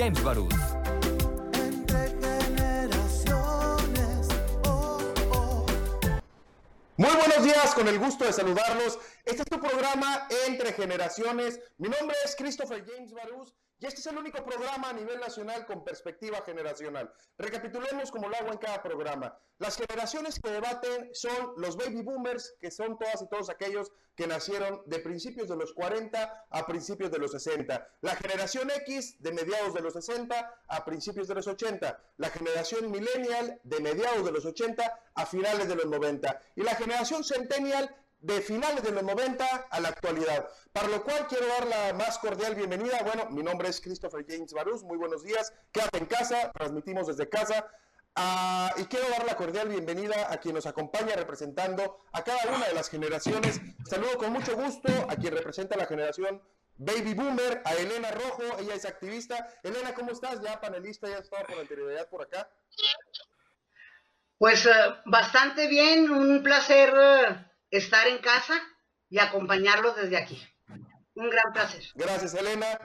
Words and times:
James 0.00 0.24
Barús. 0.24 0.54
Muy 6.96 7.10
buenos 7.16 7.44
días, 7.44 7.74
con 7.74 7.86
el 7.86 7.98
gusto 7.98 8.24
de 8.24 8.32
saludarlos. 8.32 8.98
Este 9.26 9.42
es 9.42 9.50
tu 9.50 9.60
programa 9.60 10.26
Entre 10.46 10.72
Generaciones. 10.72 11.60
Mi 11.76 11.90
nombre 11.90 12.16
es 12.24 12.34
Christopher 12.34 12.82
James 12.82 13.12
Barús 13.12 13.54
y 13.80 13.86
este 13.86 14.00
es 14.00 14.06
el 14.06 14.18
único 14.18 14.44
programa 14.44 14.90
a 14.90 14.92
nivel 14.92 15.18
nacional 15.18 15.64
con 15.64 15.82
perspectiva 15.82 16.42
generacional. 16.44 17.10
Recapitulemos 17.38 18.10
como 18.10 18.28
lo 18.28 18.36
hago 18.36 18.52
en 18.52 18.58
cada 18.58 18.82
programa. 18.82 19.36
Las 19.58 19.76
generaciones 19.76 20.38
que 20.38 20.50
debaten 20.50 21.10
son 21.14 21.54
los 21.56 21.76
baby 21.76 22.02
boomers, 22.02 22.54
que 22.60 22.70
son 22.70 22.98
todas 22.98 23.22
y 23.22 23.28
todos 23.28 23.48
aquellos 23.48 23.90
que 24.14 24.26
nacieron 24.26 24.82
de 24.84 24.98
principios 24.98 25.48
de 25.48 25.56
los 25.56 25.72
40 25.72 26.46
a 26.50 26.66
principios 26.66 27.10
de 27.10 27.18
los 27.18 27.30
60. 27.30 27.88
La 28.02 28.16
generación 28.16 28.70
X 28.70 29.16
de 29.18 29.32
mediados 29.32 29.72
de 29.72 29.80
los 29.80 29.94
60 29.94 30.62
a 30.68 30.84
principios 30.84 31.26
de 31.26 31.34
los 31.36 31.46
80. 31.46 32.02
La 32.18 32.28
generación 32.28 32.90
millennial 32.90 33.60
de 33.64 33.80
mediados 33.80 34.24
de 34.26 34.32
los 34.32 34.44
80 34.44 35.00
a 35.14 35.26
finales 35.26 35.68
de 35.68 35.74
los 35.74 35.86
90. 35.86 36.40
Y 36.56 36.62
la 36.62 36.74
generación 36.74 37.24
centennial 37.24 37.94
de 38.20 38.40
finales 38.40 38.82
de 38.82 38.92
los 38.92 39.02
90 39.02 39.44
a 39.70 39.80
la 39.80 39.88
actualidad. 39.88 40.48
Para 40.72 40.88
lo 40.88 41.02
cual 41.02 41.26
quiero 41.28 41.46
dar 41.46 41.66
la 41.66 41.92
más 41.94 42.18
cordial 42.18 42.54
bienvenida. 42.54 43.00
Bueno, 43.02 43.28
mi 43.30 43.42
nombre 43.42 43.68
es 43.68 43.80
Christopher 43.80 44.24
James 44.28 44.52
Barús, 44.52 44.82
muy 44.82 44.98
buenos 44.98 45.22
días. 45.22 45.52
Quédate 45.72 45.98
en 45.98 46.06
casa, 46.06 46.52
transmitimos 46.52 47.06
desde 47.06 47.28
casa. 47.28 47.66
Ah, 48.16 48.72
y 48.76 48.84
quiero 48.84 49.08
dar 49.08 49.24
la 49.24 49.36
cordial 49.36 49.68
bienvenida 49.68 50.32
a 50.32 50.38
quien 50.38 50.54
nos 50.54 50.66
acompaña 50.66 51.14
representando 51.14 51.98
a 52.12 52.22
cada 52.22 52.54
una 52.54 52.66
de 52.66 52.74
las 52.74 52.90
generaciones. 52.90 53.60
Saludo 53.88 54.18
con 54.18 54.32
mucho 54.32 54.56
gusto 54.56 54.88
a 55.08 55.16
quien 55.16 55.34
representa 55.34 55.76
la 55.76 55.86
generación 55.86 56.42
Baby 56.76 57.12
Boomer, 57.12 57.60
a 57.66 57.74
Elena 57.74 58.10
Rojo, 58.10 58.42
ella 58.58 58.74
es 58.74 58.86
activista. 58.86 59.48
Elena, 59.62 59.92
¿cómo 59.92 60.12
estás? 60.12 60.40
Ya 60.40 60.60
panelista, 60.60 61.08
ya 61.08 61.18
estaba 61.18 61.44
por 61.46 61.58
anterioridad 61.58 62.08
por 62.08 62.22
acá. 62.22 62.48
Pues 64.38 64.64
eh, 64.64 64.70
bastante 65.04 65.68
bien, 65.68 66.10
un 66.10 66.42
placer 66.42 66.94
eh, 66.96 67.49
estar 67.70 68.06
en 68.06 68.18
casa 68.18 68.60
y 69.08 69.18
acompañarlos 69.18 69.96
desde 69.96 70.16
aquí. 70.16 70.42
Un 71.14 71.28
gran 71.30 71.52
placer. 71.52 71.84
Gracias, 71.94 72.34
Elena. 72.34 72.78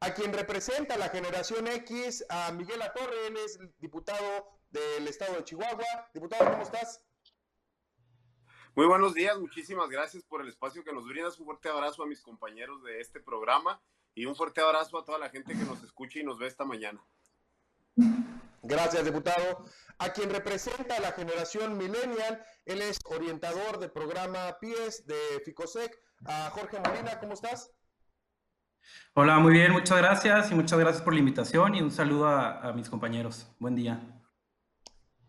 A 0.00 0.14
quien 0.14 0.32
representa 0.32 0.96
la 0.96 1.08
generación 1.08 1.66
X, 1.66 2.24
a 2.28 2.52
Miguel 2.52 2.82
Atorre, 2.82 3.26
él 3.26 3.36
es 3.38 3.58
diputado 3.78 4.60
del 4.70 5.08
estado 5.08 5.36
de 5.36 5.44
Chihuahua. 5.44 6.10
Diputado, 6.12 6.50
¿cómo 6.50 6.62
estás? 6.62 7.02
Muy 8.74 8.86
buenos 8.86 9.14
días, 9.14 9.38
muchísimas 9.38 9.88
gracias 9.88 10.22
por 10.24 10.42
el 10.42 10.48
espacio 10.48 10.84
que 10.84 10.92
nos 10.92 11.08
brindas. 11.08 11.38
Un 11.38 11.46
fuerte 11.46 11.70
abrazo 11.70 12.02
a 12.02 12.06
mis 12.06 12.20
compañeros 12.20 12.82
de 12.84 13.00
este 13.00 13.20
programa 13.20 13.80
y 14.14 14.26
un 14.26 14.36
fuerte 14.36 14.60
abrazo 14.60 14.98
a 14.98 15.04
toda 15.04 15.18
la 15.18 15.30
gente 15.30 15.54
que 15.54 15.64
nos 15.64 15.82
escucha 15.82 16.20
y 16.20 16.24
nos 16.24 16.38
ve 16.38 16.46
esta 16.46 16.66
mañana. 16.66 17.02
Gracias, 18.66 19.04
diputado. 19.04 19.64
A 19.98 20.12
quien 20.12 20.28
representa 20.30 20.98
la 21.00 21.12
generación 21.12 21.78
millennial, 21.78 22.44
él 22.64 22.82
es 22.82 22.98
orientador 23.04 23.78
del 23.78 23.92
programa 23.92 24.58
PIES 24.60 25.06
de 25.06 25.40
FICOSEC. 25.44 25.96
A 26.26 26.50
Jorge 26.50 26.80
Molina, 26.80 27.20
¿cómo 27.20 27.34
estás? 27.34 27.70
Hola, 29.14 29.38
muy 29.38 29.52
bien, 29.52 29.72
muchas 29.72 29.98
gracias 29.98 30.50
y 30.50 30.54
muchas 30.54 30.78
gracias 30.78 31.02
por 31.02 31.12
la 31.12 31.20
invitación 31.20 31.74
y 31.74 31.82
un 31.82 31.90
saludo 31.90 32.26
a, 32.26 32.72
mis 32.72 32.88
compañeros. 32.88 33.46
Buen 33.58 33.76
día. 33.76 34.00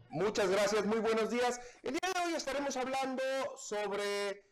Muchas 0.09 0.49
gracias, 0.49 0.85
muy 0.85 0.99
buenos 0.99 1.29
días. 1.29 1.61
El 1.83 1.91
día 1.91 2.11
de 2.13 2.25
hoy 2.25 2.33
estaremos 2.33 2.75
hablando 2.75 3.21
sobre 3.55 4.43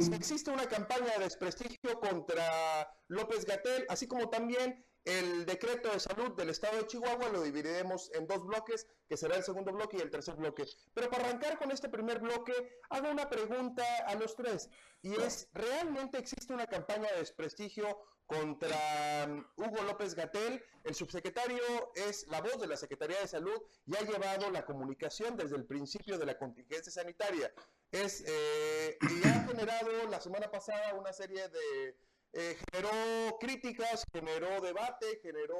si 0.00 0.14
existe 0.14 0.50
una 0.50 0.66
campaña 0.66 1.12
de 1.18 1.24
desprestigio 1.24 2.00
contra 2.00 2.88
López 3.08 3.44
Gatel, 3.44 3.84
así 3.88 4.06
como 4.06 4.30
también 4.30 4.84
el 5.04 5.44
decreto 5.44 5.90
de 5.90 6.00
salud 6.00 6.32
del 6.32 6.50
estado 6.50 6.78
de 6.78 6.86
Chihuahua 6.86 7.28
lo 7.28 7.42
dividiremos 7.42 8.10
en 8.14 8.26
dos 8.26 8.44
bloques, 8.46 8.86
que 9.08 9.16
será 9.16 9.36
el 9.36 9.44
segundo 9.44 9.72
bloque 9.72 9.98
y 9.98 10.00
el 10.00 10.10
tercer 10.10 10.34
bloque. 10.36 10.66
Pero 10.94 11.10
para 11.10 11.26
arrancar 11.26 11.58
con 11.58 11.70
este 11.70 11.88
primer 11.88 12.20
bloque, 12.20 12.80
hago 12.88 13.10
una 13.10 13.28
pregunta 13.28 13.84
a 14.06 14.14
los 14.14 14.34
tres, 14.34 14.70
y 15.02 15.14
es, 15.20 15.48
¿realmente 15.52 16.16
existe 16.16 16.54
una 16.54 16.66
campaña 16.66 17.10
de 17.12 17.18
desprestigio 17.18 17.98
contra 18.26 19.26
um, 19.26 19.44
Hugo 19.56 19.82
López 19.82 20.14
Gatel? 20.14 20.64
El 20.82 20.94
subsecretario 20.94 21.92
es 21.94 22.26
la 22.28 22.40
voz 22.40 22.58
de 22.58 22.66
la 22.66 22.76
Secretaría 22.76 23.20
de 23.20 23.28
Salud 23.28 23.62
y 23.86 23.96
ha 23.96 24.00
llevado 24.00 24.50
la 24.50 24.64
comunicación 24.64 25.36
desde 25.36 25.56
el 25.56 25.66
principio 25.66 26.18
de 26.18 26.24
la 26.24 26.38
contingencia 26.38 26.90
sanitaria. 26.90 27.52
Es, 27.90 28.24
eh, 28.26 28.96
y 29.02 29.28
ha 29.28 29.44
generado 29.44 30.08
la 30.10 30.20
semana 30.20 30.50
pasada 30.50 30.94
una 30.94 31.12
serie 31.12 31.48
de 31.48 31.96
eh, 32.34 32.56
generó 32.70 33.38
críticas, 33.38 34.04
generó 34.12 34.60
debate, 34.60 35.20
generó 35.22 35.56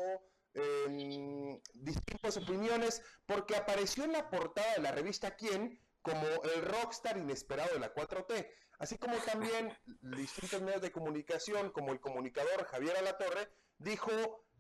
em, 0.55 1.61
distintas 1.73 2.37
opiniones, 2.37 3.01
porque 3.27 3.57
apareció 3.57 4.05
en 4.05 4.13
la 4.13 4.29
portada 4.29 4.75
de 4.75 4.83
la 4.83 4.93
revista 4.93 5.37
Quién 5.37 5.81
como 6.03 6.27
el 6.27 6.63
rockstar 6.63 7.17
inesperado 7.17 7.73
de 7.73 7.81
la 7.81 7.95
4T, 7.95 8.47
así 8.79 8.99
como 8.99 9.17
también 9.19 9.73
distintos 10.03 10.61
medios 10.63 10.83
de 10.83 10.93
comunicación, 10.93 11.71
como 11.71 11.93
el 11.93 12.01
comunicador 12.01 12.65
Javier 12.67 12.97
Alatorre, 12.99 13.49
dijo, 13.79 14.11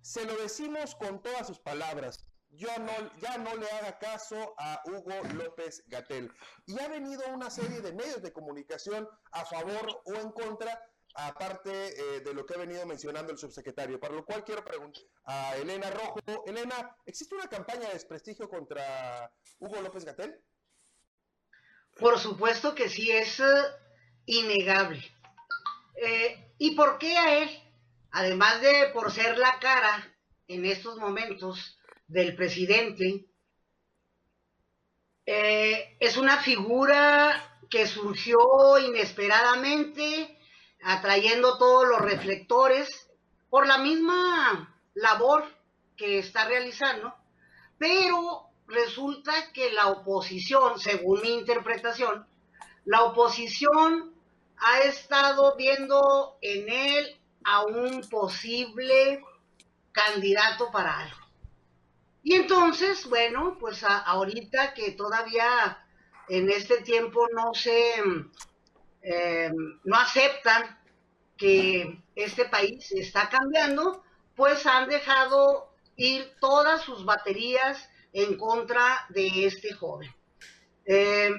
se 0.00 0.24
lo 0.24 0.36
decimos 0.36 0.94
con 0.94 1.20
todas 1.20 1.46
sus 1.46 1.58
palabras, 1.60 2.24
yo 2.50 2.68
no, 2.78 2.92
ya 3.20 3.36
no 3.38 3.56
le 3.56 3.68
haga 3.72 3.98
caso 3.98 4.54
a 4.58 4.80
Hugo 4.84 5.34
López 5.34 5.82
Gatel. 5.88 6.32
Y 6.66 6.78
ha 6.78 6.88
venido 6.88 7.22
una 7.32 7.50
serie 7.50 7.80
de 7.80 7.92
medios 7.92 8.22
de 8.22 8.32
comunicación 8.32 9.08
a 9.32 9.44
favor 9.44 10.02
o 10.04 10.14
en 10.14 10.30
contra 10.30 10.80
aparte 11.14 11.70
eh, 11.70 12.20
de 12.20 12.34
lo 12.34 12.44
que 12.44 12.54
ha 12.54 12.58
venido 12.58 12.84
mencionando 12.86 13.32
el 13.32 13.38
subsecretario, 13.38 14.00
para 14.00 14.14
lo 14.14 14.24
cual 14.24 14.44
quiero 14.44 14.64
preguntar 14.64 15.02
a 15.24 15.56
Elena 15.56 15.90
Rojo. 15.90 16.18
Elena, 16.46 16.96
¿existe 17.06 17.34
una 17.34 17.48
campaña 17.48 17.86
de 17.86 17.94
desprestigio 17.94 18.48
contra 18.48 19.32
Hugo 19.60 19.80
López 19.80 20.04
Gatel? 20.04 20.40
Por 21.96 22.18
supuesto 22.18 22.74
que 22.74 22.88
sí, 22.88 23.10
es 23.12 23.38
eh, 23.38 23.44
innegable. 24.26 25.04
Eh, 25.96 26.52
¿Y 26.58 26.74
por 26.74 26.98
qué 26.98 27.16
a 27.16 27.42
él? 27.42 27.50
Además 28.10 28.60
de 28.60 28.90
por 28.92 29.12
ser 29.12 29.38
la 29.38 29.58
cara 29.60 30.16
en 30.48 30.64
estos 30.64 30.98
momentos 30.98 31.78
del 32.06 32.34
presidente, 32.36 33.26
es 35.26 36.18
una 36.18 36.36
figura 36.42 37.58
que 37.70 37.86
surgió 37.86 38.78
inesperadamente, 38.78 40.38
atrayendo 40.84 41.58
todos 41.58 41.88
los 41.88 42.00
reflectores 42.00 43.10
por 43.48 43.66
la 43.66 43.78
misma 43.78 44.76
labor 44.94 45.44
que 45.96 46.18
está 46.18 46.46
realizando, 46.46 47.14
pero 47.78 48.48
resulta 48.66 49.52
que 49.52 49.72
la 49.72 49.88
oposición, 49.88 50.78
según 50.78 51.22
mi 51.22 51.34
interpretación, 51.34 52.26
la 52.84 53.02
oposición 53.02 54.14
ha 54.58 54.80
estado 54.80 55.56
viendo 55.56 56.36
en 56.42 56.68
él 56.68 57.20
a 57.44 57.64
un 57.64 58.02
posible 58.08 59.22
candidato 59.92 60.70
para 60.70 60.98
algo. 60.98 61.18
Y 62.22 62.34
entonces, 62.34 63.06
bueno, 63.08 63.56
pues 63.58 63.84
ahorita 63.84 64.74
que 64.74 64.92
todavía 64.92 65.78
en 66.28 66.50
este 66.50 66.82
tiempo 66.82 67.26
no 67.34 67.52
se 67.54 68.02
eh, 69.04 69.52
no 69.84 69.96
aceptan 69.96 70.78
que 71.36 72.02
este 72.14 72.46
país 72.46 72.90
está 72.92 73.28
cambiando, 73.28 74.02
pues 74.34 74.64
han 74.66 74.88
dejado 74.88 75.74
ir 75.96 76.32
todas 76.40 76.82
sus 76.82 77.04
baterías 77.04 77.88
en 78.12 78.38
contra 78.38 79.06
de 79.10 79.46
este 79.46 79.74
joven. 79.74 80.10
Eh, 80.86 81.30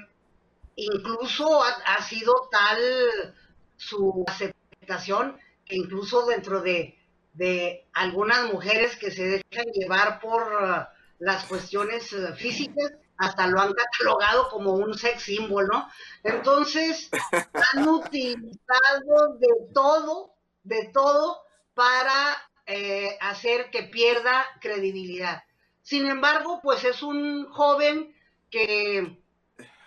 incluso 0.76 1.62
ha, 1.62 2.02
sido 2.02 2.48
tal 2.50 3.34
su 3.76 4.24
aceptación 4.26 5.38
que 5.64 5.76
incluso 5.76 6.24
dentro 6.26 6.62
de, 6.62 6.96
de 7.32 7.86
algunas 7.92 8.52
mujeres 8.52 8.96
que 8.96 9.10
se 9.10 9.24
dejan 9.24 9.66
llevar 9.72 10.20
por 10.20 10.88
las 11.18 11.44
cuestiones 11.44 12.12
uh, 12.12 12.34
físicas, 12.34 12.92
hasta 13.18 13.46
lo 13.46 13.60
han 13.60 13.72
catalogado 13.72 14.48
como 14.50 14.72
un 14.72 14.96
sex 14.96 15.22
symbol, 15.22 15.66
¿no? 15.66 15.88
Entonces, 16.22 17.10
han 17.74 17.88
utilizado 17.88 19.36
de 19.38 19.48
todo, 19.72 20.34
de 20.62 20.90
todo 20.92 21.42
para 21.74 22.36
eh, 22.66 23.16
hacer 23.20 23.70
que 23.70 23.84
pierda 23.84 24.46
credibilidad. 24.60 25.44
Sin 25.82 26.06
embargo, 26.06 26.60
pues 26.62 26.84
es 26.84 27.02
un 27.02 27.48
joven 27.50 28.14
que 28.50 29.18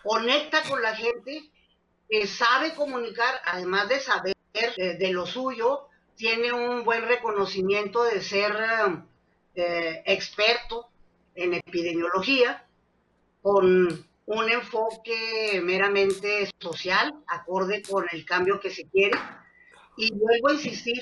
conecta 0.03 0.63
con 0.63 0.81
la 0.81 0.95
gente, 0.95 1.51
que 2.09 2.25
sabe 2.25 2.73
comunicar, 2.73 3.41
además 3.45 3.89
de 3.89 3.99
saber 3.99 4.35
eh, 4.53 4.97
de 4.97 5.11
lo 5.11 5.25
suyo, 5.25 5.87
tiene 6.15 6.51
un 6.51 6.83
buen 6.83 7.07
reconocimiento 7.07 8.03
de 8.03 8.21
ser 8.21 8.55
eh, 9.55 10.03
experto 10.05 10.89
en 11.35 11.53
epidemiología 11.53 12.65
con 13.41 14.05
un 14.25 14.49
enfoque 14.49 15.59
meramente 15.63 16.49
social, 16.59 17.15
acorde 17.27 17.81
con 17.81 18.05
el 18.11 18.25
cambio 18.25 18.59
que 18.59 18.69
se 18.69 18.87
quiere. 18.87 19.17
Y 19.97 20.11
vuelvo 20.13 20.49
a 20.49 20.53
insistir, 20.53 21.01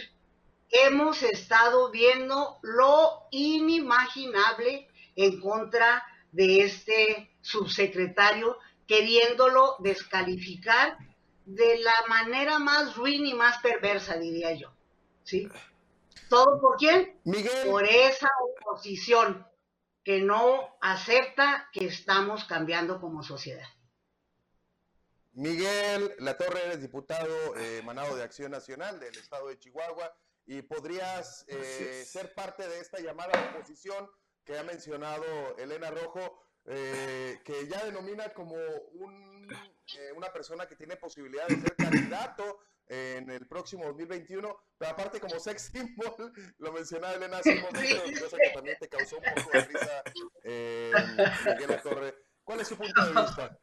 hemos 0.69 1.23
estado 1.23 1.91
viendo 1.91 2.57
lo 2.61 3.27
inimaginable 3.31 4.87
en 5.15 5.39
contra 5.41 6.03
de 6.31 6.61
este 6.61 7.31
subsecretario, 7.41 8.57
queriéndolo 8.87 9.75
descalificar 9.79 10.97
de 11.45 11.79
la 11.79 11.95
manera 12.07 12.59
más 12.59 12.95
ruin 12.95 13.25
y 13.25 13.33
más 13.33 13.59
perversa, 13.59 14.17
diría 14.17 14.53
yo. 14.53 14.71
¿Sí? 15.23 15.49
¿Todo 16.29 16.59
por 16.59 16.77
quién? 16.77 17.19
Miguel. 17.25 17.69
Por 17.69 17.83
esa 17.85 18.29
oposición 18.41 19.45
que 20.07 20.21
no 20.21 20.77
acepta 20.79 21.67
que 21.73 21.85
estamos 21.85 22.45
cambiando 22.45 23.01
como 23.01 23.23
sociedad. 23.23 23.67
Miguel 25.33 26.15
La 26.19 26.37
Torre, 26.37 26.63
eres 26.63 26.81
diputado 26.81 27.57
eh, 27.57 27.79
emanado 27.79 28.15
de 28.15 28.23
Acción 28.23 28.51
Nacional 28.51 29.01
del 29.01 29.17
Estado 29.17 29.49
de 29.49 29.59
Chihuahua 29.59 30.15
y 30.45 30.61
podrías 30.61 31.43
eh, 31.49 32.05
ser 32.07 32.33
parte 32.33 32.69
de 32.69 32.79
esta 32.79 33.01
llamada 33.01 33.51
oposición 33.51 34.09
que 34.45 34.57
ha 34.57 34.63
mencionado 34.63 35.25
Elena 35.57 35.91
Rojo, 35.91 36.41
eh, 36.67 37.41
que 37.43 37.67
ya 37.67 37.83
denomina 37.83 38.29
como 38.29 38.55
un, 38.55 39.45
una 40.15 40.31
persona 40.31 40.67
que 40.69 40.77
tiene 40.77 40.95
posibilidad 40.95 41.49
de 41.49 41.59
ser 41.59 41.75
candidato 41.75 42.59
en 42.87 43.29
el 43.29 43.47
próximo 43.47 43.85
2021, 43.85 44.57
pero 44.77 44.91
aparte 44.91 45.19
como 45.19 45.39
sex 45.39 45.71
symbol, 45.71 46.33
lo 46.57 46.71
mencionaba 46.71 47.13
Elena 47.13 47.37
hace 47.37 47.55
un 47.55 47.61
momento, 47.61 48.03
cosa 48.21 48.37
que 48.37 48.49
también 48.53 48.77
te 48.79 48.87
causó 48.87 49.17
un 49.17 49.23
poco 49.23 49.51
de 49.51 49.61
risa, 49.61 50.03
Miguel 51.45 51.67
La 51.69 51.81
Torre. 51.81 52.15
¿Cuál 52.43 52.61
es 52.61 52.67
su 52.67 52.77
punto 52.77 53.05
de 53.05 53.21
vista? 53.21 53.59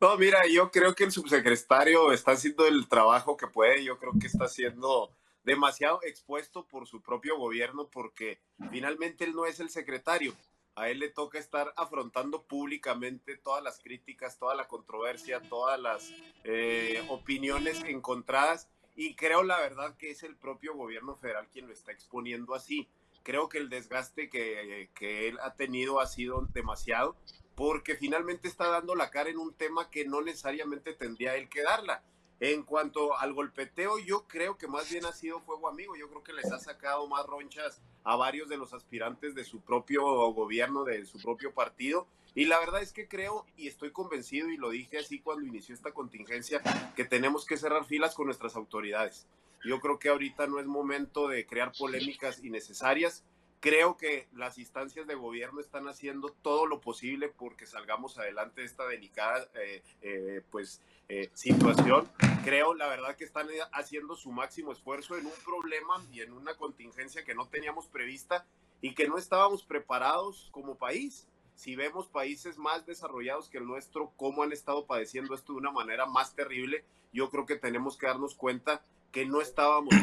No, 0.00 0.16
mira, 0.16 0.40
yo 0.50 0.70
creo 0.70 0.94
que 0.94 1.04
el 1.04 1.12
subsecretario 1.12 2.12
está 2.12 2.32
haciendo 2.32 2.66
el 2.66 2.88
trabajo 2.88 3.36
que 3.36 3.46
puede, 3.46 3.84
yo 3.84 3.98
creo 3.98 4.12
que 4.18 4.26
está 4.26 4.48
siendo 4.48 5.14
demasiado 5.42 6.00
expuesto 6.02 6.66
por 6.66 6.86
su 6.86 7.02
propio 7.02 7.36
gobierno 7.36 7.90
porque 7.90 8.40
finalmente 8.70 9.24
él 9.24 9.34
no 9.34 9.44
es 9.46 9.60
el 9.60 9.70
secretario. 9.70 10.34
A 10.76 10.88
él 10.90 10.98
le 10.98 11.08
toca 11.08 11.38
estar 11.38 11.72
afrontando 11.76 12.42
públicamente 12.42 13.36
todas 13.36 13.62
las 13.62 13.78
críticas, 13.80 14.38
toda 14.38 14.54
la 14.54 14.66
controversia, 14.66 15.40
todas 15.40 15.78
las 15.80 16.12
eh, 16.42 17.04
opiniones 17.08 17.82
encontradas 17.84 18.68
y 18.96 19.14
creo 19.14 19.42
la 19.42 19.58
verdad 19.60 19.96
que 19.96 20.10
es 20.10 20.22
el 20.22 20.36
propio 20.36 20.74
gobierno 20.74 21.16
federal 21.16 21.48
quien 21.52 21.66
lo 21.66 21.72
está 21.72 21.92
exponiendo 21.92 22.54
así. 22.54 22.88
Creo 23.22 23.48
que 23.48 23.58
el 23.58 23.68
desgaste 23.68 24.28
que, 24.28 24.90
que 24.94 25.28
él 25.28 25.38
ha 25.40 25.54
tenido 25.54 26.00
ha 26.00 26.06
sido 26.06 26.46
demasiado 26.52 27.16
porque 27.54 27.94
finalmente 27.94 28.48
está 28.48 28.68
dando 28.68 28.94
la 28.94 29.10
cara 29.10 29.30
en 29.30 29.38
un 29.38 29.54
tema 29.54 29.90
que 29.90 30.04
no 30.04 30.20
necesariamente 30.22 30.92
tendría 30.92 31.36
él 31.36 31.48
que 31.48 31.62
darla. 31.62 32.02
En 32.40 32.62
cuanto 32.62 33.16
al 33.16 33.32
golpeteo, 33.32 33.98
yo 33.98 34.26
creo 34.26 34.58
que 34.58 34.66
más 34.66 34.90
bien 34.90 35.06
ha 35.06 35.12
sido 35.12 35.40
fuego 35.40 35.68
amigo. 35.68 35.96
Yo 35.96 36.08
creo 36.08 36.22
que 36.24 36.32
les 36.32 36.50
ha 36.52 36.58
sacado 36.58 37.06
más 37.06 37.24
ronchas 37.26 37.80
a 38.02 38.16
varios 38.16 38.48
de 38.48 38.56
los 38.56 38.72
aspirantes 38.72 39.34
de 39.34 39.44
su 39.44 39.60
propio 39.60 40.02
gobierno, 40.32 40.84
de 40.84 41.04
su 41.06 41.18
propio 41.20 41.54
partido. 41.54 42.06
Y 42.34 42.46
la 42.46 42.58
verdad 42.58 42.82
es 42.82 42.92
que 42.92 43.06
creo 43.06 43.46
y 43.56 43.68
estoy 43.68 43.92
convencido, 43.92 44.50
y 44.50 44.56
lo 44.56 44.70
dije 44.70 44.98
así 44.98 45.20
cuando 45.20 45.46
inició 45.46 45.74
esta 45.74 45.92
contingencia, 45.92 46.60
que 46.96 47.04
tenemos 47.04 47.46
que 47.46 47.56
cerrar 47.56 47.84
filas 47.84 48.14
con 48.14 48.26
nuestras 48.26 48.56
autoridades. 48.56 49.26
Yo 49.64 49.80
creo 49.80 49.98
que 49.98 50.10
ahorita 50.10 50.46
no 50.46 50.58
es 50.58 50.66
momento 50.66 51.28
de 51.28 51.46
crear 51.46 51.72
polémicas 51.78 52.42
innecesarias 52.44 53.24
Creo 53.64 53.96
que 53.96 54.28
las 54.34 54.58
instancias 54.58 55.06
de 55.06 55.14
gobierno 55.14 55.58
están 55.58 55.88
haciendo 55.88 56.28
todo 56.42 56.66
lo 56.66 56.82
posible 56.82 57.30
porque 57.30 57.64
salgamos 57.64 58.18
adelante 58.18 58.60
de 58.60 58.66
esta 58.66 58.86
delicada 58.86 59.48
eh, 59.54 59.82
eh, 60.02 60.42
pues, 60.50 60.82
eh, 61.08 61.30
situación. 61.32 62.06
Creo, 62.44 62.74
la 62.74 62.88
verdad, 62.88 63.16
que 63.16 63.24
están 63.24 63.48
haciendo 63.72 64.16
su 64.16 64.32
máximo 64.32 64.70
esfuerzo 64.70 65.16
en 65.16 65.24
un 65.24 65.32
problema 65.46 66.04
y 66.12 66.20
en 66.20 66.34
una 66.34 66.58
contingencia 66.58 67.24
que 67.24 67.34
no 67.34 67.48
teníamos 67.48 67.86
prevista 67.86 68.44
y 68.82 68.94
que 68.94 69.08
no 69.08 69.16
estábamos 69.16 69.62
preparados 69.62 70.50
como 70.50 70.76
país. 70.76 71.26
Si 71.54 71.74
vemos 71.74 72.06
países 72.06 72.58
más 72.58 72.84
desarrollados 72.84 73.48
que 73.48 73.56
el 73.56 73.66
nuestro, 73.66 74.12
cómo 74.18 74.42
han 74.42 74.52
estado 74.52 74.84
padeciendo 74.84 75.34
esto 75.34 75.54
de 75.54 75.60
una 75.60 75.70
manera 75.70 76.04
más 76.04 76.34
terrible, 76.34 76.84
yo 77.14 77.30
creo 77.30 77.46
que 77.46 77.56
tenemos 77.56 77.96
que 77.96 78.08
darnos 78.08 78.34
cuenta 78.34 78.82
que 79.14 79.24
no 79.24 79.40
estábamos 79.40 79.94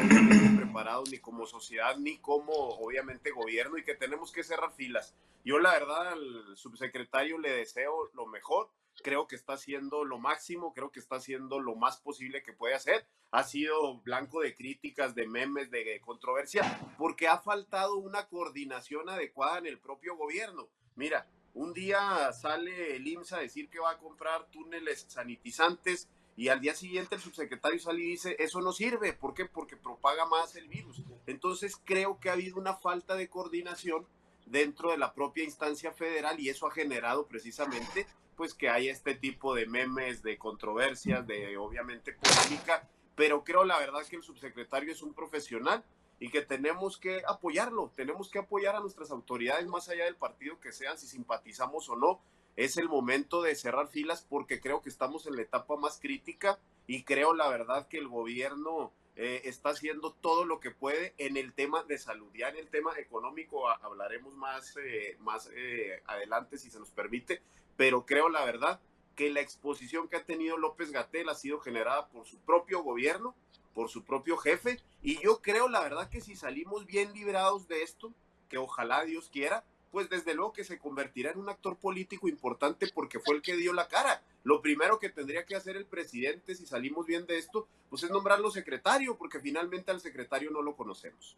preparados 0.56 1.10
ni 1.10 1.18
como 1.18 1.44
sociedad 1.44 1.98
ni 1.98 2.16
como 2.16 2.54
obviamente 2.54 3.30
gobierno 3.30 3.76
y 3.76 3.84
que 3.84 3.94
tenemos 3.94 4.32
que 4.32 4.42
cerrar 4.42 4.72
filas. 4.72 5.14
Yo 5.44 5.58
la 5.58 5.72
verdad 5.72 6.14
al 6.14 6.56
subsecretario 6.56 7.36
le 7.36 7.50
deseo 7.50 8.10
lo 8.14 8.24
mejor, 8.26 8.70
creo 9.02 9.26
que 9.26 9.36
está 9.36 9.52
haciendo 9.52 10.06
lo 10.06 10.18
máximo, 10.18 10.72
creo 10.72 10.90
que 10.90 11.00
está 11.00 11.16
haciendo 11.16 11.60
lo 11.60 11.76
más 11.76 12.00
posible 12.00 12.42
que 12.42 12.54
puede 12.54 12.74
hacer. 12.74 13.06
Ha 13.32 13.44
sido 13.44 13.98
blanco 13.98 14.40
de 14.40 14.54
críticas, 14.54 15.14
de 15.14 15.26
memes, 15.26 15.70
de 15.70 16.00
controversia, 16.00 16.62
porque 16.96 17.28
ha 17.28 17.36
faltado 17.36 17.96
una 17.96 18.28
coordinación 18.28 19.10
adecuada 19.10 19.58
en 19.58 19.66
el 19.66 19.78
propio 19.78 20.16
gobierno. 20.16 20.70
Mira, 20.94 21.28
un 21.52 21.74
día 21.74 22.32
sale 22.32 22.96
el 22.96 23.06
IMSS 23.06 23.32
a 23.34 23.40
decir 23.40 23.68
que 23.68 23.78
va 23.78 23.90
a 23.90 23.98
comprar 23.98 24.46
túneles 24.50 25.04
sanitizantes 25.06 26.08
y 26.36 26.48
al 26.48 26.60
día 26.60 26.74
siguiente 26.74 27.14
el 27.14 27.20
subsecretario 27.20 27.78
sale 27.78 28.00
y 28.00 28.10
dice, 28.12 28.36
eso 28.38 28.60
no 28.60 28.72
sirve, 28.72 29.12
¿por 29.12 29.34
qué? 29.34 29.44
Porque 29.44 29.76
propaga 29.76 30.24
más 30.26 30.56
el 30.56 30.68
virus. 30.68 31.02
Entonces 31.26 31.76
creo 31.84 32.18
que 32.18 32.30
ha 32.30 32.32
habido 32.32 32.58
una 32.58 32.74
falta 32.74 33.16
de 33.16 33.28
coordinación 33.28 34.06
dentro 34.46 34.90
de 34.90 34.98
la 34.98 35.12
propia 35.12 35.44
instancia 35.44 35.92
federal 35.92 36.40
y 36.40 36.48
eso 36.48 36.66
ha 36.66 36.70
generado 36.70 37.26
precisamente 37.26 38.06
pues 38.36 38.54
que 38.54 38.68
haya 38.68 38.90
este 38.90 39.14
tipo 39.14 39.54
de 39.54 39.66
memes, 39.66 40.22
de 40.22 40.38
controversias, 40.38 41.26
de 41.26 41.56
obviamente 41.58 42.14
polémica, 42.14 42.88
pero 43.14 43.44
creo 43.44 43.64
la 43.64 43.78
verdad 43.78 44.06
que 44.06 44.16
el 44.16 44.22
subsecretario 44.22 44.92
es 44.92 45.02
un 45.02 45.12
profesional 45.14 45.84
y 46.18 46.30
que 46.30 46.42
tenemos 46.42 46.98
que 46.98 47.22
apoyarlo, 47.26 47.92
tenemos 47.94 48.30
que 48.30 48.38
apoyar 48.38 48.74
a 48.76 48.80
nuestras 48.80 49.10
autoridades 49.10 49.66
más 49.66 49.88
allá 49.88 50.04
del 50.04 50.16
partido 50.16 50.58
que 50.60 50.72
sean, 50.72 50.96
si 50.96 51.06
simpatizamos 51.06 51.88
o 51.88 51.96
no, 51.96 52.20
es 52.56 52.76
el 52.76 52.88
momento 52.88 53.42
de 53.42 53.54
cerrar 53.54 53.88
filas 53.88 54.26
porque 54.28 54.60
creo 54.60 54.82
que 54.82 54.88
estamos 54.88 55.26
en 55.26 55.36
la 55.36 55.42
etapa 55.42 55.76
más 55.76 55.98
crítica 56.00 56.58
y 56.86 57.04
creo 57.04 57.34
la 57.34 57.48
verdad 57.48 57.88
que 57.88 57.98
el 57.98 58.08
gobierno 58.08 58.92
eh, 59.16 59.42
está 59.44 59.70
haciendo 59.70 60.12
todo 60.12 60.44
lo 60.44 60.58
que 60.58 60.70
puede 60.70 61.14
en 61.18 61.36
el 61.36 61.52
tema 61.52 61.82
de 61.84 61.98
salud. 61.98 62.28
Ya 62.34 62.48
en 62.48 62.56
el 62.56 62.68
tema 62.68 62.92
económico 62.98 63.68
hablaremos 63.68 64.34
más, 64.34 64.76
eh, 64.76 65.16
más 65.20 65.50
eh, 65.54 66.02
adelante 66.06 66.58
si 66.58 66.70
se 66.70 66.78
nos 66.78 66.90
permite, 66.90 67.42
pero 67.76 68.06
creo 68.06 68.28
la 68.28 68.44
verdad 68.44 68.80
que 69.14 69.30
la 69.30 69.40
exposición 69.40 70.08
que 70.08 70.16
ha 70.16 70.24
tenido 70.24 70.56
López 70.56 70.90
Gatel 70.90 71.28
ha 71.28 71.34
sido 71.34 71.60
generada 71.60 72.08
por 72.08 72.26
su 72.26 72.38
propio 72.38 72.82
gobierno, 72.82 73.34
por 73.74 73.90
su 73.90 74.04
propio 74.04 74.38
jefe, 74.38 74.80
y 75.02 75.20
yo 75.22 75.42
creo 75.42 75.68
la 75.68 75.80
verdad 75.80 76.08
que 76.08 76.20
si 76.20 76.34
salimos 76.34 76.86
bien 76.86 77.12
librados 77.12 77.68
de 77.68 77.82
esto, 77.82 78.12
que 78.48 78.58
ojalá 78.58 79.04
Dios 79.04 79.28
quiera, 79.30 79.64
pues 79.92 80.08
desde 80.08 80.34
luego 80.34 80.54
que 80.54 80.64
se 80.64 80.78
convertirá 80.78 81.30
en 81.30 81.38
un 81.38 81.50
actor 81.50 81.76
político 81.76 82.26
importante 82.26 82.90
porque 82.92 83.20
fue 83.20 83.36
el 83.36 83.42
que 83.42 83.56
dio 83.56 83.74
la 83.74 83.86
cara. 83.86 84.22
Lo 84.42 84.62
primero 84.62 84.98
que 84.98 85.10
tendría 85.10 85.44
que 85.44 85.54
hacer 85.54 85.76
el 85.76 85.84
presidente, 85.84 86.54
si 86.54 86.66
salimos 86.66 87.06
bien 87.06 87.26
de 87.26 87.38
esto, 87.38 87.68
pues 87.90 88.02
es 88.02 88.10
nombrarlo 88.10 88.50
secretario, 88.50 89.16
porque 89.16 89.38
finalmente 89.38 89.90
al 89.90 90.00
secretario 90.00 90.50
no 90.50 90.62
lo 90.62 90.74
conocemos. 90.74 91.36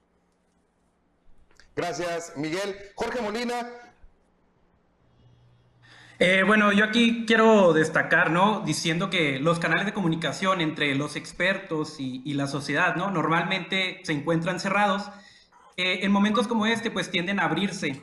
Gracias, 1.74 2.34
Miguel. 2.36 2.76
Jorge 2.94 3.20
Molina. 3.20 3.68
Eh, 6.20 6.44
bueno, 6.46 6.72
yo 6.72 6.84
aquí 6.84 7.24
quiero 7.26 7.72
destacar, 7.72 8.30
¿no? 8.30 8.60
Diciendo 8.60 9.10
que 9.10 9.40
los 9.40 9.58
canales 9.58 9.84
de 9.84 9.92
comunicación 9.92 10.60
entre 10.60 10.94
los 10.94 11.16
expertos 11.16 11.96
y, 11.98 12.32
la 12.34 12.46
sociedad, 12.46 12.94
¿no? 12.94 13.10
Normalmente 13.10 14.00
se 14.04 14.12
encuentran 14.12 14.60
cerrados. 14.60 15.10
Eh, 15.76 16.00
en 16.02 16.12
momentos 16.12 16.46
como 16.46 16.66
este, 16.66 16.92
pues 16.92 17.10
tienden 17.10 17.40
a 17.40 17.46
abrirse 17.46 18.00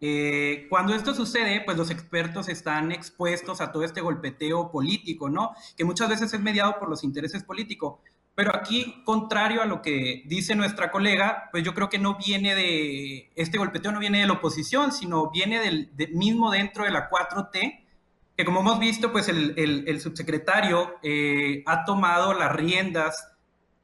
eh, 0.00 0.66
cuando 0.68 0.94
esto 0.94 1.14
sucede, 1.14 1.62
pues 1.64 1.76
los 1.76 1.90
expertos 1.90 2.48
están 2.48 2.92
expuestos 2.92 3.60
a 3.60 3.72
todo 3.72 3.84
este 3.84 4.00
golpeteo 4.00 4.70
político, 4.70 5.30
¿no? 5.30 5.54
Que 5.76 5.84
muchas 5.84 6.08
veces 6.08 6.32
es 6.34 6.40
mediado 6.40 6.78
por 6.78 6.88
los 6.88 7.04
intereses 7.04 7.42
políticos. 7.42 8.00
Pero 8.34 8.54
aquí, 8.54 9.02
contrario 9.04 9.62
a 9.62 9.66
lo 9.66 9.80
que 9.80 10.24
dice 10.26 10.56
nuestra 10.56 10.90
colega, 10.90 11.48
pues 11.52 11.62
yo 11.62 11.72
creo 11.72 11.88
que 11.88 11.98
no 11.98 12.16
viene 12.18 12.54
de, 12.54 13.30
este 13.36 13.58
golpeteo 13.58 13.92
no 13.92 14.00
viene 14.00 14.20
de 14.20 14.26
la 14.26 14.34
oposición, 14.34 14.90
sino 14.90 15.30
viene 15.30 15.60
del, 15.60 15.90
mismo 16.12 16.50
dentro 16.50 16.84
de 16.84 16.90
la 16.90 17.08
4T, 17.08 17.84
que 18.36 18.44
como 18.44 18.60
hemos 18.60 18.80
visto, 18.80 19.12
pues 19.12 19.28
el, 19.28 20.00
subsecretario 20.00 20.96
eh, 21.04 21.62
ha 21.66 21.84
tomado 21.84 22.34
las 22.34 22.52
riendas 22.52 23.28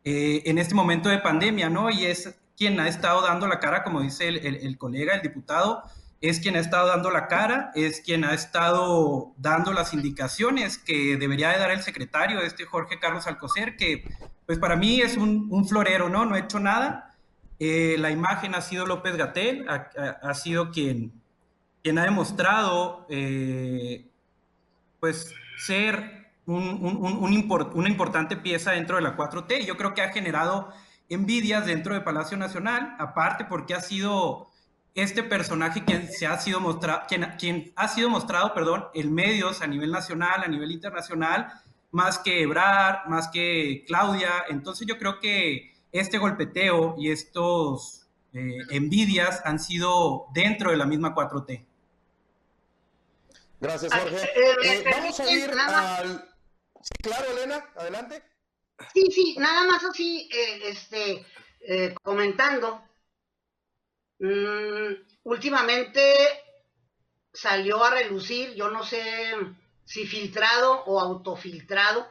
eh, 0.05 0.43
en 0.47 0.59
este 0.59 0.75
momento 0.75 1.09
de 1.09 1.19
pandemia, 1.19 1.71
¿no? 1.71 1.88
Y 1.88 2.07
es 2.07 2.35
quien 2.57 2.81
ha 2.81 2.88
estado 2.88 3.23
dando 3.23 3.47
la 3.47 3.61
cara, 3.61 3.85
como 3.85 4.02
dice 4.02 4.29
el 4.29 4.76
colega, 4.76 5.14
el 5.14 5.23
diputado, 5.23 5.85
es 6.20 6.38
quien 6.38 6.56
ha 6.56 6.60
estado 6.60 6.88
dando 6.88 7.10
la 7.10 7.28
cara, 7.28 7.70
es 7.74 8.02
quien 8.02 8.24
ha 8.24 8.34
estado 8.34 9.32
dando 9.38 9.72
las 9.72 9.94
indicaciones 9.94 10.76
que 10.76 11.16
debería 11.16 11.48
de 11.50 11.58
dar 11.58 11.70
el 11.70 11.82
secretario, 11.82 12.40
este 12.40 12.66
Jorge 12.66 12.98
Carlos 12.98 13.26
Alcocer, 13.26 13.76
que 13.76 14.04
pues 14.44 14.58
para 14.58 14.76
mí 14.76 15.00
es 15.00 15.16
un, 15.16 15.66
florero, 15.66 16.08
¿no? 16.08 16.26
No 16.26 16.34
ha 16.34 16.40
hecho 16.40 16.60
nada. 16.60 17.14
Eh, 17.58 17.96
la 17.98 18.10
imagen 18.10 18.54
ha 18.54 18.60
sido 18.60 18.84
López 18.84 19.16
Gatel, 19.16 19.66
ha, 19.68 20.34
sido 20.34 20.70
quien, 20.70 21.12
quien 21.82 21.98
ha 21.98 22.04
demostrado 22.04 23.06
eh, 23.08 24.10
pues 24.98 25.32
ser 25.58 26.32
un, 26.46 26.98
una 27.72 27.88
importante 27.88 28.36
pieza 28.36 28.72
dentro 28.72 28.96
de 28.96 29.02
la 29.02 29.16
4T. 29.16 29.64
Yo 29.64 29.76
creo 29.76 29.94
que 29.94 30.02
ha 30.02 30.12
generado 30.12 30.72
envidias 31.08 31.64
dentro 31.64 31.94
de 31.94 32.00
Palacio 32.00 32.36
Nacional, 32.36 32.94
aparte 32.98 33.44
porque 33.44 33.74
ha 33.74 33.80
sido 33.80 34.50
este 34.94 35.23
personaje 35.23 35.85
quien 35.85 36.09
se 36.09 36.26
ha 36.26 36.38
sido 36.38 36.61
mostrado, 36.61 37.02
quien, 37.09 37.25
quien, 37.38 37.73
ha 37.76 37.88
sido 37.88 38.11
mostrado, 38.11 38.52
perdón, 38.54 38.87
en 38.94 39.12
medios 39.14 39.62
a 39.62 39.66
nivel 39.66 39.90
nacional, 39.90 40.42
a 40.44 40.49
nivel 40.49 40.73
internacional, 40.73 41.52
más 41.92 42.18
que 42.18 42.42
Ebrar, 42.42 43.09
más 43.09 43.28
que 43.28 43.85
Claudia. 43.87 44.44
Entonces 44.49 44.87
yo 44.87 44.99
creo 44.99 45.20
que 45.20 45.73
este 45.92 46.18
golpeteo 46.18 46.97
y 46.99 47.11
estos 47.11 48.06
eh, 48.32 48.59
envidias 48.70 49.42
han 49.44 49.59
sido 49.59 50.26
dentro 50.32 50.70
de 50.70 50.76
la 50.76 50.87
misma 50.87 51.14
4T. 51.14 51.64
Gracias, 53.61 53.92
Jorge. 53.92 54.16
Eh, 54.16 54.56
eh, 54.64 54.85
vamos 54.90 55.20
a 55.20 55.30
ir 55.30 55.50
al... 55.50 56.28
Sí, 56.80 56.92
claro, 57.02 57.26
Elena, 57.37 57.64
adelante. 57.76 58.23
Sí, 58.94 59.04
sí, 59.11 59.37
nada 59.38 59.66
más 59.66 59.85
así, 59.85 60.30
este, 60.64 61.26
comentando 62.02 62.82
Mm, 64.20 64.96
últimamente 65.24 66.14
salió 67.32 67.82
a 67.82 67.90
relucir, 67.90 68.54
yo 68.54 68.70
no 68.70 68.84
sé 68.84 69.02
si 69.84 70.06
filtrado 70.06 70.84
o 70.84 71.00
autofiltrado, 71.00 72.06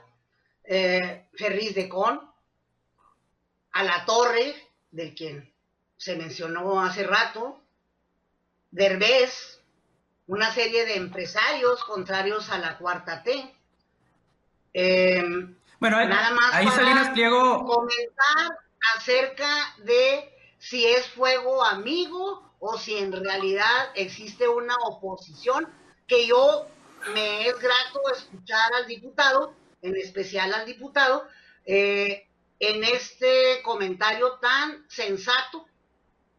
eh, 0.63 1.27
Ferris 1.33 1.75
de 1.75 1.87
Con, 1.87 2.19
a 3.71 3.83
la 3.83 4.05
torre, 4.05 4.55
de 4.91 5.13
quien 5.13 5.53
se 5.97 6.15
mencionó 6.15 6.81
hace 6.81 7.03
rato, 7.03 7.61
Derbez, 8.71 9.61
una 10.25 10.51
serie 10.51 10.85
de 10.85 10.95
empresarios 10.95 11.83
contrarios 11.83 12.49
a 12.49 12.57
la 12.57 12.77
cuarta 12.79 13.21
T. 13.21 13.53
Eh, 14.73 15.23
bueno, 15.79 16.05
nada 16.05 16.31
más 16.31 16.53
ahí 16.53 16.67
Salinas 16.67 17.09
Pliego 17.09 17.65
comentar 17.65 18.59
acerca 18.95 19.75
de 19.83 20.38
si 20.59 20.85
es 20.85 21.07
fuego 21.09 21.63
amigo 21.63 22.53
o 22.59 22.77
si 22.77 22.97
en 22.97 23.11
realidad 23.11 23.89
existe 23.95 24.47
una 24.47 24.75
oposición, 24.85 25.67
que 26.05 26.27
yo 26.27 26.67
me 27.13 27.47
es 27.47 27.57
grato 27.59 28.01
escuchar 28.13 28.73
al 28.73 28.85
diputado, 28.85 29.53
en 29.81 29.95
especial 29.95 30.53
al 30.53 30.65
diputado, 30.65 31.27
eh, 31.65 32.27
en 32.59 32.83
este 32.83 33.61
comentario 33.63 34.33
tan 34.39 34.85
sensato 34.89 35.65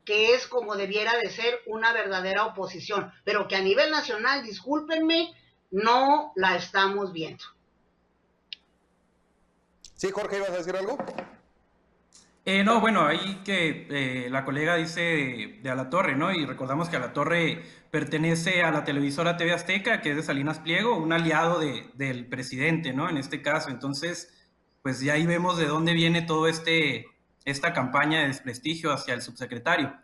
que 0.04 0.34
es 0.34 0.46
como 0.46 0.76
debiera 0.76 1.16
de 1.16 1.30
ser 1.30 1.60
una 1.66 1.92
verdadera 1.92 2.44
oposición, 2.44 3.12
pero 3.24 3.48
que 3.48 3.56
a 3.56 3.62
nivel 3.62 3.90
nacional, 3.90 4.42
discúlpenme, 4.42 5.34
no 5.70 6.32
la 6.36 6.56
estamos 6.56 7.12
viendo. 7.12 7.44
Sí, 9.94 10.10
Jorge, 10.10 10.38
¿ibas 10.38 10.50
a 10.50 10.56
decir 10.56 10.76
algo? 10.76 10.98
Eh, 12.46 12.64
no, 12.64 12.80
bueno, 12.80 13.06
ahí 13.06 13.42
que 13.44 13.86
eh, 13.90 14.30
la 14.30 14.44
colega 14.44 14.76
dice 14.76 15.00
de, 15.00 15.60
de, 15.62 15.70
A 15.70 15.74
la 15.74 15.90
Torre, 15.90 16.16
¿no? 16.16 16.32
Y 16.32 16.46
recordamos 16.46 16.88
que 16.88 16.96
A 16.96 17.00
la 17.00 17.12
Torre 17.12 17.62
pertenece 17.90 18.62
a 18.62 18.70
la 18.70 18.84
televisora 18.84 19.36
TV 19.36 19.52
Azteca, 19.52 20.00
que 20.00 20.10
es 20.10 20.16
de 20.16 20.22
Salinas 20.22 20.58
Pliego, 20.60 20.96
un 20.96 21.12
aliado 21.12 21.60
de, 21.60 21.90
del 21.94 22.26
presidente, 22.26 22.92
¿no? 22.92 23.10
En 23.10 23.18
este 23.18 23.42
caso. 23.42 23.68
Entonces, 23.70 24.50
pues 24.82 25.00
ya 25.00 25.14
ahí 25.14 25.26
vemos 25.26 25.58
de 25.58 25.66
dónde 25.66 25.92
viene 25.92 26.22
todo 26.22 26.48
este, 26.48 27.06
esta 27.44 27.72
campaña 27.74 28.20
de 28.20 28.28
desprestigio 28.28 28.92
hacia 28.92 29.14
el 29.14 29.22
subsecretario. 29.22 29.94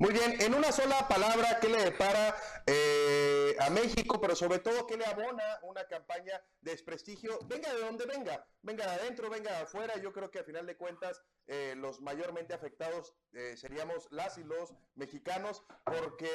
Muy 0.00 0.12
bien, 0.12 0.40
en 0.40 0.54
una 0.54 0.70
sola 0.70 1.08
palabra, 1.08 1.58
¿qué 1.60 1.68
le 1.68 1.82
depara 1.82 2.32
eh, 2.66 3.56
a 3.58 3.68
México, 3.70 4.20
pero 4.20 4.36
sobre 4.36 4.60
todo 4.60 4.86
qué 4.86 4.96
le 4.96 5.04
abona 5.04 5.42
una 5.62 5.88
campaña 5.88 6.40
de 6.60 6.70
desprestigio? 6.70 7.36
Venga 7.46 7.74
de 7.74 7.80
donde 7.80 8.06
venga, 8.06 8.46
venga 8.62 8.86
de 8.86 8.92
adentro, 8.92 9.28
venga 9.28 9.50
de 9.50 9.62
afuera, 9.64 9.96
yo 10.00 10.12
creo 10.12 10.30
que 10.30 10.38
a 10.38 10.44
final 10.44 10.66
de 10.66 10.76
cuentas 10.76 11.20
eh, 11.48 11.74
los 11.76 12.00
mayormente 12.00 12.54
afectados 12.54 13.12
eh, 13.32 13.56
seríamos 13.56 14.06
las 14.12 14.38
y 14.38 14.44
los 14.44 14.72
mexicanos, 14.94 15.64
porque 15.84 16.30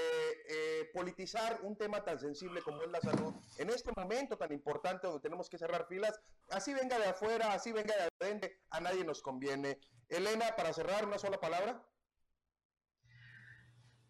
politizar 0.93 1.61
un 1.63 1.77
tema 1.77 2.03
tan 2.03 2.19
sensible 2.19 2.61
como 2.61 2.81
es 2.81 2.89
la 2.89 2.99
salud, 2.99 3.33
en 3.59 3.69
este 3.69 3.93
momento 3.95 4.37
tan 4.37 4.51
importante 4.51 5.07
donde 5.07 5.21
tenemos 5.21 5.49
que 5.49 5.57
cerrar 5.57 5.87
filas, 5.87 6.19
así 6.49 6.73
venga 6.73 6.99
de 6.99 7.05
afuera, 7.05 7.53
así 7.53 7.71
venga 7.71 7.95
de 7.95 8.09
adentro, 8.19 8.49
a 8.71 8.81
nadie 8.81 9.05
nos 9.05 9.21
conviene. 9.21 9.79
Elena, 10.09 10.53
para 10.57 10.73
cerrar, 10.73 11.05
una 11.05 11.17
sola 11.17 11.39
palabra. 11.39 11.81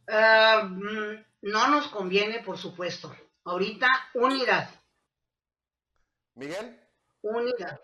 Ah, 0.07 0.67
mm, 0.69 1.25
no 1.43 1.67
nos 1.67 1.88
conviene, 1.88 2.43
por 2.43 2.57
supuesto. 2.57 3.15
Ahorita, 3.45 3.88
unidad. 4.13 4.69
Miguel. 6.36 6.79
Unidad. 7.22 7.79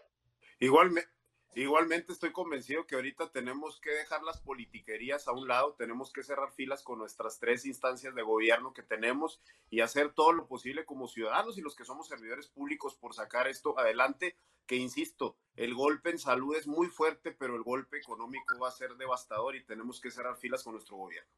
igualmente 1.56 2.12
estoy 2.12 2.32
convencido 2.32 2.86
que 2.86 2.96
ahorita 2.96 3.32
tenemos 3.32 3.80
que 3.80 3.90
dejar 3.92 4.24
las 4.24 4.40
politiquerías 4.42 5.28
a 5.28 5.32
un 5.32 5.48
lado, 5.48 5.76
tenemos 5.78 6.12
que 6.12 6.24
cerrar 6.24 6.52
filas 6.52 6.84
con 6.84 7.00
nuestras 7.00 7.40
tres 7.40 7.66
instancias 7.66 8.16
de 8.16 8.22
gobierno 8.22 8.74
que 8.74 8.84
tenemos 8.84 9.42
y 9.70 9.82
hacer 9.82 10.14
todo 10.14 10.34
lo 10.34 10.48
posible 10.48 10.86
como 10.86 11.08
ciudadanos 11.08 11.58
y 11.58 11.62
los 11.62 11.76
que 11.76 11.86
somos 11.86 12.08
servidores 12.08 12.48
públicos 12.48 12.96
por 12.96 13.14
sacar 13.14 13.48
esto 13.48 13.78
adelante, 13.78 14.38
que 14.66 14.76
insisto, 14.76 15.38
el 15.56 15.74
golpe 15.74 16.10
en 16.10 16.20
salud 16.20 16.56
es 16.56 16.68
muy 16.68 16.88
fuerte, 16.88 17.32
pero 17.32 17.56
el 17.56 17.64
golpe 17.64 17.98
económico 17.98 18.58
va 18.60 18.70
a 18.70 18.72
ser 18.72 18.96
devastador 18.96 19.56
y 19.56 19.64
tenemos 19.64 20.00
que 20.00 20.12
cerrar 20.12 20.38
filas 20.38 20.64
con 20.64 20.74
nuestro 20.74 20.98
gobierno. 20.98 21.32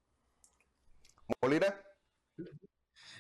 Molina. 1.42 1.76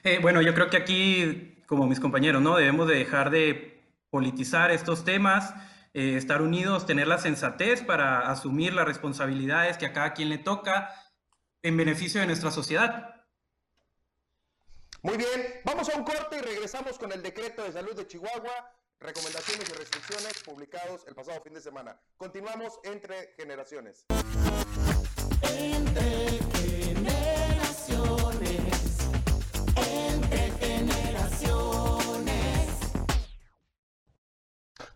Eh, 0.03 0.19
bueno, 0.21 0.41
yo 0.41 0.53
creo 0.53 0.69
que 0.69 0.77
aquí, 0.77 1.63
como 1.67 1.87
mis 1.87 1.99
compañeros, 1.99 2.41
¿no? 2.41 2.57
Debemos 2.57 2.87
de 2.87 2.95
dejar 2.95 3.29
de 3.29 3.81
politizar 4.09 4.71
estos 4.71 5.05
temas, 5.05 5.53
eh, 5.93 6.15
estar 6.17 6.41
unidos, 6.41 6.85
tener 6.85 7.07
la 7.07 7.17
sensatez 7.17 7.83
para 7.83 8.31
asumir 8.31 8.73
las 8.73 8.85
responsabilidades 8.85 9.77
que 9.77 9.85
a 9.85 9.93
cada 9.93 10.13
quien 10.13 10.29
le 10.29 10.37
toca 10.37 10.89
en 11.61 11.77
beneficio 11.77 12.21
de 12.21 12.27
nuestra 12.27 12.51
sociedad. 12.51 13.15
Muy 15.03 15.17
bien, 15.17 15.61
vamos 15.65 15.89
a 15.89 15.97
un 15.97 16.03
corte 16.03 16.37
y 16.37 16.41
regresamos 16.41 16.99
con 16.99 17.11
el 17.11 17.23
decreto 17.23 17.63
de 17.63 17.71
salud 17.71 17.95
de 17.95 18.05
Chihuahua, 18.05 18.71
recomendaciones 18.99 19.67
y 19.69 19.73
restricciones 19.73 20.43
publicados 20.43 21.05
el 21.07 21.15
pasado 21.15 21.41
fin 21.41 21.53
de 21.53 21.61
semana. 21.61 21.99
Continuamos 22.17 22.79
entre 22.83 23.33
generaciones. 23.37 24.05
Entre 25.57 26.60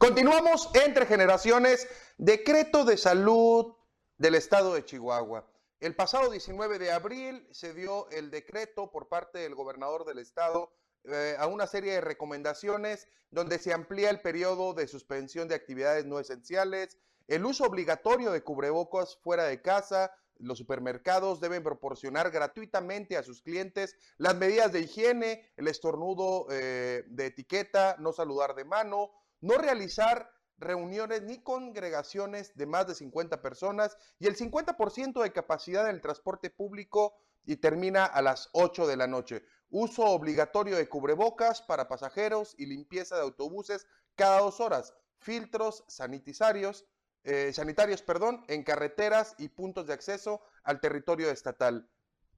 Continuamos 0.05 0.69
entre 0.75 1.07
generaciones. 1.07 1.87
Decreto 2.19 2.85
de 2.85 2.95
salud 2.95 3.73
del 4.19 4.35
estado 4.35 4.75
de 4.75 4.85
Chihuahua. 4.85 5.49
El 5.79 5.95
pasado 5.95 6.29
19 6.29 6.77
de 6.77 6.91
abril 6.91 7.47
se 7.49 7.73
dio 7.73 8.07
el 8.11 8.29
decreto 8.29 8.91
por 8.91 9.07
parte 9.07 9.39
del 9.39 9.55
gobernador 9.55 10.05
del 10.05 10.19
estado 10.19 10.71
eh, 11.05 11.35
a 11.39 11.47
una 11.47 11.65
serie 11.65 11.93
de 11.93 12.01
recomendaciones 12.01 13.07
donde 13.31 13.57
se 13.57 13.73
amplía 13.73 14.11
el 14.11 14.21
periodo 14.21 14.75
de 14.75 14.87
suspensión 14.87 15.47
de 15.47 15.55
actividades 15.55 16.05
no 16.05 16.19
esenciales, 16.19 16.99
el 17.27 17.43
uso 17.43 17.63
obligatorio 17.63 18.31
de 18.31 18.43
cubrebocas 18.43 19.17
fuera 19.23 19.45
de 19.45 19.63
casa, 19.63 20.15
los 20.37 20.59
supermercados 20.59 21.39
deben 21.39 21.63
proporcionar 21.63 22.29
gratuitamente 22.29 23.17
a 23.17 23.23
sus 23.23 23.41
clientes 23.41 23.95
las 24.17 24.35
medidas 24.35 24.71
de 24.71 24.81
higiene, 24.81 25.51
el 25.57 25.67
estornudo 25.67 26.45
eh, 26.51 27.05
de 27.07 27.25
etiqueta, 27.25 27.95
no 27.97 28.13
saludar 28.13 28.53
de 28.53 28.65
mano, 28.65 29.11
no 29.41 29.57
realizar 29.57 30.31
reuniones 30.57 31.21
ni 31.23 31.41
congregaciones 31.41 32.55
de 32.55 32.65
más 32.65 32.87
de 32.87 32.95
50 32.95 33.41
personas 33.41 33.97
y 34.19 34.27
el 34.27 34.37
50% 34.37 35.21
de 35.21 35.33
capacidad 35.33 35.89
en 35.89 35.95
el 35.95 36.01
transporte 36.01 36.49
público 36.49 37.15
y 37.45 37.57
termina 37.57 38.05
a 38.05 38.21
las 38.21 38.49
8 38.53 38.87
de 38.87 38.97
la 38.97 39.07
noche. 39.07 39.43
Uso 39.69 40.03
obligatorio 40.03 40.77
de 40.77 40.87
cubrebocas 40.87 41.61
para 41.61 41.87
pasajeros 41.87 42.55
y 42.57 42.65
limpieza 42.65 43.15
de 43.15 43.23
autobuses 43.23 43.87
cada 44.15 44.39
dos 44.39 44.59
horas. 44.59 44.93
Filtros 45.19 45.83
sanitarios, 45.87 46.85
eh, 47.23 47.51
sanitarios 47.53 48.01
perdón, 48.01 48.43
en 48.47 48.63
carreteras 48.63 49.35
y 49.37 49.49
puntos 49.49 49.87
de 49.87 49.93
acceso 49.93 50.41
al 50.63 50.79
territorio 50.79 51.29
estatal. 51.29 51.89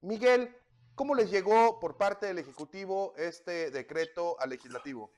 Miguel, 0.02 0.56
¿cómo 0.96 1.16
les 1.16 1.30
llegó 1.30 1.80
por 1.80 1.98
parte 1.98 2.28
del 2.28 2.40
Ejecutivo 2.40 3.14
este 3.18 3.72
decreto 3.72 4.40
al 4.40 4.50
legislativo? 4.50 5.12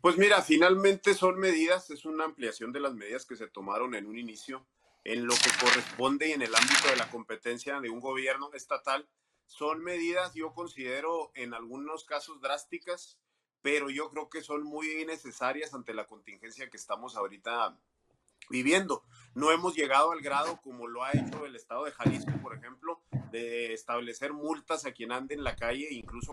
Pues 0.00 0.18
mira, 0.18 0.42
finalmente 0.42 1.14
son 1.14 1.38
medidas, 1.38 1.90
es 1.90 2.04
una 2.04 2.24
ampliación 2.24 2.72
de 2.72 2.80
las 2.80 2.94
medidas 2.94 3.26
que 3.26 3.36
se 3.36 3.48
tomaron 3.48 3.94
en 3.94 4.06
un 4.06 4.18
inicio 4.18 4.66
en 5.04 5.26
lo 5.26 5.34
que 5.34 5.50
corresponde 5.60 6.28
y 6.28 6.32
en 6.32 6.42
el 6.42 6.54
ámbito 6.54 6.88
de 6.88 6.96
la 6.96 7.08
competencia 7.10 7.80
de 7.80 7.90
un 7.90 8.00
gobierno 8.00 8.50
estatal. 8.54 9.08
Son 9.46 9.82
medidas, 9.82 10.34
yo 10.34 10.52
considero, 10.52 11.30
en 11.34 11.54
algunos 11.54 12.04
casos 12.04 12.40
drásticas, 12.40 13.18
pero 13.62 13.88
yo 13.88 14.10
creo 14.10 14.28
que 14.28 14.42
son 14.42 14.64
muy 14.64 15.04
necesarias 15.06 15.74
ante 15.74 15.94
la 15.94 16.06
contingencia 16.06 16.68
que 16.68 16.76
estamos 16.76 17.16
ahorita 17.16 17.78
viviendo. 18.50 19.02
No 19.34 19.50
hemos 19.50 19.74
llegado 19.74 20.12
al 20.12 20.20
grado 20.20 20.60
como 20.62 20.86
lo 20.86 21.04
ha 21.04 21.12
hecho 21.12 21.44
el 21.44 21.56
estado 21.56 21.84
de 21.84 21.92
Jalisco, 21.92 22.32
por 22.42 22.54
ejemplo, 22.54 23.02
de 23.30 23.74
establecer 23.74 24.32
multas 24.32 24.86
a 24.86 24.92
quien 24.92 25.12
ande 25.12 25.34
en 25.34 25.44
la 25.44 25.56
calle, 25.56 25.88
incluso 25.90 26.32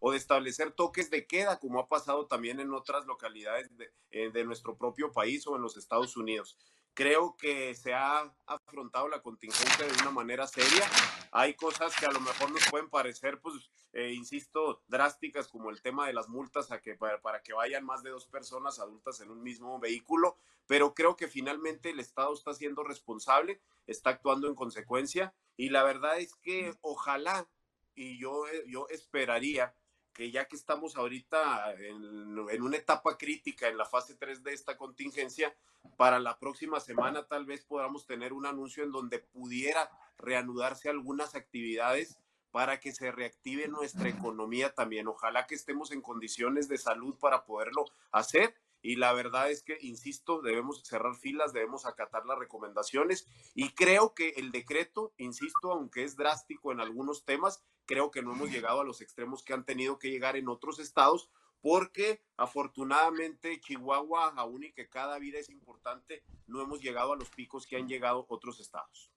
o 0.00 0.10
de 0.10 0.16
establecer 0.16 0.72
toques 0.72 1.10
de 1.10 1.26
queda, 1.26 1.58
como 1.58 1.78
ha 1.78 1.88
pasado 1.88 2.26
también 2.26 2.58
en 2.58 2.72
otras 2.72 3.06
localidades 3.06 3.76
de, 3.76 3.92
eh, 4.10 4.30
de 4.30 4.44
nuestro 4.44 4.76
propio 4.76 5.12
país 5.12 5.46
o 5.46 5.56
en 5.56 5.62
los 5.62 5.76
Estados 5.76 6.16
Unidos. 6.16 6.58
Creo 6.94 7.36
que 7.36 7.74
se 7.74 7.94
ha 7.94 8.32
afrontado 8.46 9.08
la 9.08 9.22
contingencia 9.22 9.86
de 9.86 9.92
una 10.02 10.10
manera 10.10 10.46
seria. 10.46 10.84
Hay 11.30 11.54
cosas 11.54 11.94
que 11.98 12.06
a 12.06 12.10
lo 12.10 12.20
mejor 12.20 12.50
nos 12.50 12.68
pueden 12.68 12.90
parecer, 12.90 13.40
pues, 13.40 13.70
eh, 13.92 14.12
insisto, 14.12 14.82
drásticas, 14.88 15.48
como 15.48 15.70
el 15.70 15.80
tema 15.82 16.06
de 16.06 16.12
las 16.12 16.28
multas 16.28 16.70
a 16.72 16.80
que, 16.80 16.94
para, 16.94 17.20
para, 17.20 17.42
que 17.42 17.52
vayan 17.52 17.84
más 17.84 18.02
de 18.02 18.10
dos 18.10 18.26
personas 18.26 18.78
adultas 18.78 19.20
en 19.20 19.30
un 19.30 19.42
mismo 19.42 19.78
vehículo, 19.78 20.36
pero 20.66 20.94
creo 20.94 21.16
que 21.16 21.28
finalmente 21.28 21.90
el 21.90 22.00
Estado 22.00 22.34
está 22.34 22.54
siendo 22.54 22.84
responsable, 22.84 23.60
está 23.86 24.10
actuando 24.10 24.48
en 24.48 24.54
consecuencia, 24.54 25.34
y 25.56 25.70
la 25.70 25.82
verdad 25.82 26.18
es 26.18 26.34
que 26.36 26.74
ojalá, 26.80 27.48
y 27.94 28.18
yo, 28.18 28.44
yo 28.66 28.86
esperaría 28.88 29.74
que 30.12 30.30
ya 30.30 30.46
que 30.46 30.56
estamos 30.56 30.96
ahorita 30.96 31.74
en, 31.74 32.62
una 32.62 32.76
etapa 32.76 33.16
crítica 33.16 33.68
en 33.68 33.78
la 33.78 33.84
fase 33.84 34.14
3 34.14 34.42
de 34.42 34.52
esta 34.52 34.76
contingencia, 34.76 35.54
para 35.96 36.18
la 36.18 36.38
próxima 36.38 36.80
semana 36.80 37.26
tal 37.26 37.46
vez 37.46 37.64
podamos 37.64 38.06
tener 38.06 38.32
un 38.32 38.46
anuncio 38.46 38.84
en 38.84 38.92
donde 38.92 39.18
pudiera 39.18 39.90
reanudarse 40.18 40.88
algunas 40.88 41.34
actividades 41.34 42.18
para 42.50 42.80
que 42.80 42.92
se 42.92 43.12
reactive 43.12 43.68
nuestra 43.68 44.08
economía 44.08 44.74
también. 44.74 45.06
Ojalá 45.08 45.46
que 45.46 45.54
estemos 45.54 45.92
en 45.92 46.02
condiciones 46.02 46.68
de 46.68 46.78
salud 46.78 47.14
para 47.18 47.44
poderlo 47.44 47.84
hacer. 48.10 48.54
Y 48.82 48.96
la 48.96 49.12
verdad 49.12 49.50
es 49.50 49.62
que, 49.62 49.76
insisto, 49.80 50.40
debemos 50.40 50.82
cerrar 50.84 51.14
filas, 51.16 51.52
debemos 51.52 51.86
acatar 51.86 52.24
las 52.26 52.38
recomendaciones 52.38 53.26
y 53.54 53.70
creo 53.74 54.14
que 54.14 54.30
el 54.36 54.52
decreto, 54.52 55.12
insisto, 55.18 55.72
aunque 55.72 56.04
es 56.04 56.16
drástico 56.16 56.72
en 56.72 56.80
algunos 56.80 57.24
temas, 57.24 57.62
creo 57.84 58.10
que 58.10 58.22
no 58.22 58.32
hemos 58.32 58.50
llegado 58.50 58.80
a 58.80 58.84
los 58.84 59.00
extremos 59.00 59.42
que 59.42 59.52
han 59.52 59.64
tenido 59.64 59.98
que 59.98 60.10
llegar 60.10 60.36
en 60.36 60.48
otros 60.48 60.78
estados, 60.78 61.30
porque 61.60 62.22
afortunadamente 62.36 63.60
Chihuahua, 63.60 64.32
aún 64.36 64.64
y 64.64 64.72
que 64.72 64.88
cada 64.88 65.18
vida 65.18 65.38
es 65.38 65.50
importante, 65.50 66.22
no 66.46 66.62
hemos 66.62 66.80
llegado 66.80 67.12
a 67.12 67.16
los 67.16 67.28
picos 67.30 67.66
que 67.66 67.76
han 67.76 67.88
llegado 67.88 68.26
otros 68.28 68.60
estados. 68.60 69.10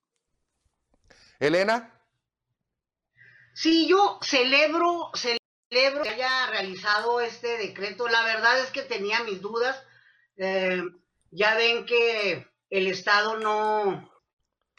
Elena. 1.38 2.00
Sí, 3.54 3.86
yo 3.88 4.18
celebro, 4.22 5.10
celebro 5.14 5.43
que 6.02 6.08
haya 6.08 6.46
realizado 6.46 7.20
este 7.20 7.58
decreto. 7.58 8.08
La 8.08 8.24
verdad 8.24 8.60
es 8.60 8.70
que 8.70 8.82
tenía 8.82 9.22
mis 9.24 9.40
dudas. 9.40 9.82
Eh, 10.36 10.82
ya 11.30 11.56
ven 11.56 11.84
que 11.84 12.46
el 12.70 12.86
Estado 12.86 13.38
no, 13.38 14.10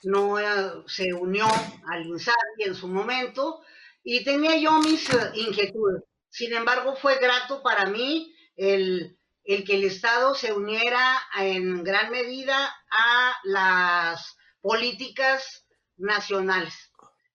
no 0.04 0.40
eh, 0.40 0.84
se 0.88 1.14
unió 1.14 1.46
al 1.92 2.06
INSABI 2.06 2.64
en 2.66 2.76
su 2.76 2.88
momento 2.88 3.62
y 4.04 4.24
tenía 4.24 4.58
yo 4.58 4.80
mis 4.80 5.10
uh, 5.14 5.32
inquietudes. 5.34 6.04
Sin 6.30 6.54
embargo, 6.54 6.96
fue 6.96 7.18
grato 7.18 7.62
para 7.62 7.86
mí 7.90 8.34
el, 8.56 9.18
el, 9.44 9.64
que 9.66 9.76
el 9.76 9.84
Estado 9.84 10.36
se 10.36 10.54
uniera 10.54 11.22
en 11.38 11.84
gran 11.84 12.12
medida 12.12 12.74
a 12.90 13.38
las 13.44 14.38
políticas 14.62 15.66
nacionales. 15.98 16.74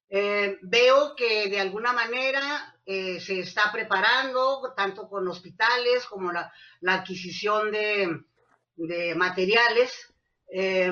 Eh, 0.08 0.58
veo 0.62 1.14
que 1.14 1.48
de 1.48 1.60
alguna 1.60 1.92
manera 1.92 2.79
eh, 2.92 3.20
se 3.20 3.38
está 3.38 3.70
preparando, 3.70 4.74
tanto 4.76 5.08
con 5.08 5.28
hospitales 5.28 6.04
como 6.06 6.32
la, 6.32 6.52
adquisición 6.88 7.70
de, 7.70 9.14
materiales. 9.14 9.92
Eh, 10.52 10.90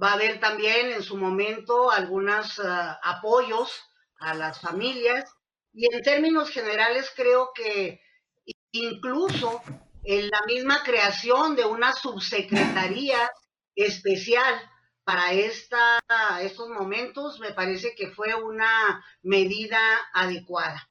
va 0.00 0.10
a 0.10 0.12
haber 0.12 0.40
también 0.40 0.92
en 0.92 1.02
su 1.02 1.16
momento 1.16 1.90
algunos 1.90 2.58
uh, 2.58 2.64
apoyos 3.02 3.70
a 4.18 4.34
las 4.34 4.60
familias 4.60 5.24
y 5.72 5.86
en 5.90 6.02
términos 6.02 6.50
generales 6.50 7.10
creo 7.16 7.50
que 7.54 8.02
incluso 8.72 9.62
en 10.04 10.28
la 10.28 10.42
misma 10.46 10.82
creación 10.82 11.56
de 11.56 11.64
una 11.64 11.94
subsecretaría 11.94 13.30
especial 13.74 14.54
para 15.02 15.32
esta, 15.32 15.98
estos 16.42 16.68
momentos 16.68 17.40
me 17.40 17.54
parece 17.54 17.94
que 17.94 18.10
fue 18.10 18.34
una 18.34 19.02
medida 19.22 19.80
adecuada. 20.12 20.86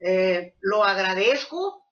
Eh, 0.00 0.54
lo 0.60 0.84
agradezco, 0.84 1.84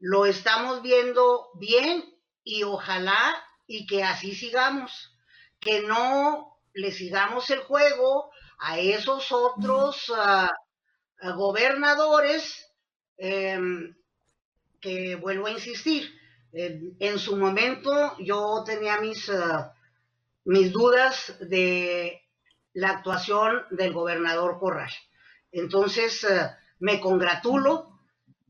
lo 0.00 0.26
estamos 0.26 0.82
viendo 0.82 1.50
bien 1.54 2.04
y 2.42 2.62
ojalá 2.62 3.36
y 3.66 3.86
que 3.86 4.02
así 4.02 4.34
sigamos, 4.34 5.16
que 5.60 5.82
no 5.82 6.58
le 6.74 6.90
sigamos 6.92 7.50
el 7.50 7.60
juego 7.60 8.30
a 8.58 8.78
esos 8.78 9.30
otros 9.32 10.08
uh, 10.08 11.32
gobernadores 11.34 12.66
eh, 13.18 13.60
que 14.80 15.16
vuelvo 15.16 15.46
a 15.46 15.52
insistir, 15.52 16.10
en, 16.52 16.96
en, 16.98 17.18
su 17.18 17.36
momento 17.36 18.16
yo 18.18 18.62
tenía 18.64 19.00
mis, 19.00 19.28
uh, 19.28 19.70
mis 20.44 20.72
dudas 20.72 21.36
de 21.40 22.22
la 22.72 22.90
actuación 22.90 23.64
del 23.70 23.92
gobernador 23.92 24.58
Corral. 24.58 24.90
Entonces, 25.52 26.24
uh, 26.24 26.61
me 26.82 27.00
congratulo, 27.00 27.98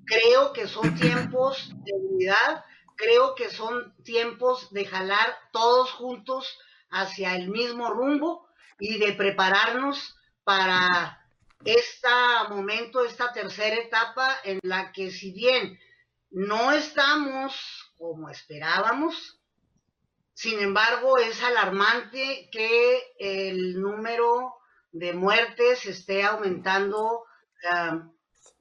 creo 0.07 0.53
que 0.55 0.66
son 0.66 0.95
tiempos 0.99 1.71
de 1.85 1.92
unidad, 1.92 2.64
creo 2.97 3.35
que 3.35 3.51
son 3.51 3.95
tiempos 4.03 4.73
de 4.73 4.87
jalar 4.87 5.37
todos 5.53 5.92
juntos 5.92 6.59
hacia 6.90 7.37
el 7.37 7.49
mismo 7.51 7.90
rumbo 7.90 8.49
y 8.79 8.99
de 8.99 9.12
prepararnos 9.12 10.16
para 10.45 11.18
este 11.64 12.09
momento, 12.49 13.05
esta 13.05 13.33
tercera 13.33 13.77
etapa 13.77 14.35
en 14.45 14.59
la 14.62 14.92
que 14.92 15.11
si 15.11 15.33
bien 15.33 15.79
no 16.31 16.73
estamos 16.73 17.55
como 17.99 18.31
esperábamos, 18.31 19.40
sin 20.33 20.59
embargo 20.59 21.18
es 21.18 21.42
alarmante 21.42 22.49
que 22.51 23.12
el 23.18 23.81
número 23.81 24.55
de 24.90 25.12
muertes 25.12 25.87
esté 25.87 26.23
aumentando 26.25 27.21
uh, 27.21 28.12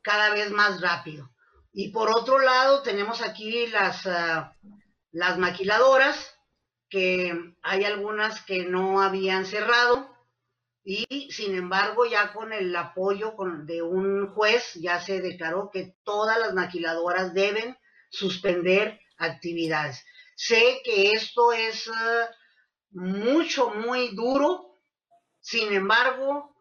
cada 0.02 0.34
vez 0.34 0.52
más 0.52 0.82
rápido. 0.82 1.32
Y 1.74 1.90
por 1.90 2.10
otro 2.10 2.40
lado 2.40 2.82
tenemos 2.82 3.22
aquí 3.22 3.68
las, 3.68 4.06
uh, 4.06 4.46
las 5.12 5.38
maquiladoras, 5.38 6.36
que 6.90 7.56
hay 7.62 7.86
algunas 7.86 8.44
que 8.44 8.66
no 8.66 9.02
habían 9.02 9.46
cerrado 9.46 10.12
y 10.84 11.32
sin 11.32 11.56
embargo 11.56 12.06
ya 12.06 12.34
con 12.34 12.52
el 12.54 12.76
apoyo 12.76 13.34
de 13.66 13.82
un 13.82 14.34
juez 14.34 14.74
ya 14.76 15.00
se 15.00 15.22
declaró 15.22 15.70
que 15.72 15.96
todas 16.04 16.38
las 16.40 16.54
maquiladoras 16.54 17.34
deben 17.34 17.78
suspender 18.10 19.00
actividades. 19.18 20.04
Sé 20.36 20.82
que 20.84 21.12
esto 21.12 21.54
es 21.54 21.88
uh, 21.88 22.26
mucho, 22.92 23.70
muy 23.70 24.14
duro, 24.16 24.82
sin 25.40 25.72
embargo, 25.72 26.56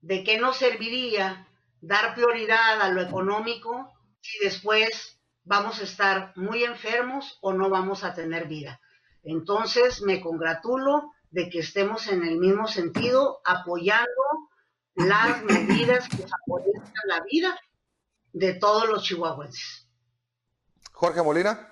¿de 0.00 0.24
qué 0.24 0.38
nos 0.38 0.56
serviría 0.58 1.48
dar 1.80 2.14
prioridad 2.14 2.80
a 2.80 2.90
lo 2.90 3.00
económico 3.00 3.92
si 4.20 4.38
después 4.44 5.20
vamos 5.44 5.80
a 5.80 5.84
estar 5.84 6.32
muy 6.36 6.64
enfermos 6.64 7.38
o 7.40 7.52
no 7.52 7.70
vamos 7.70 8.04
a 8.04 8.14
tener 8.14 8.46
vida? 8.46 8.80
Entonces, 9.22 10.02
me 10.02 10.20
congratulo 10.20 11.12
de 11.30 11.48
que 11.48 11.60
estemos 11.60 12.08
en 12.08 12.24
el 12.24 12.38
mismo 12.38 12.66
sentido, 12.66 13.40
apoyando 13.44 14.08
las 14.94 15.42
medidas 15.44 16.08
que 16.08 16.26
favorezcan 16.26 17.04
la 17.06 17.22
vida 17.30 17.58
de 18.32 18.54
todos 18.54 18.88
los 18.88 19.02
chihuahuenses. 19.02 19.88
Jorge 20.92 21.22
Molina. 21.22 21.66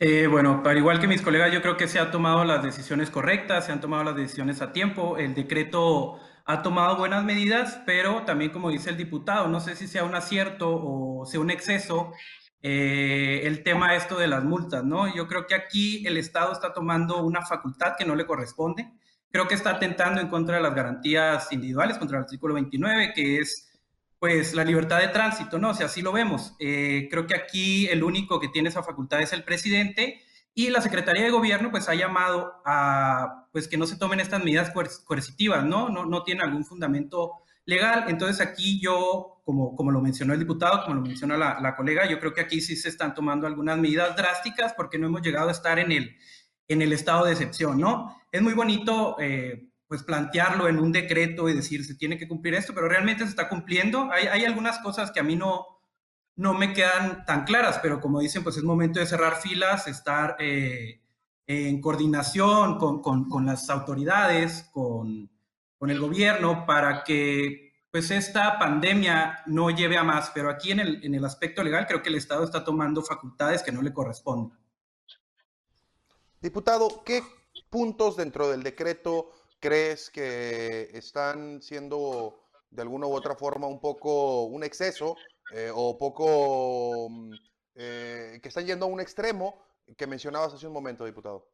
Eh, 0.00 0.28
bueno, 0.28 0.62
para 0.62 0.78
igual 0.78 1.00
que 1.00 1.08
mis 1.08 1.22
colegas, 1.22 1.52
yo 1.52 1.60
creo 1.60 1.76
que 1.76 1.88
se 1.88 1.98
han 1.98 2.12
tomado 2.12 2.44
las 2.44 2.62
decisiones 2.62 3.10
correctas, 3.10 3.66
se 3.66 3.72
han 3.72 3.80
tomado 3.80 4.04
las 4.04 4.16
decisiones 4.16 4.62
a 4.62 4.72
tiempo. 4.72 5.18
El 5.18 5.34
decreto 5.34 6.20
ha 6.48 6.62
tomado 6.62 6.96
buenas 6.96 7.22
medidas, 7.24 7.78
pero 7.84 8.22
también, 8.22 8.50
como 8.50 8.70
dice 8.70 8.88
el 8.88 8.96
diputado, 8.96 9.48
no 9.48 9.60
sé 9.60 9.76
si 9.76 9.86
sea 9.86 10.04
un 10.04 10.14
acierto 10.14 10.70
o 10.70 11.26
sea 11.26 11.40
un 11.40 11.50
exceso 11.50 12.12
eh, 12.62 13.42
el 13.44 13.62
tema 13.62 13.94
esto 13.94 14.18
de 14.18 14.28
las 14.28 14.42
multas, 14.44 14.82
¿no? 14.82 15.14
Yo 15.14 15.28
creo 15.28 15.46
que 15.46 15.54
aquí 15.54 16.06
el 16.06 16.16
Estado 16.16 16.52
está 16.52 16.72
tomando 16.72 17.22
una 17.22 17.42
facultad 17.44 17.96
que 17.98 18.06
no 18.06 18.14
le 18.14 18.24
corresponde. 18.24 18.90
Creo 19.30 19.46
que 19.46 19.54
está 19.54 19.72
atentando 19.72 20.22
en 20.22 20.28
contra 20.28 20.56
de 20.56 20.62
las 20.62 20.74
garantías 20.74 21.52
individuales, 21.52 21.98
contra 21.98 22.16
el 22.16 22.24
artículo 22.24 22.54
29, 22.54 23.12
que 23.14 23.38
es 23.40 23.70
pues 24.18 24.54
la 24.54 24.64
libertad 24.64 25.00
de 25.00 25.08
tránsito, 25.08 25.58
¿no? 25.58 25.70
O 25.70 25.74
sea, 25.74 25.86
así 25.86 26.00
lo 26.00 26.12
vemos. 26.12 26.56
Eh, 26.60 27.08
creo 27.10 27.26
que 27.26 27.34
aquí 27.34 27.86
el 27.88 28.02
único 28.02 28.40
que 28.40 28.48
tiene 28.48 28.70
esa 28.70 28.82
facultad 28.82 29.20
es 29.20 29.34
el 29.34 29.44
presidente 29.44 30.22
y 30.58 30.70
la 30.70 30.80
Secretaría 30.80 31.22
de 31.22 31.30
Gobierno 31.30 31.70
pues 31.70 31.88
ha 31.88 31.94
llamado 31.94 32.52
a 32.64 33.46
pues 33.52 33.68
que 33.68 33.76
no 33.76 33.86
se 33.86 33.96
tomen 33.96 34.18
estas 34.18 34.42
medidas 34.42 34.72
coercitivas, 35.04 35.64
¿no? 35.64 35.88
No, 35.88 36.04
no 36.04 36.24
tiene 36.24 36.42
algún 36.42 36.64
fundamento 36.64 37.34
legal. 37.64 38.06
Entonces 38.08 38.44
aquí 38.44 38.80
yo, 38.80 39.40
como, 39.44 39.76
como 39.76 39.92
lo 39.92 40.00
mencionó 40.00 40.32
el 40.32 40.40
diputado, 40.40 40.82
como 40.82 40.96
lo 40.96 41.02
menciona 41.02 41.36
la, 41.36 41.76
colega, 41.76 42.10
yo 42.10 42.18
creo 42.18 42.34
que 42.34 42.40
aquí 42.40 42.60
sí 42.60 42.74
se 42.74 42.88
están 42.88 43.14
tomando 43.14 43.46
algunas 43.46 43.78
medidas 43.78 44.16
drásticas 44.16 44.74
porque 44.74 44.98
no 44.98 45.06
hemos 45.06 45.22
llegado 45.22 45.48
a 45.48 45.52
estar 45.52 45.78
en 45.78 45.92
el, 45.92 46.16
en 46.66 46.82
el 46.82 46.92
estado 46.92 47.26
de 47.26 47.34
excepción, 47.34 47.78
¿no? 47.78 48.20
Es 48.32 48.42
muy 48.42 48.54
bonito, 48.54 49.14
eh, 49.20 49.70
pues 49.86 50.02
plantearlo 50.02 50.66
en 50.66 50.80
un 50.80 50.90
decreto 50.90 51.48
y 51.48 51.54
decir 51.54 51.84
se 51.84 51.94
tiene 51.94 52.18
que 52.18 52.26
cumplir 52.26 52.54
esto, 52.54 52.74
pero 52.74 52.88
realmente 52.88 53.22
se 53.22 53.30
está 53.30 53.48
cumpliendo. 53.48 54.10
Hay, 54.10 54.26
hay 54.26 54.44
algunas 54.44 54.80
cosas 54.80 55.12
que 55.12 55.20
a 55.20 55.22
mí 55.22 55.36
no, 55.36 55.77
no 56.38 56.54
me 56.54 56.72
quedan 56.72 57.24
tan 57.26 57.44
claras, 57.44 57.80
pero 57.82 58.00
como 58.00 58.20
dicen, 58.20 58.44
pues 58.44 58.56
es 58.56 58.62
momento 58.62 59.00
de 59.00 59.06
cerrar 59.06 59.40
filas, 59.40 59.88
estar 59.88 60.36
eh, 60.38 61.00
en 61.48 61.80
coordinación 61.80 62.78
con, 62.78 63.02
con, 63.02 63.28
con, 63.28 63.44
las 63.44 63.68
autoridades, 63.68 64.68
con, 64.72 65.28
con 65.76 65.90
el 65.90 65.98
gobierno, 65.98 66.64
para 66.64 67.02
que 67.02 67.72
pues 67.90 68.12
esta 68.12 68.56
pandemia 68.56 69.40
no 69.46 69.70
lleve 69.70 69.98
a 69.98 70.04
más, 70.04 70.30
pero 70.32 70.48
aquí 70.48 70.70
en 70.70 70.78
el, 70.78 71.04
en 71.04 71.16
el 71.16 71.24
aspecto 71.24 71.64
legal 71.64 71.88
creo 71.88 72.02
que 72.02 72.08
el 72.08 72.14
Estado 72.14 72.44
está 72.44 72.62
tomando 72.62 73.02
facultades 73.02 73.64
que 73.64 73.72
no 73.72 73.82
le 73.82 73.92
corresponden. 73.92 74.56
Diputado, 76.40 77.02
¿qué 77.04 77.20
puntos 77.68 78.16
dentro 78.16 78.48
del 78.48 78.62
decreto 78.62 79.32
crees 79.58 80.08
que 80.08 80.88
están 80.92 81.60
siendo 81.62 82.44
de 82.70 82.82
alguna 82.82 83.08
u 83.08 83.12
otra 83.12 83.34
forma 83.34 83.66
un 83.66 83.80
poco 83.80 84.44
un 84.44 84.62
exceso 84.62 85.16
eh, 85.52 85.70
o 85.74 85.96
poco 85.98 87.08
mm, 87.10 87.32
eh, 87.74 88.38
que 88.42 88.48
están 88.48 88.66
yendo 88.66 88.86
a 88.86 88.88
un 88.88 89.00
extremo 89.00 89.64
que 89.96 90.06
mencionabas 90.06 90.52
hace 90.52 90.66
un 90.66 90.72
momento, 90.72 91.04
diputado? 91.04 91.48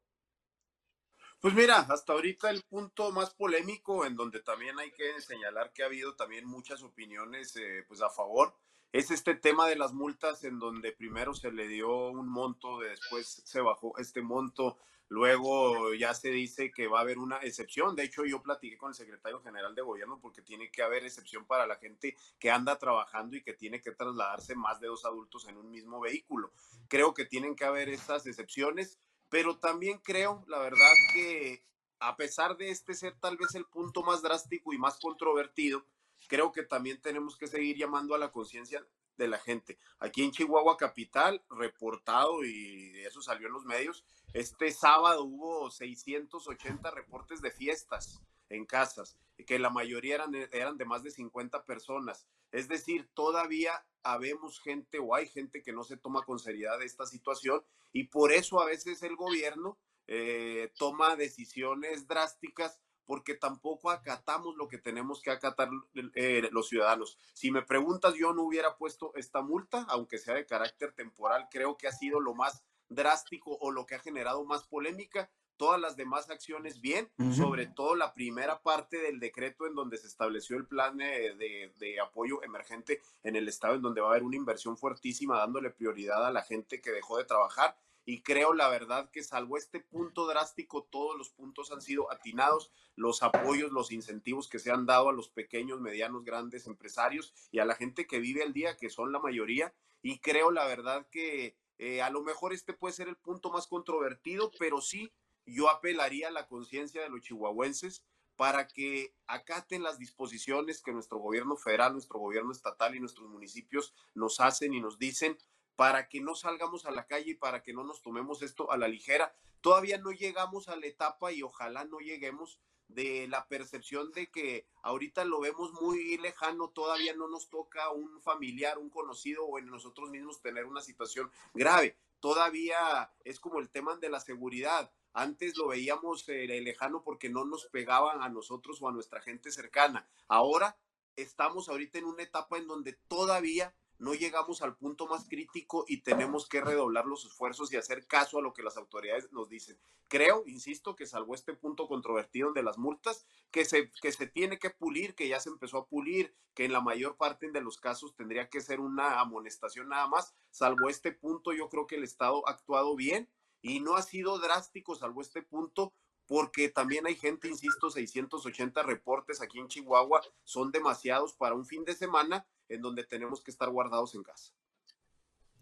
Pues 1.41 1.53
mira, 1.53 1.81
hasta 1.81 2.15
ahorita 2.15 2.49
el 2.49 2.63
punto 2.63 3.13
más 3.13 3.35
polémico, 3.35 4.07
en 4.07 4.17
donde 4.17 4.41
también 4.41 4.79
hay 4.79 4.91
que 4.93 5.21
señalar 5.21 5.73
que 5.73 5.83
ha 5.83 5.87
habido 5.87 6.17
también 6.17 6.47
muchas 6.47 6.83
opiniones 6.83 7.55
eh, 7.57 7.85
pues 7.87 8.01
a 8.01 8.09
favor, 8.09 8.57
es 8.93 9.11
este 9.11 9.35
tema 9.35 9.69
de 9.69 9.77
las 9.77 9.93
multas, 9.93 10.45
en 10.45 10.59
donde 10.59 10.93
primero 10.93 11.35
se 11.35 11.53
le 11.53 11.69
dio 11.69 12.09
un 12.09 12.29
monto, 12.29 12.79
después 12.79 13.43
se 13.45 13.61
bajó 13.61 13.93
este 13.99 14.23
monto, 14.23 14.79
Luego 15.09 15.93
ya 15.95 16.15
se 16.15 16.31
dice 16.31 16.73
que 16.73 16.89
va 16.89 16.99
a 16.99 17.03
haber 17.03 17.19
una 17.19 17.37
excepción. 17.39 17.95
De 17.95 18.05
hecho, 18.05 18.25
yo 18.25 18.43
platiqué 18.43 18.77
con 18.79 18.91
el 18.91 18.95
secretario 18.95 19.41
general 19.43 19.75
de 19.75 19.83
gobierno 19.83 20.19
porque 20.21 20.43
tiene 20.43 20.71
que 20.71 20.83
haber 20.83 21.05
excepción 21.05 21.47
para 21.47 21.67
la 21.67 21.77
gente 21.77 22.17
que 22.39 22.51
anda 22.51 22.79
trabajando 22.79 23.37
y 23.37 23.43
que 23.43 23.53
tiene 23.53 23.81
que 23.81 23.93
trasladarse 23.93 24.55
más 24.55 24.81
de 24.81 24.89
dos 24.89 25.05
adultos 25.05 25.47
en 25.47 25.57
un 25.57 25.71
mismo 25.71 26.01
vehículo. 26.01 26.53
Creo 26.89 27.13
que 27.15 27.25
tienen 27.25 27.55
que 27.55 27.65
haber 27.65 27.89
estas 27.89 28.27
excepciones, 28.27 28.99
pero 29.29 29.59
también 29.59 29.99
creo, 29.99 30.45
la 30.49 30.59
verdad, 30.59 30.93
que 31.13 31.65
a 31.99 32.17
pesar 32.17 32.57
de 32.57 32.71
este 32.71 32.95
ser 32.95 33.19
tal 33.19 33.37
vez 33.37 33.55
el 33.55 33.67
punto 33.67 34.03
más 34.03 34.23
drástico 34.23 34.73
y 34.73 34.79
más 34.79 34.99
controvertido, 34.99 35.87
creo 36.29 36.53
que 36.53 36.63
también 36.63 37.01
tenemos 37.01 37.37
que 37.37 37.47
seguir 37.47 37.77
llamando 37.77 38.15
a 38.15 38.19
la 38.19 38.33
conciencia 38.33 38.87
de 39.17 39.29
la 39.29 39.39
gente. 39.39 39.79
Aquí 39.99 40.23
en 40.23 40.31
Chihuahua 40.31 40.77
Capital, 40.77 41.43
reportado 41.51 42.45
y 42.45 43.01
eso 43.07 43.23
salió 43.23 43.47
en 43.47 43.53
los 43.53 43.65
medios, 43.65 44.05
este 44.33 44.71
sábado 44.73 45.25
hubo 45.25 45.71
680 45.71 46.91
reportes 46.91 47.41
de 47.41 47.51
fiestas 47.51 48.21
en 48.49 48.67
casas, 48.67 49.17
que 49.47 49.59
la 49.59 49.71
mayoría 49.71 50.17
eran, 50.17 50.35
eran 50.53 50.77
de 50.77 50.85
más 50.85 51.03
de 51.03 51.11
50 51.11 51.65
personas. 51.65 52.27
Es 52.53 52.69
decir, 52.69 53.09
todavía 53.15 53.85
habemos 54.03 54.61
gente 54.61 54.99
o 54.99 55.15
hay 55.15 55.27
gente 55.29 55.63
que 55.63 55.73
no 55.73 55.83
se 55.83 55.97
toma 55.97 56.23
con 56.23 56.39
seriedad 56.39 56.83
esta 56.83 57.07
situación 57.07 57.65
y 57.93 58.05
por 58.05 58.33
eso 58.33 58.61
a 58.61 58.67
veces 58.67 59.03
el 59.03 59.17
gobierno 59.17 59.79
eh, 60.07 60.73
toma 60.77 61.17
decisiones 61.17 62.07
drásticas 62.07 62.81
porque 63.07 63.35
tampoco 63.35 63.91
acatamos 63.91 64.57
lo 64.57 64.69
que 64.69 64.79
tenemos 64.79 65.21
que 65.21 65.31
acatar 65.31 65.69
eh, 66.15 66.49
los 66.53 66.69
ciudadanos. 66.69 67.19
Si 67.33 67.51
me 67.51 67.63
preguntas, 67.63 68.15
yo 68.15 68.33
no 68.33 68.43
hubiera 68.43 68.77
puesto 68.77 69.13
esta 69.15 69.43
multa, 69.43 69.85
aunque 69.89 70.19
sea 70.19 70.35
de 70.35 70.47
carácter 70.47 70.93
temporal, 70.93 71.49
creo 71.51 71.77
que 71.77 71.87
ha 71.87 71.93
sido 71.93 72.21
lo 72.21 72.35
más 72.35 72.63
drástico 72.89 73.57
o 73.61 73.71
lo 73.71 73.87
que 73.87 73.95
ha 73.95 74.01
generado 74.01 74.45
más 74.45 74.65
polémica. 74.65 75.31
Todas 75.57 75.81
las 75.81 75.97
demás 75.97 76.31
acciones 76.31 76.81
bien, 76.81 77.09
sobre 77.33 77.67
todo 77.67 77.95
la 77.95 78.13
primera 78.13 78.61
parte 78.61 78.99
del 78.99 79.21
decreto 79.21 79.69
en 79.69 79.77
donde 79.77 79.99
se 79.99 80.09
estableció 80.09 80.57
el 80.57 80.67
plan 80.67 80.97
de, 80.97 81.73
de, 81.79 82.01
apoyo 82.01 82.43
emergente 82.43 83.01
en 83.23 83.37
el 83.37 83.47
estado, 83.47 83.77
en 83.77 83.83
donde 83.83 84.01
va 84.01 84.09
a 84.09 84.11
haber 84.11 84.25
una 84.25 84.35
inversión 84.35 84.77
fuertísima 84.77 85.39
dándole 85.39 85.71
prioridad 85.71 86.27
a 86.27 86.33
la 86.33 86.43
gente 86.43 86.81
que 86.81 86.91
dejó 86.91 87.19
de 87.19 87.25
trabajar 87.25 87.77
y 88.05 88.23
creo 88.23 88.53
la 88.53 88.69
verdad 88.69 89.11
que 89.11 89.23
salvo 89.23 89.57
este 89.57 89.81
punto 89.81 90.27
drástico, 90.27 90.85
todos 90.85 91.17
los 91.17 91.31
puntos 91.31 91.73
han 91.73 91.81
sido 91.81 92.13
atinados, 92.13 92.71
los 92.97 93.23
apoyos, 93.23 93.73
los 93.73 93.93
incentivos 93.93 94.49
que 94.49 94.59
se 94.59 94.71
han 94.71 94.87
dado 94.87 95.09
a 95.09 95.13
los 95.13 95.29
pequeños, 95.29 95.81
medianos, 95.81 96.25
grandes 96.25 96.67
empresarios 96.67 97.33
y 97.51 97.59
a 97.59 97.65
la 97.65 97.75
gente 97.75 98.07
que 98.07 98.21
vive 98.21 98.43
el 98.43 98.53
día, 98.53 98.77
que 98.77 98.91
son 98.91 99.13
la 99.13 99.19
mayoría, 99.19 99.75
y 100.03 100.19
creo 100.19 100.51
la 100.51 100.67
verdad 100.67 101.07
que 101.11 101.57
eh, 101.79 102.03
a 102.03 102.11
lo 102.11 102.23
mejor 102.23 102.53
este 102.53 102.75
puede 102.75 102.95
ser 102.95 103.09
el 103.09 103.17
punto 103.17 103.51
más 103.51 103.67
controvertido, 103.67 104.51
pero 104.59 104.81
sí, 104.81 105.13
yo 105.47 105.71
apelaría 105.71 106.29
a 106.29 106.33
la 106.33 106.47
conciencia 106.47 107.03
de 107.03 107.09
los 107.09 107.23
chihuahuenses 107.23 108.05
para 108.37 108.67
que 108.67 109.15
acaten 109.27 109.83
las 109.83 109.99
disposiciones 109.99 110.83
que 110.83 110.93
nuestro 110.93 111.19
gobierno 111.19 111.57
federal, 111.57 111.93
nuestro 111.93 112.19
gobierno 112.19 112.53
estatal 112.53 112.95
y 112.95 113.01
nuestros 113.01 113.29
municipios 113.29 113.95
nos 114.15 114.41
hacen 114.41 114.75
y 114.75 114.81
nos 114.81 114.99
dicen 114.99 115.39
para 115.77 116.09
que 116.09 116.21
no 116.21 116.35
salgamos 116.35 116.87
a 116.87 116.91
la 116.91 117.07
calle 117.07 117.33
y 117.33 117.35
para 117.35 117.63
que 117.63 117.73
no 117.73 117.85
nos 117.85 118.03
tomemos 118.03 118.43
esto 118.43 118.71
a 118.71 118.77
la 118.77 118.89
ligera. 118.89 119.35
Todavía 119.61 119.99
no 119.99 120.13
llegamos 120.13 120.69
a 120.69 120.77
la 120.77 120.87
etapa 120.87 121.33
y 121.33 121.43
ojalá 121.43 121.85
no 121.85 121.99
lleguemos 121.99 122.61
de 122.89 123.27
la 123.29 123.49
percepción 123.49 124.13
de 124.13 124.31
que 124.31 124.67
ahorita 124.83 125.25
lo 125.25 125.41
vemos 125.41 125.73
muy 125.73 126.17
lejano, 126.19 126.69
todavía 126.69 127.15
no 127.15 127.29
nos 127.29 127.49
toca 127.49 127.91
un 127.91 128.21
familiar, 128.21 128.79
un 128.79 128.91
conocido 128.91 129.45
o 129.45 129.59
en 129.59 129.67
nosotros 129.67 130.11
mismos 130.11 130.41
tener 130.41 130.67
una 130.67 130.83
situación 130.83 131.31
grave. 131.55 131.97
Todavía 132.21 133.11
es 133.25 133.41
como 133.41 133.59
el 133.59 133.71
tema 133.71 133.97
de 133.97 134.11
la 134.11 134.21
seguridad. 134.21 134.93
Antes 135.13 135.57
lo 135.57 135.69
veíamos 135.69 136.29
eh, 136.29 136.47
lejano 136.47 137.03
porque 137.03 137.29
no 137.29 137.45
nos 137.45 137.67
pegaban 137.67 138.23
a 138.23 138.29
nosotros 138.29 138.81
o 138.81 138.89
a 138.89 138.93
nuestra 138.93 139.21
gente 139.21 139.51
cercana. 139.51 140.09
Ahora 140.29 140.77
estamos 141.17 141.69
ahorita 141.69 141.99
en 141.99 142.07
una 142.07 142.23
etapa 142.23 142.59
en 142.59 142.67
donde 142.67 142.95
todavía 143.09 143.75
no 143.99 144.15
llegamos 144.15 144.63
al 144.63 144.77
punto 144.77 145.07
más 145.07 145.29
crítico 145.29 145.85
y 145.89 146.03
tenemos 146.03 146.49
que 146.49 146.61
redoblar 146.61 147.07
los 147.07 147.25
esfuerzos 147.25 147.73
y 147.73 147.77
hacer 147.77 148.07
caso 148.07 148.39
a 148.39 148.43
lo 148.43 148.53
que 148.53 148.63
las 148.63 148.77
autoridades 148.77 149.33
nos 149.33 149.49
dicen. 149.49 149.79
Creo, 150.09 150.45
insisto, 150.47 150.95
que 150.95 151.07
salvo 151.07 151.35
este 151.35 151.55
punto 151.55 151.89
controvertido 151.89 152.53
de 152.53 152.63
las 152.63 152.79
multas, 152.79 153.27
que 153.51 153.65
se, 153.65 153.91
que 154.03 154.13
se 154.13 154.27
tiene 154.27 154.59
que 154.59 154.71
pulir, 154.71 155.15
que 155.15 155.29
ya 155.29 155.41
se 155.41 155.49
empezó 155.49 155.79
a 155.79 155.87
pulir, 155.87 156.35
que 156.55 156.65
en 156.65 156.73
la 156.73 156.81
mayor 156.81 157.17
parte 157.17 157.51
de 157.51 157.61
los 157.61 157.79
casos 157.79 158.15
tendría 158.15 158.49
que 158.49 158.61
ser 158.61 158.81
una 158.81 159.21
amonestación 159.21 159.89
nada 159.89 160.07
más, 160.07 160.35
salvo 160.51 160.89
este 160.89 161.13
punto, 161.13 161.53
yo 161.53 161.69
creo 161.69 161.87
que 161.87 161.97
el 161.97 162.05
Estado 162.05 162.47
ha 162.49 162.53
actuado 162.53 162.95
bien 162.97 163.29
y 163.63 163.81
no 163.81 163.97
ha 163.97 164.03
sido 164.03 164.39
drástico, 164.39 164.95
salvo 164.95 165.23
este 165.23 165.43
punto, 165.43 165.95
porque 166.27 166.69
también 166.69 167.07
hay 167.07 167.17
gente, 167.17 167.49
insisto, 167.49 167.91
680 167.91 168.83
reportes 168.83 169.41
aquí 169.41 169.59
en 169.59 169.69
Chihuahua 169.69 170.23
son 170.43 170.71
demasiados 170.71 171.35
para 171.35 171.55
un 171.55 171.67
fin 171.67 171.85
de 171.85 171.95
semana 171.95 172.47
en 172.69 172.81
donde 172.81 173.05
tenemos 173.05 173.43
que 173.43 173.51
estar 173.51 173.71
guardados 173.71 174.15
en 174.15 174.23
casa. 174.23 174.53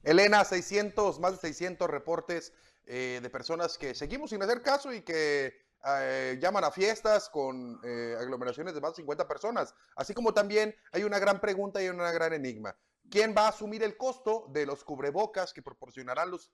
Elena, 0.03 0.45
600, 0.45 1.21
más 1.21 1.33
de 1.33 1.39
600 1.39 1.89
reportes 1.89 2.53
eh, 2.85 3.21
de 3.23 3.31
personas 3.31 3.79
que 3.79 3.95
seguimos 3.95 4.31
sin 4.31 4.43
hacer 4.43 4.63
caso 4.63 4.93
y 4.93 5.03
que 5.03 5.55
eh, 5.85 6.39
llaman 6.41 6.65
a 6.65 6.73
fiestas 6.73 7.29
con 7.29 7.81
eh, 7.85 8.17
aglomeraciones 8.19 8.75
de 8.75 8.81
más 8.81 8.93
de 8.93 8.97
50 8.97 9.29
personas. 9.29 9.75
Así 9.95 10.15
como 10.15 10.35
también 10.35 10.75
hay 10.91 11.05
una 11.05 11.19
gran 11.21 11.41
pregunta 11.41 11.83
y 11.83 11.89
una 11.89 12.11
gran 12.11 12.33
enigma. 12.33 12.77
¿Quién 13.11 13.35
va 13.37 13.47
a 13.47 13.49
asumir 13.51 13.83
el 13.83 13.97
costo 13.97 14.47
de 14.51 14.67
los 14.67 14.85
cubrebocas 14.85 15.53
que 15.53 15.63
proporcionarán 15.63 16.31
los 16.31 16.51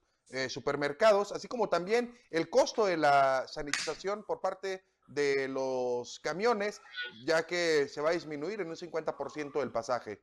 supermercados? 0.48 1.30
Así 1.30 1.46
como 1.46 1.68
también 1.68 2.18
el 2.30 2.50
costo 2.50 2.84
de 2.86 2.96
la 2.96 3.46
sanitización 3.46 4.24
por 4.24 4.40
parte 4.40 4.82
de 5.06 5.46
los 5.46 6.18
camiones, 6.18 6.80
ya 7.24 7.46
que 7.46 7.86
se 7.88 8.00
va 8.00 8.10
a 8.10 8.12
disminuir 8.12 8.60
en 8.60 8.68
un 8.68 8.76
50% 8.76 9.62
el 9.62 9.70
pasaje. 9.70 10.20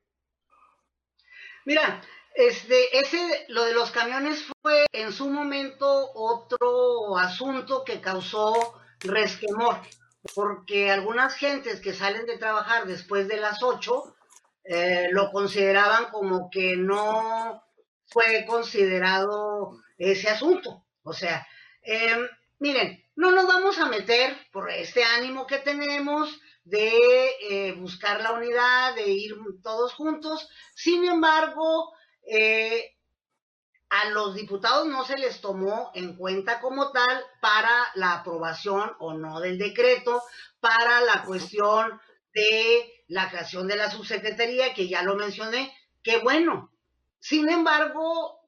Mira, 1.65 2.01
este, 2.35 2.97
ese, 2.99 3.45
lo 3.47 3.65
de 3.65 3.73
los 3.73 3.89
camiones 3.91 4.45
fue 4.61 4.85
en 4.91 5.11
su 5.11 5.29
momento 5.29 6.11
otro 6.13 7.17
asunto 7.17 7.83
que 7.83 8.01
causó 8.01 8.79
resquemor, 8.99 9.81
porque 10.35 10.91
algunas 10.91 11.35
gentes 11.35 11.81
que 11.81 11.93
salen 11.93 12.27
de 12.27 12.37
trabajar 12.37 12.85
después 12.85 13.27
de 13.27 13.37
las 13.37 13.63
8 13.63 14.15
eh, 14.65 15.07
lo 15.11 15.31
consideraban 15.31 16.11
como 16.11 16.49
que 16.51 16.75
no 16.77 17.63
fue 18.07 18.45
considerado 18.45 19.79
ese 19.97 20.29
asunto. 20.29 20.85
O 21.03 21.13
sea, 21.13 21.47
em, 21.81 22.27
miren, 22.59 23.03
no 23.15 23.31
nos 23.31 23.47
vamos 23.47 23.79
a 23.79 23.87
meter 23.87 24.35
por 24.51 24.69
este 24.69 25.03
ánimo 25.03 25.47
que 25.47 25.59
tenemos 25.59 26.39
de 26.65 27.29
eh, 27.49 27.71
buscar 27.73 28.21
la 28.21 28.33
unidad, 28.33 28.95
de 28.95 29.07
ir 29.07 29.35
todos 29.63 29.93
juntos. 29.93 30.49
Sin 30.73 31.05
embargo, 31.05 31.93
eh, 32.27 32.95
a 33.89 34.09
los 34.09 34.35
diputados 34.35 34.87
no 34.87 35.05
se 35.05 35.17
les 35.17 35.39
tomó 35.41 35.91
en 35.93 36.17
cuenta 36.17 36.59
como 36.59 36.91
tal 36.91 37.23
para 37.39 37.87
la 37.93 38.13
aprobación 38.13 38.93
o 38.99 39.13
no 39.13 39.39
del 39.39 39.59
decreto, 39.59 40.23
para 40.59 41.01
la 41.01 41.23
cuestión 41.23 42.01
de 42.33 42.91
la 43.07 43.29
creación 43.29 43.67
de 43.67 43.77
la 43.77 43.91
subsecretaría, 43.91 44.73
que 44.73 44.87
ya 44.87 45.03
lo 45.03 45.15
mencioné, 45.15 45.71
que 46.03 46.17
bueno. 46.17 46.71
Sin 47.19 47.47
embargo, 47.49 48.39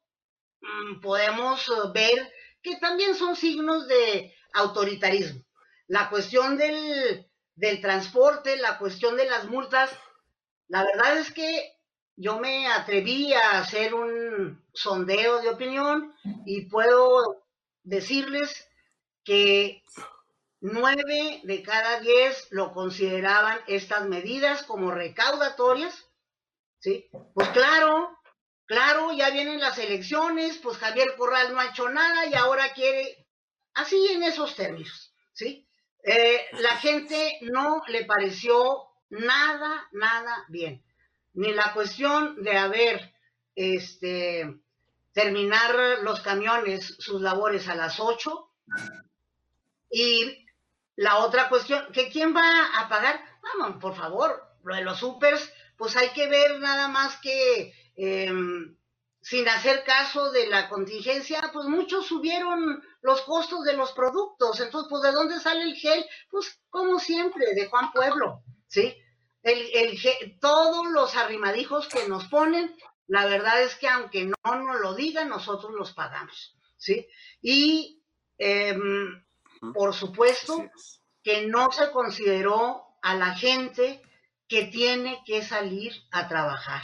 mm, 0.61 1.01
podemos 1.01 1.71
ver 1.93 2.33
que 2.63 2.77
también 2.77 3.15
son 3.15 3.35
signos 3.35 3.87
de 3.87 4.35
autoritarismo. 4.53 5.43
La 5.87 6.09
cuestión 6.09 6.57
del 6.57 7.26
del 7.57 7.81
transporte, 7.81 8.55
la 8.57 8.77
cuestión 8.77 9.17
de 9.17 9.25
las 9.25 9.45
multas, 9.45 9.89
la 10.67 10.83
verdad 10.83 11.17
es 11.17 11.31
que 11.31 11.75
yo 12.15 12.39
me 12.39 12.67
atreví 12.67 13.33
a 13.33 13.59
hacer 13.59 13.93
un 13.93 14.63
sondeo 14.73 15.41
de 15.41 15.49
opinión 15.49 16.13
y 16.45 16.65
puedo 16.65 17.43
decirles 17.83 18.67
que 19.23 19.83
nueve 20.61 21.41
de 21.43 21.63
cada 21.63 21.99
diez 21.99 22.47
lo 22.51 22.73
consideraban 22.73 23.59
estas 23.67 24.07
medidas 24.07 24.63
como 24.63 24.91
recaudatorias, 24.91 26.05
¿sí? 26.79 27.09
Pues 27.33 27.49
claro, 27.49 28.19
claro, 28.65 29.13
ya 29.13 29.31
vienen 29.31 29.59
las 29.59 29.79
elecciones, 29.79 30.57
pues 30.59 30.77
Javier 30.77 31.15
Corral 31.15 31.53
no 31.53 31.59
ha 31.59 31.69
hecho 31.69 31.89
nada 31.89 32.27
y 32.27 32.35
ahora 32.35 32.73
quiere, 32.73 33.27
así 33.73 34.09
en 34.11 34.23
esos 34.23 34.55
términos, 34.55 35.15
¿sí? 35.33 35.66
Eh, 36.03 36.45
la 36.59 36.77
gente 36.77 37.39
no 37.41 37.81
le 37.87 38.05
pareció 38.05 38.87
nada, 39.09 39.87
nada 39.91 40.45
bien. 40.47 40.83
Ni 41.33 41.53
la 41.53 41.73
cuestión 41.73 42.41
de 42.43 42.57
haber, 42.57 43.13
este, 43.55 44.59
terminar 45.13 45.99
los 46.03 46.21
camiones 46.21 46.95
sus 46.99 47.21
labores 47.21 47.67
a 47.67 47.75
las 47.75 47.99
8 47.99 48.51
y 49.89 50.45
la 50.95 51.17
otra 51.17 51.49
cuestión, 51.49 51.91
que 51.91 52.09
quién 52.09 52.35
va 52.35 52.79
a 52.79 52.89
pagar, 52.89 53.19
vamos, 53.41 53.81
por 53.81 53.95
favor, 53.95 54.43
lo 54.63 54.75
de 54.75 54.83
los 54.83 54.99
supers, 54.99 55.51
pues 55.77 55.95
hay 55.95 56.09
que 56.09 56.27
ver 56.27 56.59
nada 56.59 56.87
más 56.87 57.17
que 57.17 57.73
em, 57.95 58.75
sin 59.21 59.47
hacer 59.47 59.83
caso 59.83 60.31
de 60.31 60.47
la 60.47 60.69
contingencia, 60.69 61.49
pues 61.51 61.67
muchos 61.67 62.07
subieron 62.07 62.83
los 63.07 63.21
costos 63.21 63.63
de 63.63 63.73
los 63.73 63.93
productos. 63.93 64.59
Entonces, 64.59 64.89
pues 64.89 65.01
¿de 65.01 65.13
dónde 65.13 65.39
sale 65.39 65.63
el 65.63 65.75
gel? 65.75 66.05
Pues 66.29 66.61
como 66.69 66.99
siempre, 66.99 67.53
de 67.55 67.67
Juan 67.67 67.93
Pueblo, 67.93 68.43
¿sí? 68.67 68.95
El, 69.41 69.69
el 69.73 70.39
todos 70.41 70.85
los 70.91 71.15
arrimadijos 71.15 71.87
que 71.87 72.05
nos 72.09 72.25
ponen, 72.25 72.75
la 73.07 73.25
verdad 73.25 73.63
es 73.63 73.75
que 73.75 73.87
aunque 73.87 74.25
no 74.25 74.35
nos 74.43 74.81
lo 74.81 74.93
digan, 74.93 75.29
nosotros 75.29 75.71
los 75.73 75.93
pagamos, 75.93 76.57
¿sí? 76.75 77.07
Y 77.41 78.03
em, 78.37 79.25
por 79.73 79.93
supuesto 79.93 80.69
que 81.23 81.47
no 81.47 81.71
se 81.71 81.89
consideró 81.91 82.97
a 83.01 83.15
la 83.15 83.35
gente 83.35 84.01
que 84.49 84.65
tiene 84.65 85.23
que 85.25 85.41
salir 85.43 85.93
a 86.11 86.27
trabajar, 86.27 86.83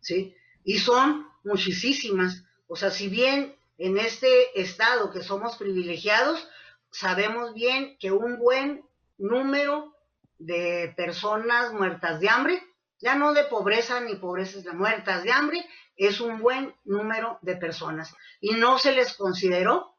¿sí? 0.00 0.36
Y 0.62 0.78
son 0.78 1.26
muchísimas. 1.42 2.44
O 2.68 2.76
sea, 2.76 2.92
si 2.92 3.08
bien 3.08 3.56
en 3.78 3.98
este 3.98 4.60
estado 4.60 5.10
que 5.10 5.22
somos 5.22 5.56
privilegiados, 5.56 6.46
sabemos 6.90 7.54
bien 7.54 7.96
que 7.98 8.12
un 8.12 8.38
buen 8.38 8.84
número 9.18 9.94
de 10.38 10.92
personas 10.96 11.72
muertas 11.72 12.20
de 12.20 12.28
hambre, 12.28 12.62
ya 13.00 13.14
no 13.14 13.32
de 13.32 13.44
pobreza 13.44 14.00
ni 14.00 14.14
pobrezas 14.16 14.64
de 14.64 14.72
muertas 14.72 15.24
de 15.24 15.32
hambre, 15.32 15.66
es 15.96 16.20
un 16.20 16.38
buen 16.38 16.74
número 16.84 17.38
de 17.42 17.56
personas. 17.56 18.14
Y 18.40 18.54
no 18.54 18.78
se 18.78 18.92
les 18.92 19.14
consideró 19.14 19.94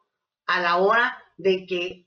a 0.46 0.60
la 0.60 0.78
hora 0.78 1.22
de 1.38 1.66
que 1.66 2.06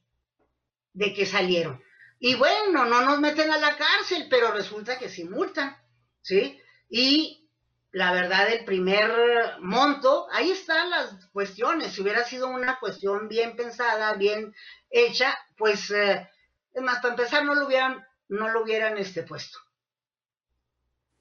de 0.93 1.15
que 1.15 1.27
salieron. 1.27 1.81
Y 2.19 2.35
bueno, 2.35 2.85
no 2.85 3.03
nos 3.03 3.21
meten 3.21 3.51
a 3.53 3.59
la 3.59 3.77
cárcel, 3.77 4.27
pero 4.29 4.51
resulta 4.51 4.99
que 4.99 5.09
sí 5.09 5.25
multan, 5.25 5.77
¿sí? 6.23 6.61
Y 6.89 7.38
la 7.91 8.13
verdad, 8.13 8.53
el 8.53 8.65
primer 8.65 9.11
monto, 9.61 10.29
ahí 10.33 10.51
están 10.51 10.91
las 10.91 11.27
cuestiones. 11.33 11.93
Si 11.93 12.03
hubiera 12.03 12.25
sido 12.25 12.49
una 12.49 12.79
cuestión 12.79 13.29
bien 13.29 13.57
pensada, 13.57 14.13
bien 14.15 14.55
hecha, 14.91 15.39
pues, 15.57 15.91
eh, 15.91 16.29
es 16.75 16.83
más, 16.83 17.01
para 17.01 17.15
empezar, 17.15 17.45
no 17.45 17.55
lo 17.55 17.67
hubieran, 17.67 18.07
no 18.29 18.49
lo 18.51 18.63
hubieran 18.63 18.99
este 18.99 19.23
puesto. 19.23 19.59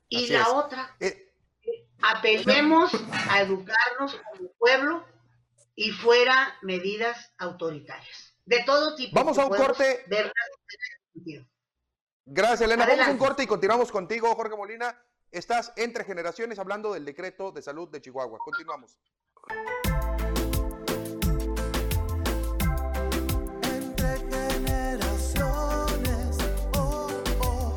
Y 0.09 0.27
la 0.27 0.49
otra, 0.49 0.95
eh, 0.99 1.33
apelemos 2.01 2.91
a 3.29 3.41
educarnos 3.41 4.15
como 4.15 4.49
pueblo 4.57 5.05
y 5.75 5.91
fuera 5.91 6.57
medidas 6.61 7.33
autoritarias 7.37 8.33
de 8.45 8.63
todo 8.63 8.95
tipo. 8.95 9.13
Vamos 9.13 9.37
a 9.37 9.45
un 9.45 9.55
corte. 9.55 10.05
Gracias, 12.25 12.61
Elena. 12.61 12.85
Vamos 12.85 13.07
a 13.07 13.11
un 13.11 13.17
corte 13.17 13.43
y 13.43 13.47
continuamos 13.47 13.91
contigo, 13.91 14.33
Jorge 14.35 14.55
Molina. 14.55 15.01
Estás 15.31 15.73
entre 15.75 16.05
generaciones 16.05 16.57
hablando 16.57 16.93
del 16.93 17.03
decreto 17.03 17.51
de 17.51 17.61
salud 17.61 17.89
de 17.89 17.99
Chihuahua. 17.99 18.39
Continuamos. 18.39 18.97
Entre 23.61 24.17
generaciones. 24.19 26.37
Oh, 26.73 27.09
oh. 27.41 27.75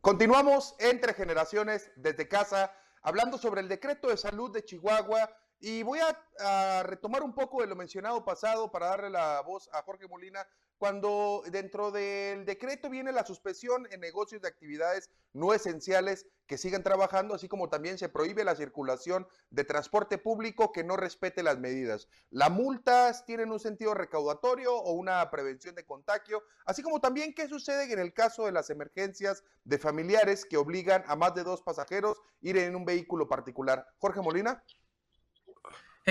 Continuamos 0.00 0.74
entre 0.80 1.14
generaciones 1.14 1.92
desde 1.94 2.26
casa 2.26 2.74
hablando 3.02 3.38
sobre 3.38 3.60
el 3.60 3.68
decreto 3.68 4.08
de 4.08 4.16
salud 4.16 4.50
de 4.50 4.64
Chihuahua 4.64 5.30
y 5.60 5.82
voy 5.82 5.98
a, 6.00 6.82
retomar 6.84 7.24
un 7.24 7.34
poco 7.34 7.60
de 7.60 7.66
lo 7.66 7.74
mencionado 7.74 8.24
pasado 8.24 8.70
para 8.70 8.86
darle 8.86 9.10
la 9.10 9.40
voz 9.40 9.68
a 9.72 9.82
Jorge 9.82 10.06
Molina, 10.06 10.46
cuando 10.78 11.42
dentro 11.50 11.90
del 11.90 12.44
decreto 12.44 12.88
viene 12.88 13.10
la 13.10 13.26
suspensión 13.26 13.88
en 13.90 13.98
negocios 14.00 14.40
de 14.40 14.46
actividades 14.46 15.10
no 15.32 15.52
esenciales 15.52 16.26
que 16.46 16.56
sigan 16.56 16.84
trabajando, 16.84 17.34
así 17.34 17.48
como 17.48 17.68
también 17.68 17.98
se 17.98 18.08
prohíbe 18.08 18.44
la 18.44 18.54
circulación 18.54 19.26
de 19.50 19.64
transporte 19.64 20.16
público 20.16 20.70
que 20.70 20.84
no 20.84 20.96
respete 20.96 21.42
las 21.42 21.58
medidas. 21.58 22.06
Las 22.30 22.52
multas 22.52 23.24
tienen 23.24 23.50
un 23.50 23.58
sentido 23.58 23.94
recaudatorio 23.94 24.76
o 24.76 24.92
una 24.92 25.28
prevención 25.32 25.74
de 25.74 25.84
contagio, 25.84 26.44
así 26.66 26.82
como 26.82 27.00
también 27.00 27.34
qué 27.34 27.48
sucede 27.48 27.92
en 27.92 27.98
el 27.98 28.14
caso 28.14 28.46
de 28.46 28.52
las 28.52 28.70
emergencias 28.70 29.42
de 29.64 29.78
familiares 29.78 30.44
que 30.44 30.56
obligan 30.56 31.02
a 31.08 31.16
más 31.16 31.34
de 31.34 31.42
dos 31.42 31.62
pasajeros 31.62 32.20
ir 32.40 32.56
en 32.58 32.76
un 32.76 32.84
vehículo 32.84 33.26
particular. 33.26 33.84
Jorge 33.98 34.22
Molina. 34.22 34.62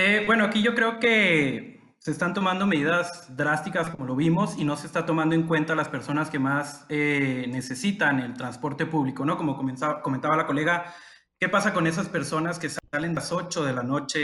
Eh, 0.00 0.22
bueno, 0.24 0.44
aquí 0.44 0.62
yo 0.62 0.76
creo 0.76 1.00
que 1.00 1.80
se 1.98 2.12
están 2.12 2.32
tomando 2.32 2.68
medidas 2.68 3.36
drásticas, 3.36 3.90
como 3.90 4.06
lo 4.06 4.14
vimos, 4.14 4.56
y 4.56 4.64
no 4.64 4.76
se 4.76 4.86
está 4.86 5.04
tomando 5.04 5.34
en 5.34 5.42
cuenta 5.42 5.74
las 5.74 5.88
personas 5.88 6.30
que 6.30 6.38
más 6.38 6.86
eh, 6.88 7.46
necesitan 7.48 8.20
el 8.20 8.34
transporte 8.34 8.86
público, 8.86 9.24
¿no? 9.24 9.36
Como 9.36 9.56
comentaba 9.56 10.36
la 10.36 10.46
colega, 10.46 10.94
¿qué 11.40 11.48
pasa 11.48 11.74
con 11.74 11.88
esas 11.88 12.08
personas 12.08 12.60
que 12.60 12.68
salen 12.68 13.10
a 13.10 13.14
las 13.14 13.32
8 13.32 13.64
de 13.64 13.72
la 13.72 13.82
noche 13.82 14.20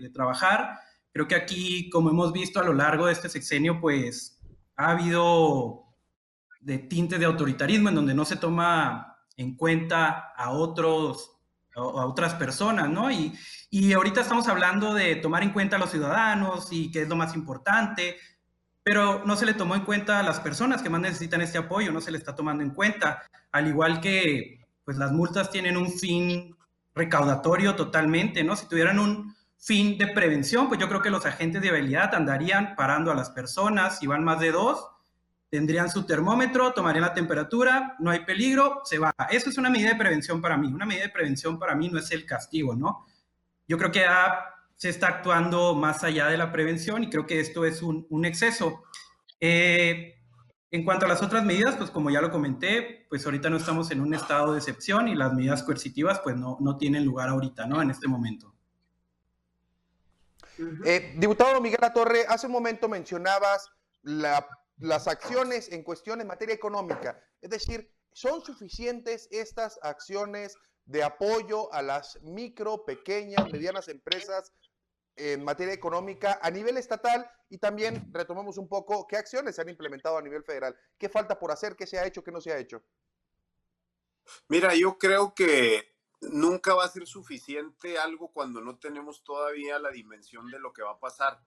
de 0.00 0.10
trabajar? 0.14 0.78
Creo 1.12 1.28
que 1.28 1.34
aquí, 1.34 1.90
como 1.90 2.08
hemos 2.08 2.32
visto 2.32 2.58
a 2.58 2.64
lo 2.64 2.72
largo 2.72 3.04
de 3.04 3.12
este 3.12 3.28
sexenio, 3.28 3.82
pues 3.82 4.40
ha 4.76 4.92
habido 4.92 5.94
de 6.62 6.78
tintes 6.78 7.20
de 7.20 7.26
autoritarismo 7.26 7.90
en 7.90 7.96
donde 7.96 8.14
no 8.14 8.24
se 8.24 8.36
toma 8.36 9.18
en 9.36 9.56
cuenta 9.56 10.32
a 10.34 10.52
otros 10.52 11.34
a 11.76 12.06
otras 12.06 12.34
personas, 12.34 12.88
¿no? 12.88 13.10
Y, 13.10 13.38
y 13.70 13.92
ahorita 13.92 14.22
estamos 14.22 14.48
hablando 14.48 14.94
de 14.94 15.16
tomar 15.16 15.42
en 15.42 15.50
cuenta 15.50 15.76
a 15.76 15.78
los 15.78 15.90
ciudadanos 15.90 16.68
y 16.72 16.90
qué 16.90 17.02
es 17.02 17.08
lo 17.08 17.16
más 17.16 17.34
importante, 17.34 18.16
pero 18.82 19.22
no 19.26 19.36
se 19.36 19.44
le 19.44 19.54
tomó 19.54 19.74
en 19.74 19.82
cuenta 19.82 20.18
a 20.18 20.22
las 20.22 20.40
personas 20.40 20.82
que 20.82 20.88
más 20.88 21.00
necesitan 21.00 21.42
este 21.42 21.58
apoyo, 21.58 21.92
no 21.92 22.00
se 22.00 22.10
le 22.10 22.18
está 22.18 22.34
tomando 22.34 22.62
en 22.62 22.70
cuenta, 22.70 23.22
al 23.52 23.68
igual 23.68 24.00
que 24.00 24.66
pues 24.84 24.96
las 24.96 25.12
multas 25.12 25.50
tienen 25.50 25.76
un 25.76 25.92
fin 25.92 26.56
recaudatorio 26.94 27.76
totalmente, 27.76 28.42
¿no? 28.42 28.56
Si 28.56 28.66
tuvieran 28.66 28.98
un 28.98 29.36
fin 29.58 29.98
de 29.98 30.06
prevención, 30.08 30.68
pues 30.68 30.80
yo 30.80 30.88
creo 30.88 31.02
que 31.02 31.10
los 31.10 31.26
agentes 31.26 31.60
de 31.60 31.68
habilidad 31.68 32.14
andarían 32.14 32.74
parando 32.74 33.10
a 33.10 33.14
las 33.14 33.28
personas, 33.28 33.98
si 33.98 34.06
van 34.06 34.24
más 34.24 34.40
de 34.40 34.52
dos, 34.52 34.88
tendrían 35.50 35.90
su 35.90 36.06
termómetro, 36.06 36.72
tomarían 36.72 37.04
la 37.04 37.14
temperatura, 37.14 37.96
no 37.98 38.10
hay 38.10 38.24
peligro, 38.24 38.80
se 38.84 38.98
va. 38.98 39.14
Eso 39.30 39.50
es 39.50 39.58
una 39.58 39.70
medida 39.70 39.90
de 39.90 39.96
prevención 39.96 40.40
para 40.40 40.56
mí. 40.56 40.68
Una 40.68 40.86
medida 40.86 41.04
de 41.04 41.10
prevención 41.10 41.58
para 41.58 41.74
mí 41.74 41.88
no 41.88 41.98
es 41.98 42.10
el 42.12 42.24
castigo, 42.24 42.74
¿no? 42.74 43.06
Yo 43.68 43.78
creo 43.78 43.92
que 43.92 44.04
se 44.76 44.88
está 44.88 45.08
actuando 45.08 45.74
más 45.74 46.02
allá 46.02 46.26
de 46.26 46.36
la 46.36 46.50
prevención 46.50 47.04
y 47.04 47.10
creo 47.10 47.26
que 47.26 47.40
esto 47.40 47.64
es 47.64 47.82
un, 47.82 48.24
exceso. 48.24 48.82
Eh, 49.40 50.16
en 50.70 50.84
cuanto 50.84 51.06
a 51.06 51.08
las 51.08 51.22
otras 51.22 51.44
medidas, 51.44 51.76
pues 51.76 51.90
como 51.90 52.10
ya 52.10 52.20
lo 52.20 52.30
comenté, 52.30 53.06
pues 53.08 53.24
ahorita 53.24 53.50
no 53.50 53.56
estamos 53.56 53.90
en 53.90 54.00
un 54.00 54.14
estado 54.14 54.52
de 54.52 54.58
excepción 54.58 55.08
y 55.08 55.14
las 55.14 55.32
medidas 55.32 55.62
coercitivas 55.62 56.20
pues 56.20 56.36
no, 56.36 56.56
no 56.60 56.76
tienen 56.76 57.04
lugar 57.04 57.28
ahorita, 57.28 57.66
¿no? 57.66 57.80
En 57.80 57.90
este 57.90 58.08
momento. 58.08 58.54
Eh, 60.84 61.14
diputado 61.16 61.60
Miguel 61.60 61.80
Torre, 61.94 62.24
hace 62.28 62.46
un 62.46 62.52
momento 62.52 62.88
mencionabas 62.88 63.70
la 64.02 64.44
las 64.80 65.08
acciones 65.08 65.70
en 65.72 65.82
cuestión 65.82 66.20
en 66.20 66.26
materia 66.26 66.54
económica. 66.54 67.20
Es 67.40 67.50
decir, 67.50 67.90
¿son 68.12 68.42
suficientes 68.42 69.28
estas 69.30 69.78
acciones 69.82 70.56
de 70.88 71.02
apoyo 71.02 71.72
a 71.72 71.82
las 71.82 72.20
micro, 72.22 72.84
pequeñas, 72.84 73.52
medianas 73.52 73.88
empresas 73.88 74.54
en 75.16 75.44
materia 75.44 75.74
económica 75.74 76.40
a 76.42 76.50
nivel 76.50 76.78
estatal? 76.78 77.30
Y 77.50 77.58
también 77.58 78.10
retomemos 78.12 78.56
un 78.56 78.68
poco 78.68 79.06
qué 79.06 79.16
acciones 79.16 79.54
se 79.54 79.62
han 79.62 79.68
implementado 79.68 80.16
a 80.16 80.22
nivel 80.22 80.42
federal. 80.44 80.74
¿Qué 80.98 81.08
falta 81.08 81.38
por 81.38 81.52
hacer? 81.52 81.76
¿Qué 81.76 81.86
se 81.86 81.98
ha 81.98 82.06
hecho? 82.06 82.24
¿Qué 82.24 82.32
no 82.32 82.40
se 82.40 82.52
ha 82.52 82.58
hecho? 82.58 82.82
Mira, 84.48 84.74
yo 84.74 84.98
creo 84.98 85.34
que 85.34 85.94
nunca 86.22 86.74
va 86.74 86.84
a 86.84 86.88
ser 86.88 87.06
suficiente 87.06 87.98
algo 87.98 88.32
cuando 88.32 88.60
no 88.60 88.78
tenemos 88.78 89.22
todavía 89.24 89.78
la 89.78 89.90
dimensión 89.90 90.50
de 90.50 90.58
lo 90.58 90.72
que 90.72 90.82
va 90.82 90.92
a 90.92 91.00
pasar. 91.00 91.40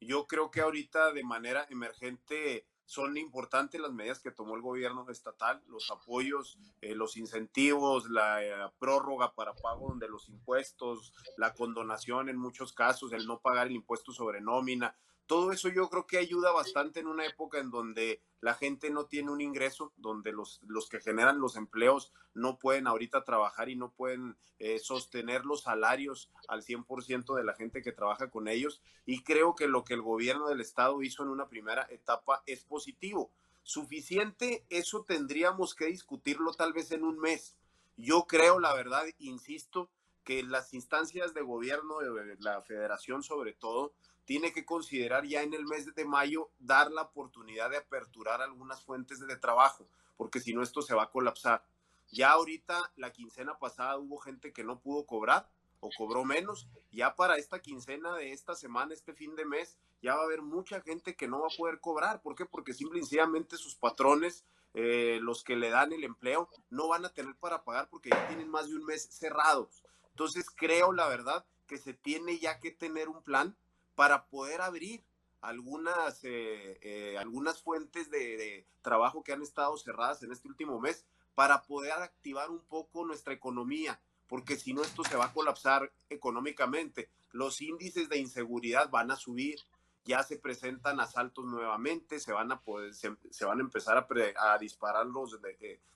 Yo 0.00 0.26
creo 0.26 0.50
que 0.50 0.60
ahorita 0.60 1.12
de 1.12 1.22
manera 1.22 1.66
emergente 1.70 2.68
son 2.88 3.18
importantes 3.18 3.78
las 3.78 3.92
medidas 3.92 4.18
que 4.18 4.30
tomó 4.30 4.56
el 4.56 4.62
gobierno 4.62 5.04
estatal, 5.10 5.62
los 5.68 5.90
apoyos, 5.90 6.58
eh, 6.80 6.94
los 6.94 7.18
incentivos, 7.18 8.08
la 8.08 8.42
eh, 8.42 8.50
prórroga 8.78 9.34
para 9.34 9.52
pago 9.52 9.94
de 9.96 10.08
los 10.08 10.30
impuestos, 10.30 11.12
la 11.36 11.52
condonación 11.52 12.30
en 12.30 12.38
muchos 12.38 12.72
casos, 12.72 13.12
el 13.12 13.26
no 13.26 13.40
pagar 13.40 13.66
el 13.66 13.74
impuesto 13.74 14.10
sobre 14.10 14.40
nómina, 14.40 14.96
todo 15.28 15.52
eso 15.52 15.68
yo 15.68 15.90
creo 15.90 16.06
que 16.06 16.16
ayuda 16.16 16.50
bastante 16.52 17.00
en 17.00 17.06
una 17.06 17.26
época 17.26 17.58
en 17.58 17.70
donde 17.70 18.22
la 18.40 18.54
gente 18.54 18.88
no 18.88 19.04
tiene 19.04 19.30
un 19.30 19.42
ingreso, 19.42 19.92
donde 19.98 20.32
los, 20.32 20.58
los 20.66 20.88
que 20.88 21.00
generan 21.00 21.38
los 21.38 21.56
empleos 21.56 22.12
no 22.32 22.58
pueden 22.58 22.86
ahorita 22.86 23.24
trabajar 23.24 23.68
y 23.68 23.76
no 23.76 23.92
pueden 23.92 24.38
eh, 24.58 24.78
sostener 24.78 25.44
los 25.44 25.62
salarios 25.62 26.30
al 26.48 26.62
100% 26.62 27.36
de 27.36 27.44
la 27.44 27.52
gente 27.52 27.82
que 27.82 27.92
trabaja 27.92 28.30
con 28.30 28.48
ellos. 28.48 28.80
Y 29.04 29.22
creo 29.22 29.54
que 29.54 29.68
lo 29.68 29.84
que 29.84 29.94
el 29.94 30.02
gobierno 30.02 30.48
del 30.48 30.62
estado 30.62 31.02
hizo 31.02 31.22
en 31.22 31.28
una 31.28 31.48
primera 31.48 31.86
etapa 31.90 32.42
es 32.46 32.64
positivo. 32.64 33.30
Suficiente, 33.62 34.64
eso 34.70 35.04
tendríamos 35.04 35.74
que 35.74 35.86
discutirlo 35.86 36.54
tal 36.54 36.72
vez 36.72 36.90
en 36.90 37.04
un 37.04 37.18
mes. 37.18 37.54
Yo 37.98 38.26
creo, 38.26 38.60
la 38.60 38.72
verdad, 38.72 39.04
insisto, 39.18 39.90
que 40.24 40.42
las 40.42 40.72
instancias 40.72 41.34
de 41.34 41.42
gobierno, 41.42 41.98
de 41.98 42.36
la 42.40 42.62
federación 42.62 43.22
sobre 43.22 43.52
todo, 43.52 43.92
tiene 44.28 44.52
que 44.52 44.66
considerar 44.66 45.24
ya 45.24 45.42
en 45.42 45.54
el 45.54 45.64
mes 45.64 45.94
de 45.94 46.04
mayo 46.04 46.50
dar 46.58 46.92
la 46.92 47.00
oportunidad 47.00 47.70
de 47.70 47.78
aperturar 47.78 48.42
algunas 48.42 48.84
fuentes 48.84 49.20
de 49.20 49.36
trabajo, 49.38 49.88
porque 50.18 50.38
si 50.38 50.52
no 50.52 50.62
esto 50.62 50.82
se 50.82 50.94
va 50.94 51.04
a 51.04 51.10
colapsar. 51.10 51.64
Ya 52.12 52.32
ahorita 52.32 52.92
la 52.96 53.10
quincena 53.10 53.58
pasada 53.58 53.96
hubo 53.96 54.18
gente 54.18 54.52
que 54.52 54.64
no 54.64 54.80
pudo 54.80 55.06
cobrar 55.06 55.48
o 55.80 55.88
cobró 55.96 56.26
menos. 56.26 56.68
Ya 56.92 57.16
para 57.16 57.38
esta 57.38 57.62
quincena 57.62 58.16
de 58.16 58.32
esta 58.32 58.54
semana, 58.54 58.92
este 58.92 59.14
fin 59.14 59.34
de 59.34 59.46
mes, 59.46 59.78
ya 60.02 60.14
va 60.14 60.20
a 60.20 60.24
haber 60.24 60.42
mucha 60.42 60.82
gente 60.82 61.16
que 61.16 61.26
no 61.26 61.40
va 61.40 61.46
a 61.46 61.56
poder 61.56 61.80
cobrar. 61.80 62.20
¿Por 62.20 62.34
qué? 62.34 62.44
Porque 62.44 62.74
simple 62.74 62.98
y 62.98 63.02
sencillamente 63.04 63.56
sus 63.56 63.76
patrones, 63.76 64.44
eh, 64.74 65.20
los 65.22 65.42
que 65.42 65.56
le 65.56 65.70
dan 65.70 65.94
el 65.94 66.04
empleo, 66.04 66.50
no 66.68 66.86
van 66.88 67.06
a 67.06 67.14
tener 67.14 67.34
para 67.36 67.64
pagar 67.64 67.88
porque 67.88 68.10
ya 68.10 68.28
tienen 68.28 68.50
más 68.50 68.68
de 68.68 68.76
un 68.76 68.84
mes 68.84 69.08
cerrados. 69.10 69.82
Entonces 70.10 70.50
creo, 70.54 70.92
la 70.92 71.08
verdad, 71.08 71.46
que 71.66 71.78
se 71.78 71.94
tiene 71.94 72.38
ya 72.38 72.60
que 72.60 72.72
tener 72.72 73.08
un 73.08 73.22
plan 73.22 73.56
para 73.98 74.26
poder 74.26 74.60
abrir 74.60 75.02
algunas, 75.40 76.22
eh, 76.22 76.78
eh, 76.82 77.16
algunas 77.18 77.60
fuentes 77.60 78.08
de, 78.12 78.64
trabajo 78.80 79.24
que 79.24 79.32
han 79.32 79.42
estado 79.42 79.76
cerradas 79.76 80.22
en 80.22 80.30
este 80.30 80.46
último 80.46 80.78
mes 80.78 81.04
para 81.34 81.64
poder 81.64 81.90
activar 81.90 82.48
un 82.48 82.60
poco 82.60 83.04
nuestra 83.04 83.34
economía, 83.34 84.00
porque 84.28 84.56
si 84.56 84.72
no 84.72 84.82
esto 84.82 85.02
se 85.02 85.16
va 85.16 85.24
a 85.24 85.32
colapsar 85.32 85.92
económicamente. 86.10 87.10
Los 87.32 87.60
índices 87.60 88.08
de 88.08 88.18
inseguridad 88.18 88.88
van 88.88 89.10
a 89.10 89.16
subir, 89.16 89.58
ya 90.04 90.22
se 90.22 90.38
presentan 90.38 91.00
asaltos 91.00 91.44
nuevamente, 91.46 92.20
se 92.20 92.30
van 92.30 92.52
a 92.52 92.62
se, 92.92 93.44
van 93.44 93.58
a 93.58 93.62
empezar 93.62 94.06
a 94.38 94.58
disparar 94.58 95.06
los 95.06 95.40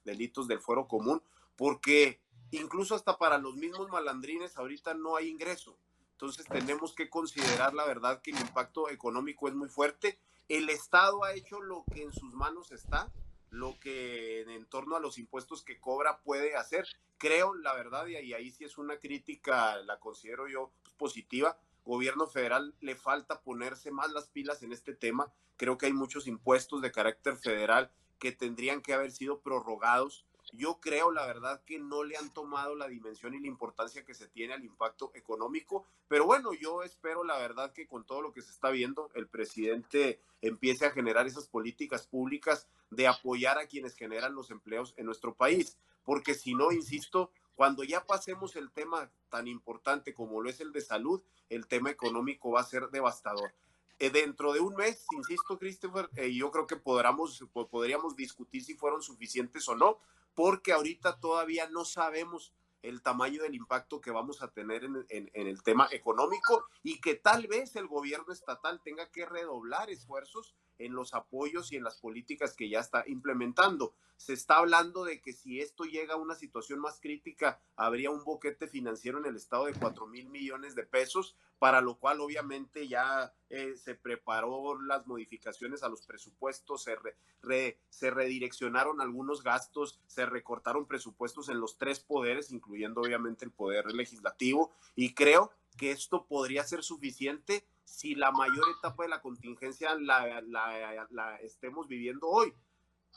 delitos 0.03 0.49
del 0.49 0.59
fuero 0.59 0.89
común, 0.89 1.23
porque 1.55 2.21
incluso 2.51 2.97
hasta 2.97 3.17
para 3.17 3.39
los 3.39 3.55
mismos 3.55 3.89
malandrines 3.91 4.57
ahorita 4.57 4.93
no 4.93 5.15
hay 5.15 5.29
ingreso. 5.29 5.79
Entonces 6.23 6.47
tenemos 6.47 6.95
que 6.95 7.11
considerar 7.11 7.75
la 7.75 7.85
verdad 7.85 8.23
que 8.23 8.31
el 8.31 8.39
impacto 8.39 8.89
económico 8.89 9.49
es 9.49 9.55
muy 9.55 9.69
fuerte. 9.69 10.21
El 10.49 10.71
Estado 10.71 11.25
ha 11.25 11.35
hecho 11.35 11.61
lo 11.61 11.83
que 11.93 12.05
en 12.05 12.13
sus 12.13 12.33
manos 12.33 12.71
está, 12.71 13.11
lo 13.51 13.77
que 13.81 14.43
en 14.43 14.65
torno 14.67 14.95
a 14.95 15.01
los 15.01 15.19
impuestos 15.19 15.65
que 15.65 15.81
cobra 15.81 16.19
puede 16.19 16.55
hacer. 16.55 16.87
Creo, 17.19 17.55
la 17.55 17.75
verdad, 17.75 18.07
y 18.07 18.35
ahí 18.35 18.53
sí 18.53 18.63
es 18.63 18.79
una 18.79 19.01
crítica, 19.01 19.79
la 19.79 19.99
considero 19.99 20.47
yo 20.47 20.71
positiva. 20.97 21.59
Gobierno 21.85 22.29
federal 22.29 22.73
le 22.79 22.95
falta 22.95 23.41
ponerse 23.41 23.91
más 23.91 24.13
las 24.13 24.29
pilas 24.29 24.63
en 24.63 24.73
este 24.73 24.95
tema. 24.95 25.33
Creo 25.57 25.77
que 25.77 25.87
hay 25.87 25.93
muchos 25.93 26.29
impuestos 26.29 26.83
de 26.83 26.93
carácter 26.93 27.37
federal 27.37 27.91
que 28.21 28.31
tendrían 28.31 28.81
que 28.81 28.95
haber 28.95 29.11
sido 29.11 29.41
prorrogados 29.41 30.25
yo 30.53 30.79
creo, 30.81 31.11
la 31.11 31.27
verdad, 31.27 31.63
que 31.65 31.79
no 31.79 32.05
le 32.05 32.17
han 32.17 32.33
tomado 32.33 32.75
la 32.75 32.87
dimensión 32.87 33.35
y 33.35 33.41
la 33.41 33.49
importancia 33.49 34.05
que 34.05 34.15
se 34.15 34.29
tiene 34.29 34.53
al 34.53 34.65
impacto 34.65 35.11
económico, 35.15 35.87
pero 36.09 36.27
bueno, 36.27 36.53
yo 36.53 36.83
espero, 36.83 37.25
la 37.25 37.39
verdad, 37.39 37.73
que 37.73 37.87
con 37.87 38.05
todo 38.05 38.21
lo 38.21 38.33
que 38.33 38.43
se 38.43 38.51
está 38.51 38.71
viendo, 38.71 39.11
el 39.15 39.27
presidente 39.27 40.21
empiece 40.43 40.85
a 40.85 40.91
generar 40.91 41.27
esas 41.27 41.49
políticas 41.49 42.07
públicas 42.07 42.69
de 42.91 43.07
apoyar 43.07 43.59
a 43.59 43.67
quienes 43.67 43.95
generan 43.95 44.35
los 44.35 44.51
empleos 44.51 44.93
en 44.99 45.07
nuestro 45.07 45.35
país, 45.35 45.79
porque 46.05 46.35
si 46.35 46.55
no, 46.55 46.71
insisto, 46.71 47.31
cuando 47.55 47.83
ya 47.83 48.05
pasemos 48.05 48.57
el 48.57 48.71
tema 48.71 49.11
tan 49.31 49.49
importante 49.49 50.13
como 50.13 50.43
lo 50.43 50.51
es 50.51 50.61
el 50.61 50.73
de 50.73 50.83
salud, 50.83 51.23
el 51.49 51.67
tema 51.67 51.91
económico 51.91 52.51
va 52.51 52.61
a 52.61 52.65
ser 52.65 52.91
devastador. 52.91 53.55
Eh, 53.99 54.11
dentro 54.11 54.53
de 54.53 54.61
un 54.61 54.75
mes, 54.75 55.07
insisto, 55.17 55.59
Christopher, 55.59 56.11
eh, 56.17 56.35
yo 56.35 56.51
creo 56.51 56.67
que 56.67 56.77
podríamos, 56.77 57.45
podríamos 57.71 58.17
discutir 58.17 58.65
si 58.65 58.75
fueron 58.75 59.01
suficientes 59.01 59.69
o 59.69 59.77
no, 59.77 59.99
porque 60.35 60.73
ahorita 60.73 61.21
todavía 61.21 61.69
no 61.69 61.85
sabemos 61.85 62.55
el 62.83 63.01
tamaño 63.03 63.43
del 63.43 63.55
impacto 63.55 64.01
que 64.01 64.11
vamos 64.11 64.43
a 64.43 64.49
tener 64.49 64.85
en, 64.85 65.31
el 65.33 65.63
tema 65.63 65.89
económico 65.93 66.67
y 66.83 67.01
que 67.01 67.15
tal 67.15 67.47
vez 67.47 67.77
el 67.77 67.87
gobierno 67.87 68.33
estatal 68.33 68.81
tenga 68.83 69.11
que 69.11 69.25
redoblar 69.25 69.89
esfuerzos 69.89 70.57
en 70.85 70.95
los 70.95 71.15
apoyos 71.15 71.73
y 71.73 71.77
en 71.77 71.85
las 71.85 71.97
políticas 71.97 72.55
que 72.55 72.69
ya 72.69 72.81
está 72.81 73.05
implementando. 73.07 73.95
Se 74.17 74.33
está 74.33 74.59
hablando 74.59 75.05
de 75.05 75.21
que 75.21 75.33
si 75.33 75.61
esto 75.61 75.85
llega 75.85 76.15
a 76.15 76.19
una 76.19 76.35
situación 76.35 76.79
más 76.79 77.01
crítica, 77.01 77.61
habría 77.77 78.11
un 78.11 78.23
boquete 78.25 78.69
financiero 78.69 79.19
en 79.19 79.27
el 79.27 79.37
estado 79.37 79.67
de 79.67 79.75
4 79.75 80.07
mil 80.07 80.29
millones 80.29 80.75
de 80.75 80.85
pesos, 80.85 81.37
para 81.59 81.81
lo 81.81 81.97
cual 81.97 82.21
obviamente 82.21 82.89
ya 82.89 83.33
eh, 83.51 83.75
se 83.77 83.95
preparó 83.95 84.81
las 84.81 85.07
modificaciones 85.07 85.83
a 85.83 85.89
los 85.89 86.03
presupuestos, 86.03 86.85
se, 86.85 87.79
se 87.89 88.11
redireccionaron 88.11 89.01
algunos 89.01 89.43
gastos, 89.43 90.01
se 90.07 90.27
recortaron 90.27 90.87
presupuestos 90.87 91.49
en 91.49 91.61
los 91.61 91.79
tres 91.79 92.01
poderes, 92.01 92.53
incluyendo 92.53 93.01
obviamente 93.01 93.45
el 93.45 93.51
poder 93.51 93.93
legislativo, 93.93 94.73
y 94.95 95.15
creo 95.15 95.53
que 95.77 95.91
esto 95.91 96.27
podría 96.27 96.65
ser 96.65 96.83
suficiente 96.83 97.65
si 97.85 98.15
la 98.15 98.31
mayor 98.33 98.65
etapa 98.79 99.05
de 99.05 99.09
la 99.09 99.21
contingencia 99.21 99.95
la, 99.95 101.37
estemos 101.43 101.89
viviendo 101.89 102.29
hoy. 102.29 102.55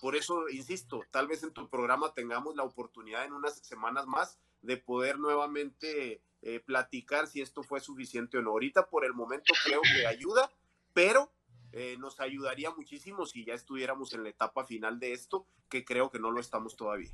Por 0.01 0.15
eso, 0.15 0.49
insisto, 0.49 1.01
tal 1.11 1.27
vez 1.27 1.43
en 1.43 1.53
tu 1.53 1.69
programa 1.69 2.13
tengamos 2.13 2.55
la 2.55 2.63
oportunidad 2.63 3.25
en 3.25 3.33
unas 3.33 3.59
semanas 3.59 4.05
más 4.07 4.37
de 4.61 4.77
poder 4.77 5.19
nuevamente 5.19 6.21
eh, 6.41 6.59
platicar 6.59 7.27
si 7.27 7.41
esto 7.41 7.63
fue 7.63 7.79
suficiente 7.79 8.37
o 8.37 8.41
no. 8.41 8.51
Ahorita 8.51 8.89
por 8.89 9.05
el 9.05 9.13
momento 9.13 9.53
creo 9.63 9.81
que 9.81 10.05
ayuda, 10.05 10.51
pero 10.93 11.31
eh, 11.71 11.97
nos 11.97 12.19
ayudaría 12.19 12.71
muchísimo 12.71 13.25
si 13.25 13.45
ya 13.45 13.53
estuviéramos 13.53 14.13
en 14.13 14.23
la 14.23 14.29
etapa 14.29 14.65
final 14.65 14.99
de 14.99 15.13
esto, 15.13 15.47
que 15.69 15.85
creo 15.85 16.09
que 16.09 16.19
no 16.19 16.31
lo 16.31 16.39
estamos 16.39 16.75
todavía. 16.75 17.11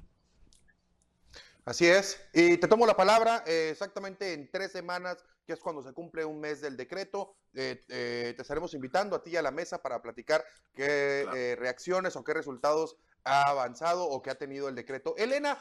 Así 1.63 1.87
es. 1.87 2.19
Y 2.33 2.57
te 2.57 2.67
tomo 2.67 2.87
la 2.87 2.95
palabra 2.95 3.43
eh, 3.45 3.69
exactamente 3.71 4.33
en 4.33 4.49
tres 4.49 4.71
semanas, 4.71 5.23
que 5.45 5.53
es 5.53 5.59
cuando 5.59 5.83
se 5.83 5.93
cumple 5.93 6.25
un 6.25 6.39
mes 6.39 6.59
del 6.59 6.75
decreto. 6.75 7.35
Eh, 7.53 7.83
eh, 7.89 8.33
te 8.35 8.41
estaremos 8.41 8.73
invitando 8.73 9.15
a 9.15 9.21
ti 9.21 9.37
a 9.37 9.43
la 9.43 9.51
mesa 9.51 9.79
para 9.79 10.01
platicar 10.01 10.43
qué 10.73 11.55
reacciones 11.59 12.15
o 12.15 12.23
qué 12.23 12.33
resultados 12.33 12.97
ha 13.23 13.51
avanzado 13.51 14.05
o 14.05 14.23
que 14.23 14.31
ha 14.31 14.35
tenido 14.35 14.69
el 14.69 14.75
decreto. 14.75 15.13
Elena, 15.17 15.59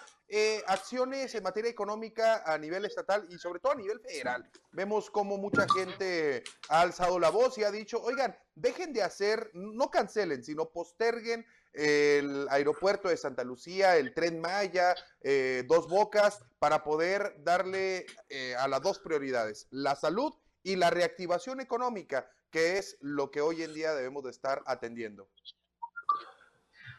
acciones 0.67 1.35
en 1.35 1.43
materia 1.43 1.71
económica 1.71 2.43
a 2.47 2.57
nivel 2.57 2.87
estatal 2.87 3.27
y 3.29 3.37
sobre 3.37 3.61
todo 3.61 3.73
a 3.73 3.77
nivel 3.77 4.01
federal. 4.01 4.51
Vemos 4.73 5.11
cómo 5.11 5.37
mucha 5.37 5.67
gente 5.69 6.43
ha 6.71 6.81
alzado 6.81 7.19
la 7.19 7.29
voz 7.29 7.59
y 7.59 7.65
ha 7.65 7.71
dicho, 7.71 8.01
oigan, 8.03 8.35
dejen 8.55 8.95
de 8.95 9.03
hacer, 9.03 9.51
no 9.53 9.91
cancelen, 9.91 10.43
sino 10.43 10.71
posterguen 10.71 11.45
el 11.73 12.49
aeropuerto 12.51 13.09
de 13.09 13.17
Santa 13.17 13.45
Lucía, 13.45 13.97
el 13.97 14.13
tren 14.13 14.41
Maya, 14.41 14.95
eh, 15.21 15.65
dos 15.67 15.89
bocas, 15.89 16.45
para 16.59 16.83
poder 16.83 17.37
darle 17.39 18.07
eh, 18.29 18.55
a 18.57 18.69
las 18.69 18.83
dos 18.83 18.99
prioridades, 18.99 19.67
la 19.71 19.95
salud 19.95 20.35
y 20.63 20.77
la 20.77 20.91
reactivación 20.91 21.61
económica, 21.61 22.31
que 22.51 22.79
es 22.79 22.97
lo 23.01 23.31
que 23.31 23.41
hoy 23.41 23.63
en 23.63 23.73
día 23.73 23.95
debemos 23.95 24.25
de 24.25 24.31
estar 24.31 24.63
atendiendo. 24.67 25.29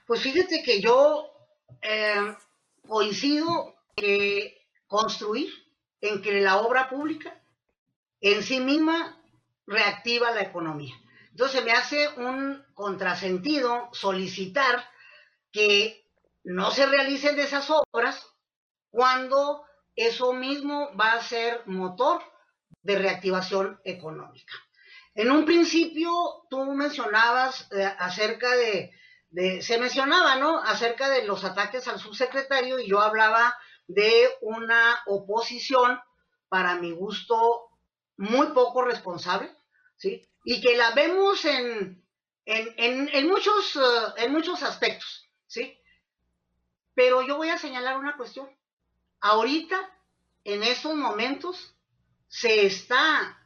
Pues 0.07 0.22
fíjate 0.22 0.63
que 0.63 0.82
yo 0.82 1.32
eh, 1.82 2.36
coincido 2.88 3.76
que 3.95 4.67
construir 4.88 5.49
en 6.01 6.22
que 6.22 6.41
la 6.41 6.57
obra 6.57 6.89
pública 6.89 7.39
en 8.19 8.43
sí 8.43 8.59
misma 8.59 9.22
reactiva 9.67 10.32
la 10.32 10.41
economía. 10.41 10.95
Entonces 11.32 11.64
me 11.64 11.72
hace 11.72 12.10
un 12.18 12.64
contrasentido 12.74 13.90
solicitar 13.94 14.86
que 15.52 16.06
no 16.44 16.72
se 16.72 16.86
realicen 16.86 17.40
esas 17.40 17.70
obras 17.70 18.26
cuando 18.90 19.64
eso 19.96 20.34
mismo 20.34 20.96
va 20.96 21.14
a 21.14 21.24
ser 21.24 21.64
motor 21.66 22.22
de 22.82 22.98
reactivación 22.98 23.80
económica. 23.84 24.54
En 25.14 25.32
un 25.32 25.46
principio 25.46 26.12
tú 26.50 26.64
mencionabas 26.74 27.70
eh, 27.72 27.84
acerca 28.00 28.56
de, 28.56 28.92
de, 29.30 29.62
se 29.62 29.78
mencionaba, 29.78 30.36
¿no? 30.36 30.60
Acerca 30.60 31.10
de 31.10 31.26
los 31.26 31.44
ataques 31.44 31.88
al 31.88 32.00
subsecretario 32.00 32.80
y 32.80 32.88
yo 32.88 33.02
hablaba 33.02 33.58
de 33.88 34.30
una 34.42 35.02
oposición, 35.06 36.00
para 36.48 36.76
mi 36.76 36.92
gusto, 36.92 37.70
muy 38.18 38.48
poco 38.48 38.84
responsable, 38.84 39.54
¿sí? 39.96 40.31
Y 40.44 40.62
que 40.62 40.76
la 40.76 40.92
vemos 40.92 41.46
en, 41.46 42.04
en, 42.46 43.28
muchos, 43.28 43.76
eh, 43.76 44.24
en 44.24 44.32
muchos 44.32 44.64
aspectos, 44.64 45.30
¿sí? 45.48 45.78
Pero 46.94 47.22
yo 47.22 47.38
voy 47.38 47.50
a 47.50 47.58
señalar 47.58 47.98
una 47.98 48.18
cuestión. 48.18 48.50
Ahorita, 49.20 49.78
en 50.44 50.64
estos 50.64 50.96
momentos, 50.96 51.76
se 52.28 52.66
está 52.66 53.38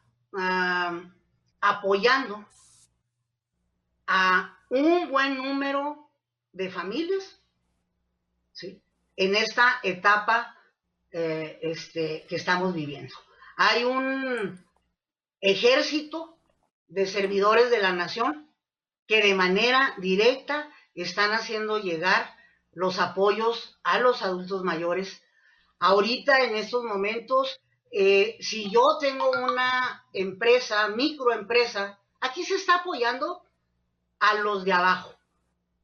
apoyando 1.62 2.46
a 4.08 4.58
un 4.70 5.10
buen 5.10 5.38
número 5.38 6.10
de 6.52 6.70
familias, 6.70 7.40
¿sí? 8.52 8.82
En 9.16 9.36
esta 9.36 9.80
etapa 9.84 10.58
eh, 11.12 11.60
este, 11.62 12.26
que 12.28 12.36
estamos 12.36 12.74
viviendo. 12.74 13.16
Hay 13.56 13.86
un 13.86 14.66
ejército 15.40 16.35
de 16.88 17.06
servidores 17.06 17.70
de 17.70 17.80
la 17.80 17.94
nación 17.94 18.52
que 19.08 19.22
de 19.22 19.36
manera 19.36 19.96
directa 19.98 20.70
están 20.94 21.32
haciendo 21.32 21.80
llegar 21.80 22.36
los 22.72 23.00
apoyos 23.00 23.80
a 23.84 24.00
los 24.00 24.22
adultos 24.22 24.64
mayores. 24.64 25.22
Ahorita, 25.80 26.42
en 26.42 26.56
estos 26.56 26.84
momentos, 26.84 27.60
eh, 27.92 28.38
si 28.40 28.70
yo 28.70 28.98
tengo 29.00 29.30
una 29.30 30.06
empresa, 30.14 30.88
microempresa, 30.90 32.00
aquí 32.20 32.44
se 32.44 32.56
está 32.56 32.76
apoyando 32.76 33.44
a 34.20 34.36
los 34.36 34.66
de 34.66 34.74
abajo, 34.74 35.14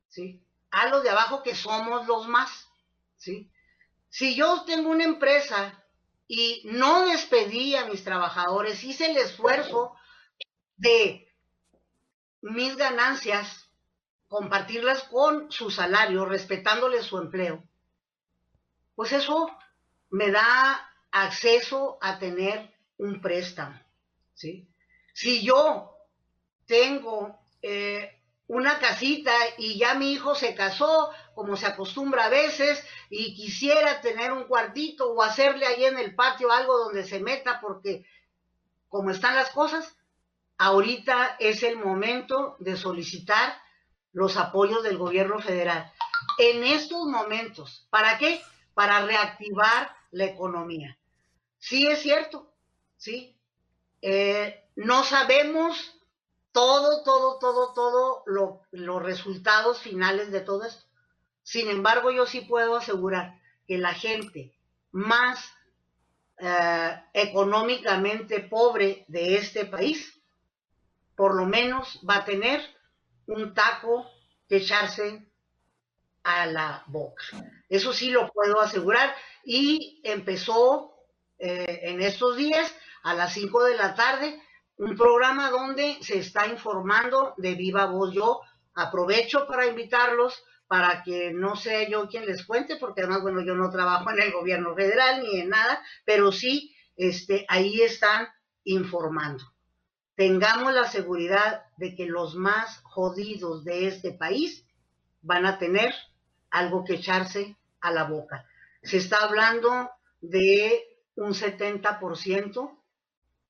¿sí? 0.07 0.41
A 0.71 0.87
los 0.87 1.03
de 1.03 1.09
abajo 1.09 1.43
que 1.43 1.55
somos 1.55 2.07
los 2.07 2.27
más, 2.27 2.69
¿sí? 3.17 3.49
Si 4.09 4.35
yo 4.35 4.63
tengo 4.65 4.89
una 4.89 5.03
empresa 5.03 5.81
y 6.27 6.61
no 6.65 7.05
despedí 7.05 7.75
a 7.75 7.85
mis 7.85 8.03
trabajadores, 8.03 8.83
hice 8.83 9.11
el 9.11 9.17
esfuerzo 9.17 9.95
de 10.81 11.27
mis 12.41 12.75
ganancias, 12.75 13.69
compartirlas 14.27 15.03
con 15.03 15.51
su 15.51 15.69
salario, 15.69 16.25
respetándoles 16.25 17.05
su 17.05 17.19
empleo, 17.19 17.63
pues 18.95 19.11
eso 19.11 19.49
me 20.09 20.31
da 20.31 20.89
acceso 21.11 21.99
a 22.01 22.17
tener 22.17 22.73
un 22.97 23.21
préstamo. 23.21 23.79
¿sí? 24.33 24.67
Si 25.13 25.43
yo 25.43 25.95
tengo 26.65 27.39
eh, 27.61 28.19
una 28.47 28.79
casita 28.79 29.31
y 29.59 29.77
ya 29.77 29.93
mi 29.93 30.11
hijo 30.11 30.33
se 30.33 30.55
casó, 30.55 31.11
como 31.35 31.55
se 31.57 31.67
acostumbra 31.67 32.25
a 32.25 32.29
veces, 32.29 32.83
y 33.09 33.35
quisiera 33.35 34.01
tener 34.01 34.31
un 34.31 34.45
cuartito 34.45 35.13
o 35.13 35.21
hacerle 35.21 35.67
ahí 35.67 35.85
en 35.85 35.99
el 35.99 36.15
patio 36.15 36.51
algo 36.51 36.77
donde 36.79 37.03
se 37.03 37.19
meta 37.19 37.61
porque 37.61 38.03
como 38.89 39.11
están 39.11 39.35
las 39.35 39.51
cosas, 39.51 39.95
ahorita 40.61 41.37
es 41.39 41.63
el 41.63 41.77
momento 41.77 42.55
de 42.59 42.77
solicitar 42.77 43.59
los 44.11 44.37
apoyos 44.37 44.83
del 44.83 44.99
gobierno 44.99 45.39
federal. 45.39 45.91
En 46.37 46.63
estos 46.63 47.07
momentos, 47.07 47.87
¿para 47.89 48.19
qué? 48.19 48.39
Para 48.75 49.03
reactivar 49.03 49.89
la 50.11 50.25
economía. 50.25 50.99
Sí 51.57 51.87
es 51.87 52.03
cierto, 52.03 52.53
sí. 52.95 53.35
Eh, 54.03 54.69
no 54.75 55.03
sabemos 55.03 55.99
todo, 56.51 57.01
todo, 57.03 57.39
todo, 57.39 57.73
todo 57.73 58.23
los 58.71 59.01
resultados 59.01 59.79
finales 59.79 60.31
de 60.31 60.41
todo 60.41 60.65
esto. 60.65 60.85
Sin 61.41 61.71
embargo, 61.71 62.11
yo 62.11 62.27
sí 62.27 62.41
puedo 62.41 62.75
asegurar 62.75 63.41
que 63.65 63.79
la 63.79 63.95
gente 63.95 64.55
más 64.91 65.43
eh, 66.37 67.03
económicamente 67.13 68.41
pobre 68.41 69.05
de 69.07 69.37
este 69.37 69.65
país 69.65 70.20
por 71.21 71.35
lo 71.35 71.45
menos 71.45 71.99
va 72.09 72.15
a 72.15 72.25
tener 72.25 72.59
un 73.27 73.53
taco 73.53 74.09
que 74.49 74.57
echarse 74.57 75.31
a 76.23 76.47
la 76.47 76.83
boca. 76.87 77.23
Eso 77.69 77.93
sí 77.93 78.09
lo 78.09 78.31
puedo 78.31 78.59
asegurar. 78.59 79.13
Y 79.45 80.01
empezó 80.03 80.95
eh, 81.37 81.81
en 81.83 82.01
estos 82.01 82.37
días 82.37 82.75
a 83.03 83.13
las 83.13 83.33
5 83.33 83.65
de 83.65 83.75
la 83.75 83.93
tarde 83.93 84.41
un 84.77 84.97
programa 84.97 85.51
donde 85.51 85.99
se 86.01 86.17
está 86.17 86.47
informando 86.47 87.35
de 87.37 87.53
viva 87.53 87.85
voz. 87.85 88.15
Yo 88.15 88.41
aprovecho 88.73 89.45
para 89.45 89.67
invitarlos 89.67 90.43
para 90.65 91.03
que 91.03 91.31
no 91.31 91.55
sea 91.55 91.87
yo 91.87 92.09
quien 92.09 92.25
les 92.25 92.43
cuente, 92.47 92.77
porque 92.77 93.01
además, 93.01 93.21
bueno, 93.21 93.45
yo 93.45 93.53
no 93.53 93.69
trabajo 93.69 94.09
en 94.09 94.23
el 94.23 94.31
gobierno 94.31 94.73
federal 94.73 95.21
ni 95.21 95.41
en 95.41 95.49
nada, 95.49 95.83
pero 96.03 96.31
sí, 96.31 96.75
este, 96.95 97.45
ahí 97.47 97.79
están 97.83 98.27
informando 98.63 99.50
tengamos 100.21 100.71
la 100.71 100.87
seguridad 100.87 101.65
de 101.77 101.95
que 101.95 102.05
los 102.05 102.35
más 102.35 102.77
jodidos 102.83 103.63
de 103.63 103.87
este 103.87 104.11
país 104.11 104.63
van 105.23 105.47
a 105.47 105.57
tener 105.57 105.95
algo 106.51 106.83
que 106.85 106.93
echarse 106.93 107.57
a 107.79 107.89
la 107.89 108.03
boca. 108.03 108.45
Se 108.83 108.97
está 108.97 109.23
hablando 109.23 109.89
de 110.21 110.99
un 111.15 111.33
70% 111.33 112.77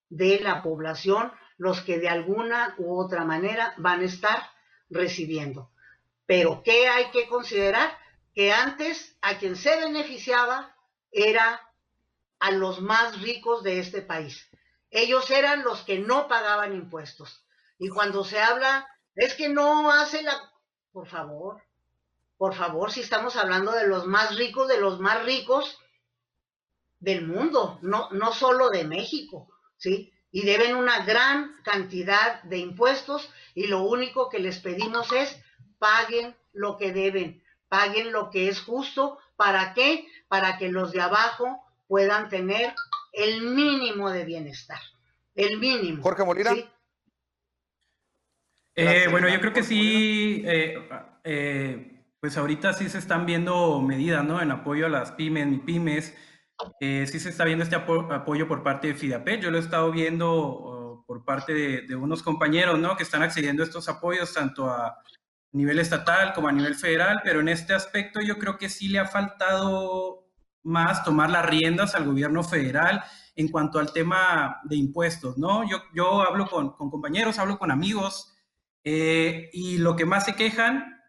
de 0.07 0.39
la 0.39 0.63
población 0.63 1.33
los 1.57 1.81
que 1.81 1.99
de 1.99 2.07
alguna 2.07 2.73
u 2.77 2.97
otra 2.97 3.25
manera 3.25 3.73
van 3.75 3.99
a 3.99 4.05
estar 4.05 4.41
recibiendo. 4.89 5.71
Pero 6.25 6.63
¿qué 6.63 6.87
hay 6.87 7.11
que 7.11 7.27
considerar? 7.27 7.91
Que 8.33 8.53
antes 8.53 9.17
a 9.21 9.37
quien 9.39 9.57
se 9.57 9.75
beneficiaba 9.75 10.73
era 11.11 11.59
a 12.39 12.51
los 12.51 12.79
más 12.79 13.21
ricos 13.21 13.61
de 13.61 13.79
este 13.79 14.01
país. 14.01 14.49
Ellos 14.91 15.31
eran 15.31 15.63
los 15.63 15.81
que 15.81 15.99
no 15.99 16.27
pagaban 16.27 16.73
impuestos. 16.73 17.45
Y 17.79 17.89
cuando 17.89 18.23
se 18.23 18.39
habla, 18.39 18.87
es 19.15 19.33
que 19.33 19.49
no 19.49 19.91
hace 19.91 20.21
la... 20.21 20.33
Por 20.91 21.07
favor, 21.07 21.63
por 22.37 22.53
favor, 22.53 22.91
si 22.91 23.01
estamos 23.01 23.35
hablando 23.37 23.71
de 23.71 23.87
los 23.87 24.05
más 24.05 24.35
ricos, 24.35 24.67
de 24.67 24.79
los 24.79 24.99
más 24.99 25.23
ricos 25.23 25.77
del 26.99 27.25
mundo, 27.25 27.79
no, 27.81 28.09
no 28.11 28.33
solo 28.33 28.69
de 28.69 28.83
México, 28.83 29.47
¿sí? 29.77 30.11
Y 30.31 30.43
deben 30.45 30.75
una 30.75 31.05
gran 31.05 31.55
cantidad 31.63 32.41
de 32.43 32.57
impuestos 32.57 33.29
y 33.53 33.67
lo 33.67 33.83
único 33.83 34.29
que 34.29 34.39
les 34.39 34.59
pedimos 34.59 35.11
es 35.11 35.39
paguen 35.77 36.35
lo 36.51 36.77
que 36.77 36.91
deben, 36.91 37.43
paguen 37.69 38.11
lo 38.11 38.29
que 38.29 38.49
es 38.49 38.61
justo. 38.61 39.19
¿Para 39.35 39.73
qué? 39.73 40.07
Para 40.27 40.57
que 40.57 40.69
los 40.69 40.91
de 40.91 41.01
abajo 41.01 41.61
puedan 41.87 42.29
tener 42.29 42.73
el 43.11 43.41
mínimo 43.41 44.09
de 44.09 44.25
bienestar, 44.25 44.79
el 45.35 45.59
mínimo. 45.59 46.01
Jorge 46.01 46.23
Molina. 46.23 46.51
Eh, 48.75 49.07
bueno, 49.11 49.27
yo 49.27 49.39
creo 49.39 49.53
que 49.53 49.63
sí, 49.63 50.43
eh, 50.45 50.77
eh, 51.23 52.05
pues 52.19 52.37
ahorita 52.37 52.73
sí 52.73 52.89
se 52.89 52.99
están 52.99 53.25
viendo 53.25 53.81
medidas, 53.81 54.23
¿no? 54.23 54.41
En 54.41 54.51
apoyo 54.51 54.85
a 54.85 54.89
las 54.89 55.11
pymes, 55.11 55.47
mi 55.47 55.57
pymes. 55.57 56.15
sí 56.79 57.19
se 57.19 57.29
está 57.29 57.43
viendo 57.43 57.63
este 57.63 57.75
apoyo 57.75 58.47
por 58.47 58.63
parte 58.63 58.87
de 58.87 58.95
FIDAPET. 58.95 59.41
Yo 59.41 59.51
lo 59.51 59.57
he 59.57 59.61
estado 59.61 59.91
viendo 59.91 61.03
por 61.05 61.25
parte 61.25 61.53
de, 61.53 61.81
de, 61.81 61.95
unos 61.95 62.23
compañeros, 62.23 62.79
¿no? 62.79 62.95
Que 62.95 63.03
están 63.03 63.23
accediendo 63.23 63.63
a 63.63 63.65
estos 63.65 63.89
apoyos 63.89 64.33
tanto 64.33 64.69
a 64.69 64.97
nivel 65.51 65.79
estatal 65.79 66.33
como 66.33 66.47
a 66.47 66.51
nivel 66.53 66.75
federal, 66.75 67.19
pero 67.23 67.41
en 67.41 67.49
este 67.49 67.73
aspecto 67.73 68.21
yo 68.21 68.37
creo 68.37 68.57
que 68.57 68.69
sí 68.69 68.87
le 68.87 68.99
ha 68.99 69.05
faltado 69.05 70.20
más 70.63 71.03
tomar 71.03 71.29
las 71.29 71.45
riendas 71.45 71.95
al 71.95 72.05
gobierno 72.05 72.43
federal 72.43 73.03
en 73.35 73.47
cuanto 73.49 73.79
al 73.79 73.93
tema 73.93 74.59
de 74.63 74.75
impuestos, 74.75 75.37
¿no? 75.37 75.67
Yo, 75.69 75.77
yo 75.93 76.21
hablo 76.21 76.47
con, 76.47 76.71
compañeros, 76.75 77.39
hablo 77.39 77.57
con 77.57 77.71
amigos 77.71 78.33
eh, 78.83 79.49
y 79.53 79.77
lo 79.77 79.95
que 79.95 80.05
más 80.05 80.25
se 80.25 80.35
quejan 80.35 81.01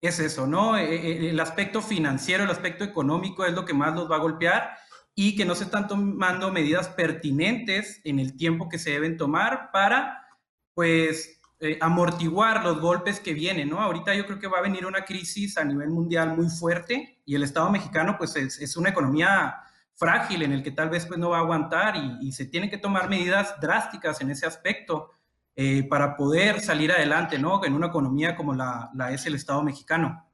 es 0.00 0.18
eso, 0.18 0.46
¿no? 0.46 0.76
Eh, 0.76 0.94
eh, 0.94 1.30
el 1.30 1.40
aspecto 1.40 1.80
financiero, 1.80 2.44
el 2.44 2.50
aspecto 2.50 2.84
económico 2.84 3.44
es 3.44 3.52
lo 3.52 3.64
que 3.64 3.74
más 3.74 3.94
los 3.94 4.10
va 4.10 4.16
a 4.16 4.20
golpear 4.20 4.76
y 5.14 5.36
que 5.36 5.44
no 5.44 5.54
se 5.54 5.64
están 5.64 5.86
tomando 5.86 6.50
medidas 6.50 6.88
pertinentes 6.88 8.00
en 8.04 8.18
el 8.18 8.36
tiempo 8.36 8.68
que 8.68 8.78
se 8.78 8.90
deben 8.90 9.16
tomar 9.16 9.70
para, 9.72 10.26
pues, 10.74 11.41
eh, 11.64 11.78
amortiguar 11.80 12.64
los 12.64 12.80
golpes 12.80 13.20
que 13.20 13.34
vienen, 13.34 13.70
¿no? 13.70 13.80
Ahorita 13.80 14.12
yo 14.16 14.26
creo 14.26 14.40
que 14.40 14.48
va 14.48 14.58
a 14.58 14.62
venir 14.62 14.84
una 14.84 15.04
crisis 15.04 15.56
a 15.56 15.64
nivel 15.64 15.90
mundial 15.90 16.36
muy 16.36 16.48
fuerte 16.48 17.20
y 17.24 17.36
el 17.36 17.44
Estado 17.44 17.70
mexicano 17.70 18.16
pues 18.18 18.34
es, 18.34 18.76
una 18.76 18.88
economía 18.88 19.62
frágil 19.94 20.42
en 20.42 20.50
el 20.50 20.64
que 20.64 20.72
tal 20.72 20.90
vez 20.90 21.06
pues 21.06 21.20
no 21.20 21.30
va 21.30 21.36
a 21.36 21.42
aguantar 21.42 21.94
y, 22.20 22.32
se 22.32 22.46
tienen 22.46 22.68
que 22.68 22.78
tomar 22.78 23.08
medidas 23.08 23.60
drásticas 23.60 24.20
en 24.20 24.32
ese 24.32 24.44
aspecto 24.44 25.12
eh, 25.54 25.86
para 25.88 26.16
poder 26.16 26.60
salir 26.60 26.90
adelante, 26.90 27.38
¿no? 27.38 27.64
En 27.64 27.74
una 27.74 27.86
economía 27.86 28.34
como 28.34 28.54
la, 28.54 28.90
es 29.12 29.24
el 29.26 29.36
Estado 29.36 29.62
mexicano. 29.62 30.28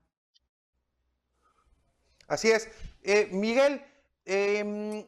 Así 2.26 2.50
es. 2.50 2.70
Eh, 3.02 3.28
Miguel, 3.32 3.84
em, 4.24 5.06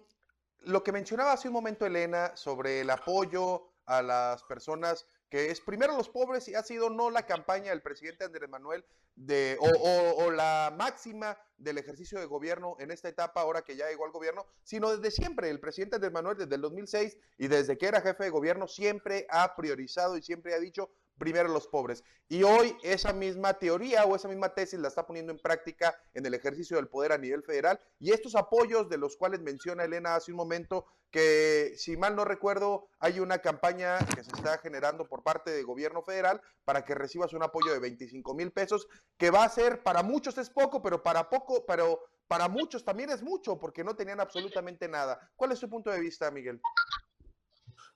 lo 0.65 0.85
que 0.85 0.93
mencionaba 0.93 1.33
hace 1.33 1.49
un 1.49 1.55
momento 1.55 1.87
Elena 1.87 2.37
sobre 2.37 2.83
el 2.83 2.91
apoyo 2.91 3.73
a 3.87 4.03
las 4.03 4.43
personas 4.43 5.07
que 5.31 5.51
es 5.51 5.61
primero 5.61 5.97
los 5.97 6.09
pobres 6.09 6.49
y 6.49 6.55
ha 6.55 6.63
sido 6.63 6.91
no 6.91 7.09
la 7.09 7.25
campaña 7.25 7.71
del 7.71 7.83
presidente 7.83 8.25
Andrés 8.25 8.51
Manuel 8.51 8.85
de, 9.15 9.57
o, 9.61 10.31
la 10.31 10.75
máxima 10.77 11.39
del 11.57 11.79
ejercicio 11.79 12.19
de 12.19 12.27
gobierno 12.27 12.77
en 12.81 12.91
esta 12.91 13.09
etapa, 13.09 13.41
ahora 13.41 13.63
que 13.63 13.77
ya 13.77 13.89
llegó 13.89 14.05
al 14.05 14.13
gobierno, 14.13 14.47
sino 14.65 14.97
desde 14.97 15.11
siempre. 15.11 15.51
El 15.51 15.61
presidente 15.61 15.97
Andrés 15.97 16.13
Manuel, 16.13 16.37
desde 16.37 16.55
el 16.57 16.61
2006 16.63 17.17
y 17.39 17.49
desde 17.49 17.79
que 17.79 17.87
era 17.87 18.01
jefe 18.01 18.25
de 18.25 18.31
gobierno, 18.31 18.67
siempre 18.67 19.27
ha 19.31 19.55
priorizado 19.55 20.17
y 20.17 20.23
siempre 20.23 20.55
ha 20.55 20.59
dicho, 20.59 20.91
primero 21.21 21.49
los 21.51 21.69
pobres. 21.69 22.03
Y 22.29 22.43
hoy 22.43 22.77
esa 22.83 23.13
misma 23.13 23.55
teoría 23.55 24.05
o 24.07 24.17
esa 24.17 24.27
misma 24.27 24.55
tesis 24.55 24.81
la 24.81 24.89
está 24.89 25.07
poniendo 25.07 25.31
en 25.31 25.39
práctica 25.39 25.95
en 26.15 26.27
el 26.27 26.35
ejercicio 26.35 26.77
del 26.77 26.89
poder 26.89 27.13
a 27.13 27.19
nivel 27.19 27.45
federal. 27.45 27.79
Y 28.01 28.11
estos 28.11 28.35
apoyos 28.35 28.89
de 28.89 28.99
los 28.99 29.17
cuales 29.17 29.41
menciona 29.41 29.85
Elena 29.85 30.17
hace 30.17 30.33
un 30.33 30.39
momento, 30.39 30.87
que 31.11 31.75
si 31.77 31.97
mal 31.97 32.17
no 32.17 32.25
recuerdo, 32.25 32.89
hay 32.99 33.21
una 33.21 33.39
campaña 33.39 33.99
que 33.99 34.25
se 34.25 34.31
está 34.31 34.59
generando 34.59 35.07
por 35.07 35.23
parte 35.23 35.51
del 35.51 35.67
gobierno 35.67 36.03
federal 36.03 36.41
para 36.65 36.85
que 36.85 36.95
recibas 36.95 37.35
un 37.35 37.43
apoyo 37.43 37.73
de 37.73 37.81
25 37.81 38.35
mil 38.35 38.51
pesos, 38.51 38.89
que 39.19 39.31
va 39.31 39.45
a 39.45 39.49
ser, 39.49 39.83
para 39.83 40.03
muchos 40.03 40.39
es 40.39 40.49
poco, 40.49 40.83
pero 40.83 41.03
para 41.03 41.29
poco, 41.29 41.67
pero 41.67 42.01
para 42.29 42.49
muchos 42.49 42.85
también 42.85 43.11
es 43.11 43.23
mucho, 43.23 43.59
porque 43.59 43.85
no 43.85 43.95
tenían 43.95 44.21
absolutamente 44.21 44.89
nada. 44.89 45.31
¿Cuál 45.37 45.53
es 45.53 45.61
tu 45.61 45.69
punto 45.69 45.91
de 45.91 46.01
vista, 46.01 46.31
Miguel? 46.31 46.61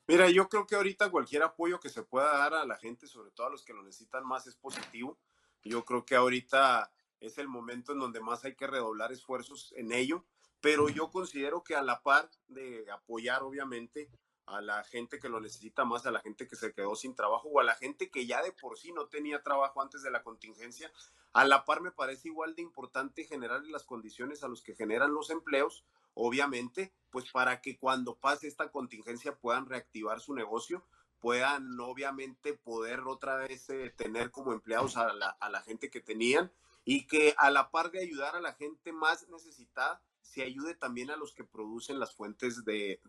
Mira, 0.07 0.29
yo 0.29 0.49
creo 0.51 0.67
que 0.67 0.77
ahorita 0.77 1.11
cualquier 1.11 1.43
apoyo 1.43 1.81
que 1.81 1.89
se 1.89 2.03
pueda 2.03 2.37
dar 2.37 2.53
a 2.55 2.67
la 2.67 2.77
gente, 2.77 3.07
sobre 3.07 3.31
todo 3.31 3.47
a 3.47 3.51
los 3.51 3.65
que 3.65 3.73
lo 3.73 3.83
necesitan 3.83 4.27
más, 4.27 4.47
es 4.47 4.55
positivo. 4.55 5.19
Yo 5.63 5.85
creo 5.87 6.05
que 6.05 6.15
ahorita 6.15 6.93
es 7.21 7.39
el 7.39 7.49
momento 7.49 7.93
en 7.93 8.01
donde 8.01 8.21
más 8.21 8.45
hay 8.45 8.55
que 8.55 8.67
redoblar 8.67 9.13
esfuerzos 9.13 9.73
en 9.77 9.93
ello, 9.93 10.27
pero 10.61 10.91
yo 10.91 11.11
considero 11.11 11.65
que 11.65 11.75
a 11.75 11.83
la 11.83 12.03
par 12.03 12.31
de 12.49 12.91
apoyar, 12.91 13.43
obviamente, 13.43 14.11
a 14.45 14.61
la 14.61 14.85
gente 14.85 15.19
que 15.19 15.31
lo 15.31 15.41
necesita 15.41 15.87
más, 15.87 16.05
a 16.05 16.11
la 16.11 16.21
gente 16.21 16.47
que 16.47 16.57
se 16.57 16.75
quedó 16.75 16.95
sin 16.97 17.15
trabajo 17.15 17.49
o 17.49 17.61
a 17.61 17.65
la 17.65 17.75
gente 17.75 18.11
que 18.11 18.27
ya 18.27 18.43
de 18.43 18.53
por 18.53 18.79
sí 18.79 18.93
no 18.93 19.07
tenía 19.07 19.43
trabajo 19.43 19.81
antes 19.81 20.03
de 20.03 20.11
la 20.11 20.23
contingencia. 20.23 20.93
A 21.33 21.47
la 21.47 21.65
par 21.65 21.81
me 21.81 21.93
parece 21.93 22.29
igual 22.29 22.55
de 22.55 22.63
importante 22.63 23.25
generar 23.25 23.65
las 23.65 23.85
condiciones 23.85 24.45
a 24.45 24.49
los 24.49 24.63
que 24.63 24.75
generan 24.75 25.15
los 25.15 25.31
empleos, 25.31 25.85
obviamente, 26.15 26.93
pues 27.11 27.31
para 27.31 27.61
que 27.61 27.79
cuando 27.79 28.17
pase 28.17 28.49
esta 28.49 28.71
contingencia 28.71 29.37
puedan 29.37 29.67
reactivar 29.67 30.21
su 30.21 30.35
negocio, 30.35 30.85
puedan 31.21 31.79
obviamente 31.81 32.55
poder 32.55 33.01
otra 33.01 33.37
vez 33.37 33.69
eh, 33.71 33.93
tener 33.97 34.31
como 34.31 34.53
empleados 34.53 34.97
a 34.97 35.13
la, 35.13 35.29
a 35.29 35.49
la 35.49 35.63
gente 35.63 35.91
que 35.91 36.01
tenían 36.01 36.53
y 36.85 37.07
que 37.07 37.35
a 37.39 37.51
la 37.51 37.71
par 37.71 37.91
de 37.91 38.01
ayudar 38.01 38.37
a 38.37 38.41
la 38.41 38.53
gente 38.53 38.93
más 38.93 39.29
necesitada, 39.29 40.03
se 40.25 40.43
ayude 40.43 40.75
también 40.75 41.11
a 41.11 41.17
los 41.17 41.33
que 41.33 41.45
producen 41.45 42.01
las 42.01 42.15
fuentes 42.15 42.65
de, 42.65 43.01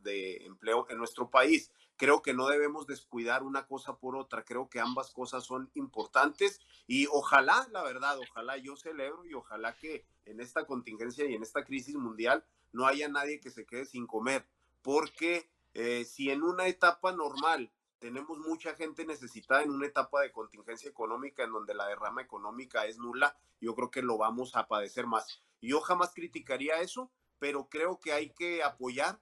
empleo 0.45 0.85
en 0.89 0.97
nuestro 0.97 1.29
país. 1.29 1.71
Creo 1.95 2.21
que 2.21 2.33
no 2.33 2.47
debemos 2.47 2.87
descuidar 2.87 3.41
una 3.41 3.65
cosa 3.65 3.97
por 3.97 4.15
otra, 4.15 4.43
creo 4.43 4.69
que 4.69 4.79
ambas 4.79 5.11
cosas 5.11 5.45
son 5.45 5.71
importantes 5.73 6.59
y 6.87 7.07
ojalá, 7.07 7.67
la 7.71 7.83
verdad, 7.83 8.19
ojalá 8.19 8.57
yo 8.57 8.75
celebro 8.75 9.25
y 9.25 9.33
ojalá 9.33 9.75
que 9.75 10.05
en 10.25 10.41
esta 10.41 10.65
contingencia 10.65 11.25
y 11.25 11.35
en 11.35 11.41
esta 11.41 11.63
crisis 11.63 11.95
mundial 11.95 12.45
no 12.75 12.85
haya 12.85 13.07
nadie 13.07 13.39
que 13.39 13.49
se 13.49 13.65
quede 13.65 13.85
sin 13.85 14.05
comer, 14.05 14.45
porque 14.81 15.49
eh, 15.73 16.05
si 16.05 16.29
en 16.29 16.43
una 16.43 16.67
etapa 16.67 17.11
normal 17.13 17.71
tenemos 17.99 18.37
mucha 18.37 18.75
gente 18.75 19.05
necesitada 19.05 19.63
en 19.63 19.71
una 19.71 19.87
etapa 19.87 20.21
de 20.21 20.31
contingencia 20.31 20.89
económica 20.89 21.43
en 21.43 21.53
donde 21.53 21.73
la 21.73 21.87
derrama 21.87 22.21
económica 22.21 22.85
es 22.85 22.97
nula, 22.97 23.35
yo 23.61 23.73
creo 23.75 23.89
que 23.89 24.01
lo 24.01 24.17
vamos 24.17 24.55
a 24.55 24.67
padecer 24.67 25.07
más. 25.07 25.41
Yo 25.61 25.79
jamás 25.81 26.11
criticaría 26.13 26.81
eso, 26.81 27.09
pero 27.39 27.69
creo 27.69 27.99
que 27.99 28.11
hay 28.11 28.29
que 28.29 28.61
apoyar 28.61 29.19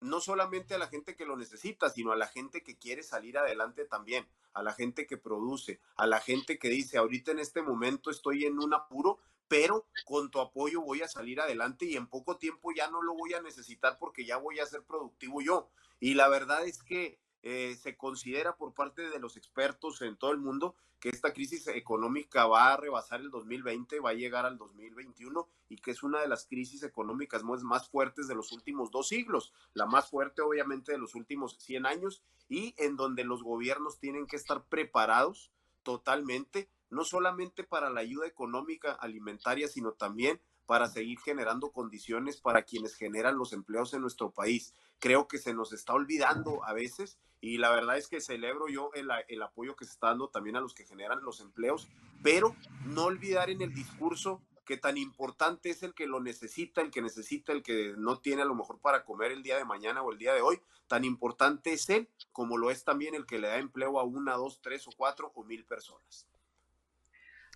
no 0.00 0.20
solamente 0.20 0.74
a 0.74 0.78
la 0.78 0.88
gente 0.88 1.16
que 1.16 1.26
lo 1.26 1.36
necesita, 1.36 1.90
sino 1.90 2.12
a 2.12 2.16
la 2.16 2.26
gente 2.26 2.62
que 2.62 2.76
quiere 2.78 3.02
salir 3.02 3.38
adelante 3.38 3.84
también, 3.84 4.26
a 4.52 4.62
la 4.62 4.72
gente 4.72 5.06
que 5.06 5.16
produce, 5.16 5.80
a 5.96 6.06
la 6.06 6.20
gente 6.20 6.58
que 6.58 6.68
dice, 6.68 6.98
ahorita 6.98 7.30
en 7.32 7.40
este 7.40 7.62
momento 7.62 8.10
estoy 8.10 8.44
en 8.44 8.58
un 8.58 8.74
apuro, 8.74 9.18
pero 9.48 9.86
con 10.04 10.30
tu 10.30 10.40
apoyo 10.40 10.80
voy 10.80 11.02
a 11.02 11.08
salir 11.08 11.40
adelante 11.40 11.86
y 11.86 11.96
en 11.96 12.06
poco 12.06 12.36
tiempo 12.36 12.72
ya 12.76 12.88
no 12.88 13.02
lo 13.02 13.14
voy 13.14 13.34
a 13.34 13.42
necesitar 13.42 13.98
porque 13.98 14.24
ya 14.24 14.36
voy 14.36 14.58
a 14.60 14.66
ser 14.66 14.82
productivo 14.82 15.40
yo. 15.40 15.70
Y 16.00 16.14
la 16.14 16.28
verdad 16.28 16.66
es 16.66 16.82
que 16.82 17.18
eh, 17.42 17.76
se 17.80 17.96
considera 17.96 18.56
por 18.56 18.74
parte 18.74 19.08
de 19.08 19.20
los 19.20 19.36
expertos 19.36 20.02
en 20.02 20.16
todo 20.16 20.32
el 20.32 20.38
mundo 20.38 20.74
que 20.98 21.10
esta 21.10 21.32
crisis 21.32 21.68
económica 21.68 22.46
va 22.46 22.72
a 22.72 22.76
rebasar 22.76 23.20
el 23.20 23.30
2020, 23.30 24.00
va 24.00 24.10
a 24.10 24.14
llegar 24.14 24.46
al 24.46 24.58
2021 24.58 25.48
y 25.68 25.76
que 25.76 25.90
es 25.90 26.02
una 26.02 26.20
de 26.20 26.28
las 26.28 26.46
crisis 26.46 26.82
económicas 26.82 27.44
más, 27.44 27.62
más 27.62 27.88
fuertes 27.88 28.26
de 28.28 28.34
los 28.34 28.50
últimos 28.52 28.90
dos 28.90 29.08
siglos, 29.08 29.52
la 29.74 29.86
más 29.86 30.08
fuerte 30.08 30.42
obviamente 30.42 30.92
de 30.92 30.98
los 30.98 31.14
últimos 31.14 31.56
100 31.60 31.86
años 31.86 32.22
y 32.48 32.74
en 32.78 32.96
donde 32.96 33.24
los 33.24 33.42
gobiernos 33.42 33.98
tienen 34.00 34.26
que 34.26 34.36
estar 34.36 34.64
preparados 34.64 35.52
totalmente, 35.82 36.68
no 36.90 37.04
solamente 37.04 37.64
para 37.64 37.90
la 37.90 38.00
ayuda 38.00 38.26
económica 38.26 38.92
alimentaria, 38.92 39.68
sino 39.68 39.92
también 39.92 40.40
para 40.66 40.88
seguir 40.88 41.18
generando 41.20 41.70
condiciones 41.70 42.40
para 42.40 42.62
quienes 42.62 42.94
generan 42.94 43.38
los 43.38 43.52
empleos 43.52 43.94
en 43.94 44.02
nuestro 44.02 44.32
país. 44.32 44.74
Creo 44.98 45.28
que 45.28 45.38
se 45.38 45.54
nos 45.54 45.72
está 45.72 45.94
olvidando 45.94 46.64
a 46.64 46.72
veces 46.72 47.18
y 47.40 47.58
la 47.58 47.70
verdad 47.70 47.96
es 47.96 48.08
que 48.08 48.20
celebro 48.20 48.68
yo 48.68 48.90
el, 48.94 49.08
el, 49.28 49.42
apoyo 49.42 49.76
que 49.76 49.84
se 49.84 49.92
está 49.92 50.08
dando 50.08 50.28
también 50.28 50.56
a 50.56 50.60
los 50.60 50.74
que 50.74 50.84
generan 50.84 51.22
los 51.22 51.40
empleos, 51.40 51.88
pero 52.22 52.56
no 52.84 53.04
olvidar 53.04 53.50
en 53.50 53.62
el 53.62 53.72
discurso 53.72 54.42
que 54.64 54.76
tan 54.76 54.98
importante 54.98 55.70
es 55.70 55.84
el 55.84 55.94
que 55.94 56.06
lo 56.06 56.20
necesita, 56.20 56.80
el 56.80 56.90
que 56.90 57.00
necesita, 57.00 57.52
el 57.52 57.62
que 57.62 57.94
no 57.96 58.18
tiene 58.18 58.42
a 58.42 58.46
lo 58.46 58.56
mejor 58.56 58.80
para 58.80 59.04
comer 59.04 59.30
el 59.30 59.44
día 59.44 59.56
de 59.56 59.64
mañana 59.64 60.02
o 60.02 60.10
el 60.10 60.18
día 60.18 60.34
de 60.34 60.42
hoy, 60.42 60.60
tan 60.88 61.04
importante 61.04 61.72
es 61.72 61.88
él 61.88 62.08
como 62.32 62.58
lo 62.58 62.70
es 62.70 62.82
también 62.82 63.14
el 63.14 63.26
que 63.26 63.38
le 63.38 63.48
da 63.48 63.58
empleo 63.58 64.00
a 64.00 64.04
una, 64.04 64.34
dos, 64.34 64.60
tres 64.60 64.86
o 64.88 64.90
cuatro 64.96 65.30
o 65.34 65.44
mil 65.44 65.64
personas. 65.64 66.26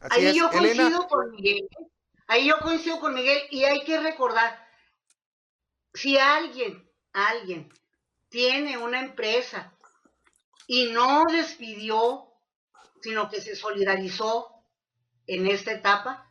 Ahí 0.09 0.35
yo 0.35 0.51
coincido 0.51 1.07
con 1.09 1.31
Miguel, 1.31 1.69
ahí 2.27 2.49
yo 2.49 2.59
coincido 2.61 3.01
con 3.01 3.15
Miguel 3.15 3.43
y 3.51 3.65
hay 3.65 3.85
que 3.85 4.01
recordar, 4.01 4.67
si 5.93 6.17
alguien, 6.17 6.89
alguien 7.13 7.71
tiene 8.29 8.79
una 8.79 9.01
empresa 9.01 9.77
y 10.67 10.87
no 10.87 11.25
despidió, 11.27 12.33
sino 13.03 13.29
que 13.29 13.41
se 13.41 13.57
solidarizó 13.57 14.65
en 15.27 15.47
esta 15.47 15.73
etapa, 15.73 16.27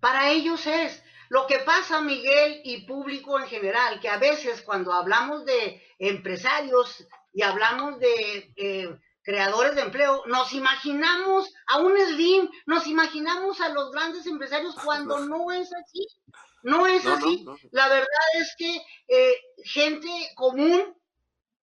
para 0.00 0.30
ellos 0.30 0.66
es. 0.66 1.02
Lo 1.28 1.46
que 1.46 1.58
pasa, 1.60 2.00
Miguel, 2.00 2.60
y 2.64 2.86
público 2.86 3.38
en 3.38 3.46
general, 3.46 3.98
que 4.00 4.08
a 4.08 4.18
veces 4.18 4.62
cuando 4.62 4.92
hablamos 4.92 5.44
de 5.44 5.82
empresarios 5.98 7.06
y 7.32 7.42
hablamos 7.42 7.98
de 7.98 8.52
eh, 8.56 8.98
creadores 9.26 9.74
de 9.74 9.82
empleo, 9.82 10.22
nos 10.26 10.52
imaginamos 10.52 11.52
a 11.66 11.78
un 11.78 11.98
Slim, 11.98 12.48
nos 12.64 12.86
imaginamos 12.86 13.60
a 13.60 13.70
los 13.70 13.90
grandes 13.90 14.24
empresarios 14.26 14.76
cuando 14.76 15.18
no 15.18 15.50
es 15.50 15.68
así. 15.74 16.06
No 16.62 16.86
es 16.86 17.04
así. 17.04 17.44
La 17.72 17.88
verdad 17.88 18.06
es 18.38 18.54
que 18.56 18.80
eh, 19.08 19.36
gente 19.64 20.08
común, 20.36 20.96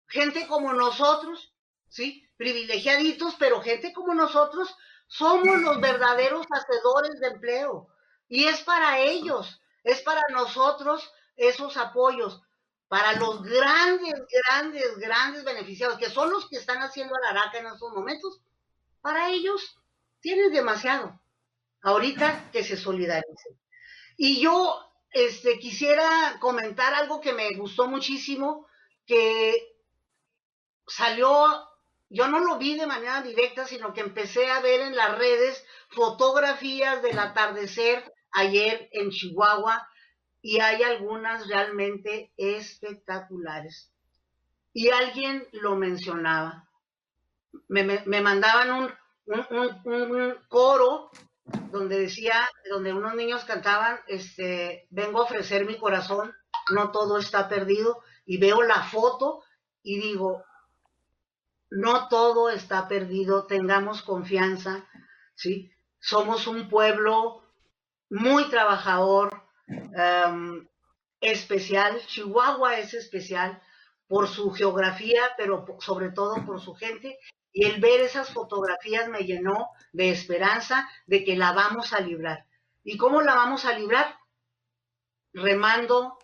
gente 0.08 0.47
como 0.47 0.74
nosotros, 0.74 1.54
¿sí? 1.89 2.28
Privilegiaditos, 2.38 3.36
pero 3.36 3.62
gente 3.62 3.93
como 3.93 4.16
nosotros, 4.16 4.76
somos 5.06 5.62
los 5.62 5.80
verdaderos 5.80 6.47
hacedores 6.49 7.20
de 7.20 7.28
empleo. 7.28 7.88
Y 8.28 8.45
es 8.45 8.62
para 8.62 8.97
ellos, 8.97 9.62
es 9.84 10.01
para 10.01 10.24
nosotros 10.32 11.08
esos 11.36 11.78
apoyos, 11.78 12.41
para 12.93 13.13
los 13.13 13.41
grandes, 13.41 14.13
grandes, 14.29 14.97
grandes 14.99 15.43
beneficiados, 15.43 15.97
que 15.97 16.11
son 16.11 16.29
los 16.29 16.47
que 16.47 16.57
están 16.57 16.77
haciendo 16.83 17.15
a 17.15 17.21
la 17.21 17.29
araca 17.29 17.57
en 17.57 17.65
estos 17.65 17.91
momentos, 17.91 18.39
para 19.01 19.31
ellos 19.31 19.79
tienen 20.21 20.51
demasiado. 20.51 21.19
Ahorita 21.81 22.51
que 22.51 22.63
se 22.63 22.77
solidaricen. 22.77 23.59
Y 24.15 24.39
yo 24.39 24.79
este, 25.09 25.57
quisiera 25.57 26.37
comentar 26.39 26.93
algo 26.93 27.19
que 27.19 27.33
me 27.33 27.55
gustó 27.55 27.87
muchísimo, 27.87 28.67
que 29.07 29.75
salió, 30.85 31.67
yo 32.09 32.27
no 32.27 32.41
lo 32.41 32.59
vi 32.59 32.77
de 32.77 32.85
manera 32.85 33.23
directa, 33.23 33.65
sino 33.65 33.91
que 33.91 34.01
empecé 34.01 34.51
a 34.51 34.59
ver 34.59 34.81
en 34.81 34.95
las 34.95 35.17
redes 35.17 35.65
fotografías 35.89 37.01
del 37.01 37.17
atardecer 37.17 38.13
ayer 38.33 38.87
en 38.91 39.09
Chihuahua 39.09 39.89
y 40.43 40.59
hay 40.59 40.83
algunas 40.83 41.47
realmente 41.47 42.33
espectaculares. 42.35 43.91
Y 44.73 44.89
alguien 44.89 45.47
lo 45.53 45.77
mencionaba. 45.77 46.67
Me, 47.69 48.03
mandaban 48.21 48.71
un, 48.71 48.93
un 49.85 50.35
coro 50.49 51.11
donde 51.71 51.97
decía, 51.97 52.35
donde 52.69 52.93
unos 52.93 53.15
niños 53.15 53.45
cantaban, 53.45 53.99
este, 54.07 54.85
vengo 54.89 55.21
a 55.21 55.23
ofrecer 55.23 55.65
mi 55.65 55.77
corazón, 55.77 56.35
no 56.73 56.91
todo 56.91 57.19
está 57.19 57.47
perdido, 57.47 58.03
y 58.25 58.37
veo 58.37 58.63
la 58.63 58.83
foto 58.83 59.43
y 59.81 59.99
digo, 59.99 60.43
no 61.69 62.09
todo 62.09 62.49
está 62.49 62.89
perdido, 62.89 63.45
tengamos 63.45 64.01
confianza, 64.01 64.85
¿sí? 65.35 65.71
Somos 65.99 66.47
un 66.47 66.67
pueblo 66.67 67.43
muy 68.09 68.49
trabajador, 68.49 69.42
em, 69.68 70.68
especial, 71.22 71.99
Chihuahua 72.05 72.80
es 72.80 72.93
especial 72.93 73.61
por 74.07 74.28
su 74.28 74.51
geografía, 74.51 75.22
pero 75.38 75.66
sobre 75.80 76.11
todo 76.11 76.45
por 76.45 76.61
su 76.61 76.74
gente, 76.76 77.18
y 77.51 77.66
el 77.66 77.80
ver 77.80 78.01
esas 78.01 78.32
fotografías 78.32 79.07
me 79.09 79.26
llenó 79.26 79.70
de 79.91 80.09
esperanza 80.09 80.89
de 81.05 81.24
que 81.24 81.36
la 81.36 81.53
vamos 81.53 81.93
a 81.93 82.01
librar. 82.01 82.45
¿Y 82.84 82.97
cómo 82.97 83.22
la 83.22 83.36
vamos 83.36 83.66
a 83.66 83.78
librar? 83.78 84.18
Remando 85.34 86.18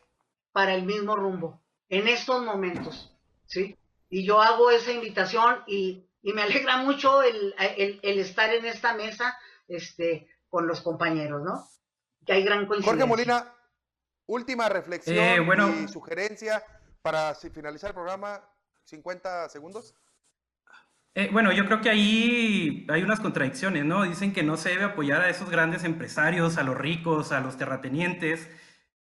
para 0.51 0.73
el 0.73 0.83
mismo 0.83 1.15
rumbo, 1.15 1.61
en 1.87 2.07
estos 2.07 2.43
momentos, 2.43 3.15
¿sí? 3.45 3.77
Y 4.09 4.25
yo 4.25 4.41
hago 4.41 4.71
esa 4.71 4.91
invitación 4.91 5.63
y 5.67 6.09
y 6.21 6.33
me 6.33 6.41
alegra 6.41 6.77
mucho 6.77 7.21
el, 7.21 7.55
estar 8.01 8.53
en 8.53 8.65
esta 8.65 8.93
mesa 8.93 9.37
este, 9.67 10.27
con 10.49 10.67
los 10.67 10.81
compañeros, 10.81 11.41
¿no? 11.43 11.67
Que 12.29 12.35
hay 12.35 12.43
gran 12.43 12.67
coincidencia. 12.67 13.07
Jorge 13.07 13.07
Molina, 13.07 13.55
última 14.27 14.69
reflexión 14.69 15.17
eh, 15.17 15.83
y 15.83 15.87
sugerencia 15.87 16.63
para 17.01 17.33
finalizar 17.33 17.89
el 17.89 17.95
programa, 17.95 18.39
50 18.85 19.49
segundos. 19.49 19.95
Eh, 21.15 21.29
bueno, 21.33 21.51
yo 21.51 21.65
creo 21.65 21.81
que 21.81 21.89
ahí 21.89 22.85
hay 22.87 23.01
unas 23.01 23.19
contradicciones, 23.19 23.83
¿no? 23.83 24.03
Dicen 24.03 24.31
que 24.31 24.43
no 24.43 24.57
se 24.57 24.69
debe 24.69 24.83
apoyar 24.83 25.21
a 25.21 25.29
esos 25.29 25.49
grandes 25.49 25.83
empresarios, 25.83 26.59
a 26.59 26.63
los 26.63 26.77
ricos, 26.77 27.31
a 27.31 27.39
los 27.39 27.57
terratenientes, 27.57 28.47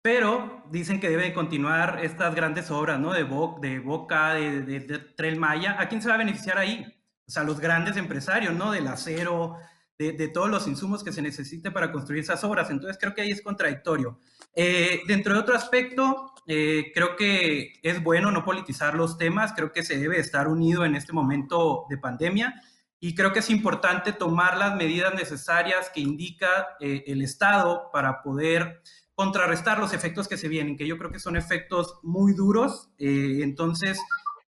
pero 0.01 0.63
dicen 0.71 1.01
que 1.01 1.09
debe 1.09 1.33
continuar 1.33 1.99
estas 2.01 2.33
grandes 2.33 2.71
obras, 2.71 3.01
¿no? 3.01 3.11
De, 3.11 3.25
de 3.59 3.79
Boca, 3.79 4.35
de, 4.35 4.61
de, 4.61 5.35
Maya. 5.35 5.75
¿A 5.77 5.89
quién 5.89 6.01
se 6.01 6.07
va 6.07 6.15
a 6.15 6.19
beneficiar 6.19 6.57
ahí? 6.57 6.85
O 7.27 7.31
sea, 7.31 7.43
los 7.43 7.59
grandes 7.59 7.97
empresarios, 7.97 8.53
¿no? 8.53 8.71
Del 8.71 8.87
acero, 8.87 9.57
de, 9.99 10.29
todos 10.29 10.49
los 10.49 10.65
insumos 10.65 11.03
que 11.03 11.11
se 11.11 11.21
necesite 11.21 11.71
para 11.71 11.91
construir 11.91 12.23
esas 12.23 12.41
obras. 12.45 12.69
Entonces, 12.69 12.97
creo 12.97 13.13
que 13.13 13.21
ahí 13.21 13.31
es 13.31 13.41
contradictorio. 13.41 14.17
Eh, 14.55 15.01
dentro 15.07 15.33
de 15.33 15.41
otro 15.41 15.55
aspecto, 15.55 16.33
eh, 16.47 16.91
creo 16.93 17.17
que 17.17 17.73
es 17.83 18.01
bueno 18.01 18.31
no 18.31 18.45
politizar 18.45 18.95
los 18.95 19.17
temas. 19.17 19.51
Creo 19.53 19.73
que 19.73 19.83
se 19.83 19.99
debe 19.99 20.17
estar 20.17 20.47
unido 20.47 20.85
en 20.85 20.95
este 20.95 21.11
momento 21.11 21.85
de 21.89 21.97
pandemia. 21.97 22.61
Y 23.01 23.13
creo 23.13 23.33
que 23.33 23.39
es 23.39 23.49
importante 23.49 24.13
tomar 24.13 24.57
las 24.57 24.73
medidas 24.77 25.13
necesarias 25.13 25.91
que 25.93 25.99
indica 25.99 26.77
eh, 26.79 27.03
el 27.07 27.21
Estado 27.21 27.89
para 27.91 28.21
poder 28.21 28.81
contrarrestar 29.15 29.79
los 29.79 29.91
efectos 29.91 30.29
que 30.29 30.37
se 30.37 30.47
vienen, 30.47 30.77
que 30.77 30.87
yo 30.87 30.97
creo 30.97 31.11
que 31.11 31.19
son 31.19 31.35
efectos 31.35 31.99
muy 32.03 32.33
duros. 32.33 32.89
Eh, 32.97 33.39
entonces, 33.41 33.99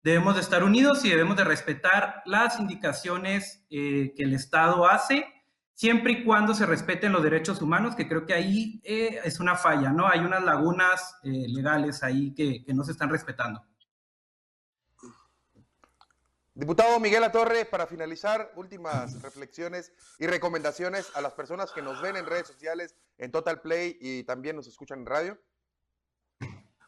debemos 0.04 0.36
de 0.36 0.42
estar 0.42 0.66
unidos 0.66 1.06
y 1.06 1.10
debemos 1.10 1.38
de 1.38 1.46
respetar 1.46 2.22
las 2.26 2.60
indicaciones 2.60 3.66
que 3.70 4.14
el 4.18 4.34
Estado 4.34 4.88
hace, 4.88 5.26
siempre 5.78 6.12
y 6.12 6.24
cuando 6.24 6.56
se 6.56 6.66
respeten 6.66 7.12
los 7.12 7.22
derechos 7.22 7.62
humanos, 7.62 7.96
que 7.96 8.08
creo 8.08 8.26
que 8.26 8.34
ahí 8.34 8.82
eh, 8.84 9.20
es 9.24 9.40
una 9.40 9.56
falla, 9.56 9.92
¿no? 9.92 10.08
Hay 10.08 10.22
unas 10.22 10.44
lagunas 10.44 11.20
legales 11.22 12.02
ahí 12.02 12.34
que, 12.34 12.66
que 12.66 12.74
no 12.74 12.84
se 12.84 12.94
están 12.94 13.10
respetando. 13.10 13.64
Diputado 16.56 17.00
Miguel 17.00 17.24
Atorre, 17.24 17.66
para 17.66 17.86
finalizar, 17.86 18.52
últimas 18.56 19.22
reflexiones 19.22 19.94
y 20.18 20.26
recomendaciones 20.26 21.16
a 21.16 21.22
las 21.22 21.34
personas 21.34 21.72
que 21.72 21.84
nos 21.84 22.02
ven 22.02 22.16
en 22.18 22.26
redes 22.26 22.48
sociales 22.48 22.96
en 23.20 23.32
Total 23.32 23.62
Play 23.62 24.00
y 24.02 24.24
también 24.24 24.56
nos 24.56 24.66
escuchan 24.66 25.02
en 25.02 25.06
radio? 25.06 25.40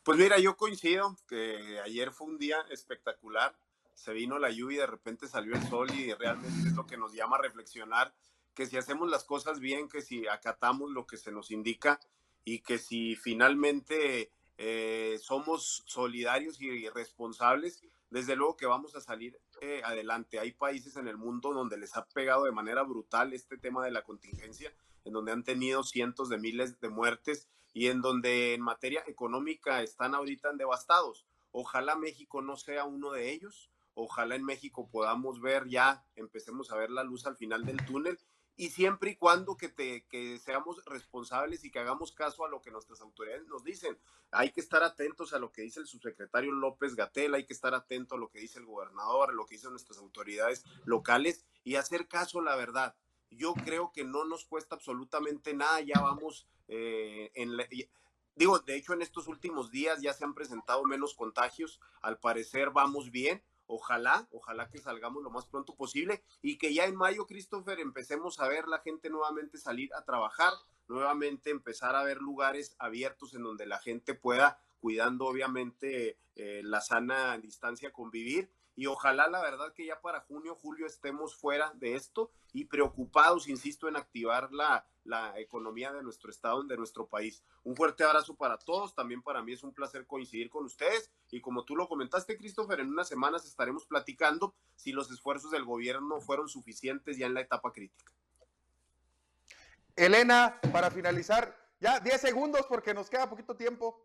Pues 0.03 0.17
mira, 0.17 0.39
yo 0.39 0.57
coincido 0.57 1.15
que 1.27 1.79
ayer 1.85 2.11
fue 2.11 2.25
un 2.25 2.39
día 2.39 2.57
espectacular. 2.71 3.55
Se 3.93 4.13
vino 4.13 4.39
la 4.39 4.49
lluvia 4.49 4.77
y 4.77 4.79
de 4.79 4.87
repente 4.87 5.27
salió 5.27 5.53
el 5.53 5.61
sol 5.69 5.91
y 5.91 6.11
realmente 6.15 6.69
es 6.69 6.73
lo 6.73 6.87
que 6.87 6.97
nos 6.97 7.13
llama 7.13 7.37
a 7.37 7.41
reflexionar 7.41 8.11
que 8.59 8.65
si 8.65 8.75
hacemos 8.75 9.09
las 9.09 9.23
cosas 9.23 9.61
bien, 9.61 9.87
que 9.87 10.01
si 10.01 10.27
acatamos 10.27 10.91
lo 10.91 11.07
que 11.07 11.15
se 11.15 11.31
nos 11.31 11.49
indica 11.49 11.97
y 12.43 12.59
que 12.59 12.77
si 12.77 13.15
finalmente 13.15 14.33
eh, 14.57 15.17
somos 15.21 15.83
solidarios 15.85 16.61
y 16.61 16.89
responsables, 16.89 17.81
desde 18.09 18.35
luego 18.35 18.57
que 18.57 18.65
vamos 18.65 18.97
a 18.97 18.99
salir 18.99 19.39
eh, 19.61 19.81
adelante. 19.85 20.39
Hay 20.39 20.51
países 20.51 20.97
en 20.97 21.07
el 21.07 21.15
mundo 21.15 21.53
donde 21.53 21.77
les 21.77 21.95
ha 21.95 22.05
pegado 22.07 22.43
de 22.43 22.51
manera 22.51 22.83
brutal 22.83 23.31
este 23.31 23.57
tema 23.57 23.85
de 23.85 23.91
la 23.91 24.03
contingencia 24.03 24.73
en 25.05 25.13
donde 25.13 25.31
han 25.31 25.45
tenido 25.45 25.83
cientos 25.83 26.27
de 26.27 26.37
miles 26.37 26.81
de 26.81 26.89
muertes 26.89 27.47
y 27.71 27.87
en 27.87 28.01
donde 28.01 28.55
en 28.55 28.61
materia 28.61 29.05
económica 29.07 29.81
están 29.83 30.15
ahorita 30.15 30.51
devastados. 30.51 31.25
Ojalá 31.51 31.95
México 31.95 32.41
no 32.41 32.57
sea 32.57 32.83
uno 32.83 33.11
de 33.11 33.31
ellos. 33.31 33.71
Ojalá 33.93 34.35
en 34.35 34.43
México 34.43 34.89
podamos 34.91 35.39
ver 35.39 35.69
ya, 35.69 36.05
empecemos 36.17 36.71
a 36.71 36.75
ver 36.75 36.89
la 36.89 37.05
luz 37.05 37.25
al 37.25 37.37
final 37.37 37.63
del 37.63 37.77
túnel 37.85 38.19
y 38.59 38.71
siempre 38.71 39.11
y 39.11 39.15
cuando 39.15 39.55
que, 39.55 39.69
te, 39.69 40.05
que 40.07 40.37
seamos 40.37 40.83
responsables 40.83 41.63
y 41.63 41.71
que 41.71 41.79
hagamos 41.79 42.11
caso 42.11 42.43
a 42.43 42.49
lo 42.49 42.61
que 42.61 42.71
nuestras 42.71 42.99
autoridades 42.99 43.47
nos 43.47 43.63
dicen. 43.63 43.97
Hay 44.31 44.51
que 44.51 44.59
estar 44.59 44.83
atentos 44.83 45.31
a 45.31 45.39
lo 45.39 45.53
que 45.53 45.61
dice 45.61 45.79
el 45.79 45.87
subsecretario 45.87 46.51
López 46.51 46.93
Gatel, 46.93 47.35
hay 47.35 47.45
que 47.45 47.53
estar 47.53 47.73
atento 47.73 48.15
a 48.15 48.17
lo 48.17 48.29
que 48.29 48.39
dice 48.39 48.59
el 48.59 48.65
gobernador, 48.65 49.29
a 49.29 49.33
lo 49.33 49.45
que 49.45 49.55
dicen 49.55 49.71
nuestras 49.71 49.99
autoridades 49.99 50.65
locales 50.83 51.45
y 51.63 51.75
hacer 51.75 52.09
caso 52.09 52.39
a 52.39 52.43
la 52.43 52.57
verdad 52.57 52.97
yo 53.31 53.53
creo 53.53 53.93
que 53.93 54.03
no 54.03 54.25
nos 54.25 54.43
cuesta 54.43 54.75
absolutamente 54.75 55.53
nada, 55.53 55.79
ya 55.79 56.01
vamos 56.01 56.45
eh, 56.67 57.31
en 57.35 57.55
digo, 58.35 58.59
de 58.59 58.75
hecho 58.75 58.91
en 58.91 59.01
estos 59.01 59.29
últimos 59.29 59.71
días 59.71 60.01
ya 60.01 60.11
se 60.11 60.25
han 60.25 60.33
presentado 60.33 60.83
menos 60.83 61.13
contagios, 61.13 61.79
al 62.01 62.19
parecer 62.19 62.71
vamos 62.71 63.09
bien, 63.09 63.41
ojalá, 63.69 64.27
ojalá 64.31 64.67
que 64.67 64.79
salgamos 64.79 65.23
lo 65.23 65.29
más 65.29 65.45
pronto 65.45 65.75
posible 65.75 66.23
y 66.41 66.57
que 66.57 66.73
ya 66.73 66.85
en 66.85 66.95
mayo, 66.95 67.27
Christopher, 67.27 67.79
empecemos 67.79 68.39
a 68.39 68.47
ver 68.47 68.67
la 68.67 68.79
gente 68.79 69.09
nuevamente 69.09 69.59
salir 69.59 69.93
a 69.93 70.03
trabajar, 70.03 70.51
nuevamente 70.87 71.51
empezar 71.51 71.95
a 71.95 72.03
ver 72.03 72.17
lugares 72.17 72.75
abiertos 72.79 73.35
en 73.35 73.43
donde 73.43 73.67
la 73.67 73.77
gente 73.77 74.15
pueda, 74.15 74.59
cuidando 74.79 75.27
obviamente 75.27 76.17
eh, 76.35 76.61
la 76.63 76.81
sana 76.81 77.37
distancia, 77.37 77.91
convivir 77.91 78.51
y 78.79 78.85
ojalá 78.85 79.27
la 79.27 79.41
verdad 79.41 79.73
que 79.73 79.85
ya 79.85 79.99
para 79.99 80.21
junio, 80.21 80.55
julio 80.55 80.87
estemos 80.87 81.35
fuera 81.35 81.73
de 81.75 81.95
esto 81.95 82.31
y 82.53 82.63
preocupados, 82.63 83.49
insisto, 83.49 83.89
en 83.89 83.97
activar 83.97 84.53
la, 84.53 84.87
la 85.03 85.37
economía 85.37 85.91
de 85.91 86.01
nuestro 86.01 86.31
estado, 86.31 86.63
de 86.63 86.77
nuestro 86.77 87.05
país. 87.05 87.43
Un 87.63 87.75
fuerte 87.75 88.05
abrazo 88.05 88.37
para 88.37 88.57
todos, 88.57 88.95
también 88.95 89.21
para 89.21 89.43
mí 89.43 89.51
es 89.51 89.63
un 89.63 89.73
placer 89.73 90.07
coincidir 90.07 90.49
con 90.49 90.63
ustedes 90.63 91.11
y 91.29 91.41
como 91.41 91.65
tú 91.65 91.75
lo 91.75 91.89
comentaste, 91.89 92.37
Christopher, 92.37 92.79
en 92.79 92.87
unas 92.87 93.09
semanas 93.09 93.45
estaremos 93.45 93.85
platicando 93.85 94.55
si 94.77 94.93
los 94.93 95.11
esfuerzos 95.11 95.51
del 95.51 95.65
gobierno 95.65 96.21
fueron 96.21 96.47
suficientes 96.47 97.17
ya 97.17 97.25
en 97.25 97.33
la 97.33 97.41
etapa 97.41 97.73
crítica. 97.73 98.13
Elena, 99.97 100.57
para 100.71 100.89
finalizar, 100.89 101.53
ya 101.81 101.99
10 101.99 102.21
segundos 102.21 102.65
porque 102.69 102.93
nos 102.93 103.09
queda 103.09 103.29
poquito 103.29 103.57
tiempo. 103.57 104.01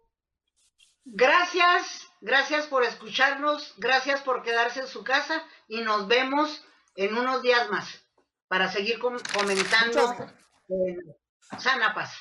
Gracias, 1.05 2.09
gracias 2.20 2.66
por 2.66 2.82
escucharnos, 2.82 3.74
gracias 3.76 4.22
por 4.22 4.42
quedarse 4.42 4.80
en 4.80 4.86
su 4.86 5.05
casa 5.05 5.42
y 5.68 5.82
nos 5.82 6.09
vemos 6.09 6.64
en 6.96 7.16
unos 7.16 7.42
días 7.42 7.70
más 7.70 8.05
para 8.48 8.70
seguir 8.70 8.98
comentando 8.98 10.16
Sana 11.59 11.94
Paz. 11.94 12.12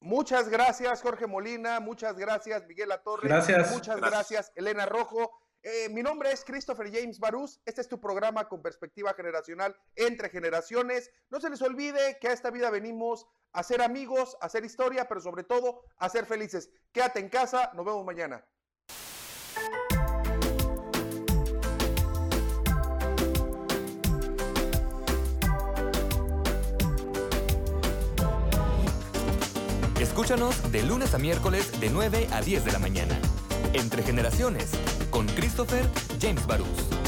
Muchas 0.00 0.48
gracias, 0.48 1.02
Jorge 1.02 1.26
Molina. 1.26 1.80
Muchas 1.80 2.16
gracias, 2.16 2.66
Miguel 2.66 2.92
Atorre. 2.92 3.28
Gracias. 3.28 3.70
Muchas 3.72 4.00
gracias, 4.00 4.52
Elena 4.54 4.86
Rojo. 4.86 5.32
Eh, 5.62 5.88
mi 5.88 6.02
nombre 6.02 6.30
es 6.30 6.44
Christopher 6.44 6.90
James 6.92 7.18
Barús. 7.18 7.60
Este 7.64 7.80
es 7.80 7.88
tu 7.88 8.00
programa 8.00 8.48
con 8.48 8.62
perspectiva 8.62 9.14
generacional 9.14 9.76
entre 9.96 10.28
generaciones. 10.28 11.10
No 11.30 11.40
se 11.40 11.50
les 11.50 11.62
olvide 11.62 12.18
que 12.20 12.28
a 12.28 12.32
esta 12.32 12.50
vida 12.50 12.70
venimos 12.70 13.26
a 13.52 13.62
ser 13.62 13.82
amigos, 13.82 14.36
a 14.40 14.46
hacer 14.46 14.64
historia, 14.64 15.08
pero 15.08 15.20
sobre 15.20 15.44
todo 15.44 15.82
a 15.96 16.08
ser 16.08 16.26
felices. 16.26 16.70
Quédate 16.92 17.20
en 17.20 17.28
casa, 17.28 17.72
nos 17.74 17.84
vemos 17.84 18.04
mañana. 18.04 18.46
Escúchanos 30.00 30.70
de 30.70 30.82
lunes 30.82 31.14
a 31.14 31.18
miércoles 31.18 31.78
de 31.80 31.90
9 31.90 32.28
a 32.32 32.40
10 32.40 32.64
de 32.64 32.72
la 32.72 32.78
mañana. 32.78 33.20
Entre 33.76 34.02
generaciones, 34.02 34.70
con 35.10 35.26
Christopher 35.26 35.86
James 36.18 36.46
Barús. 36.46 37.05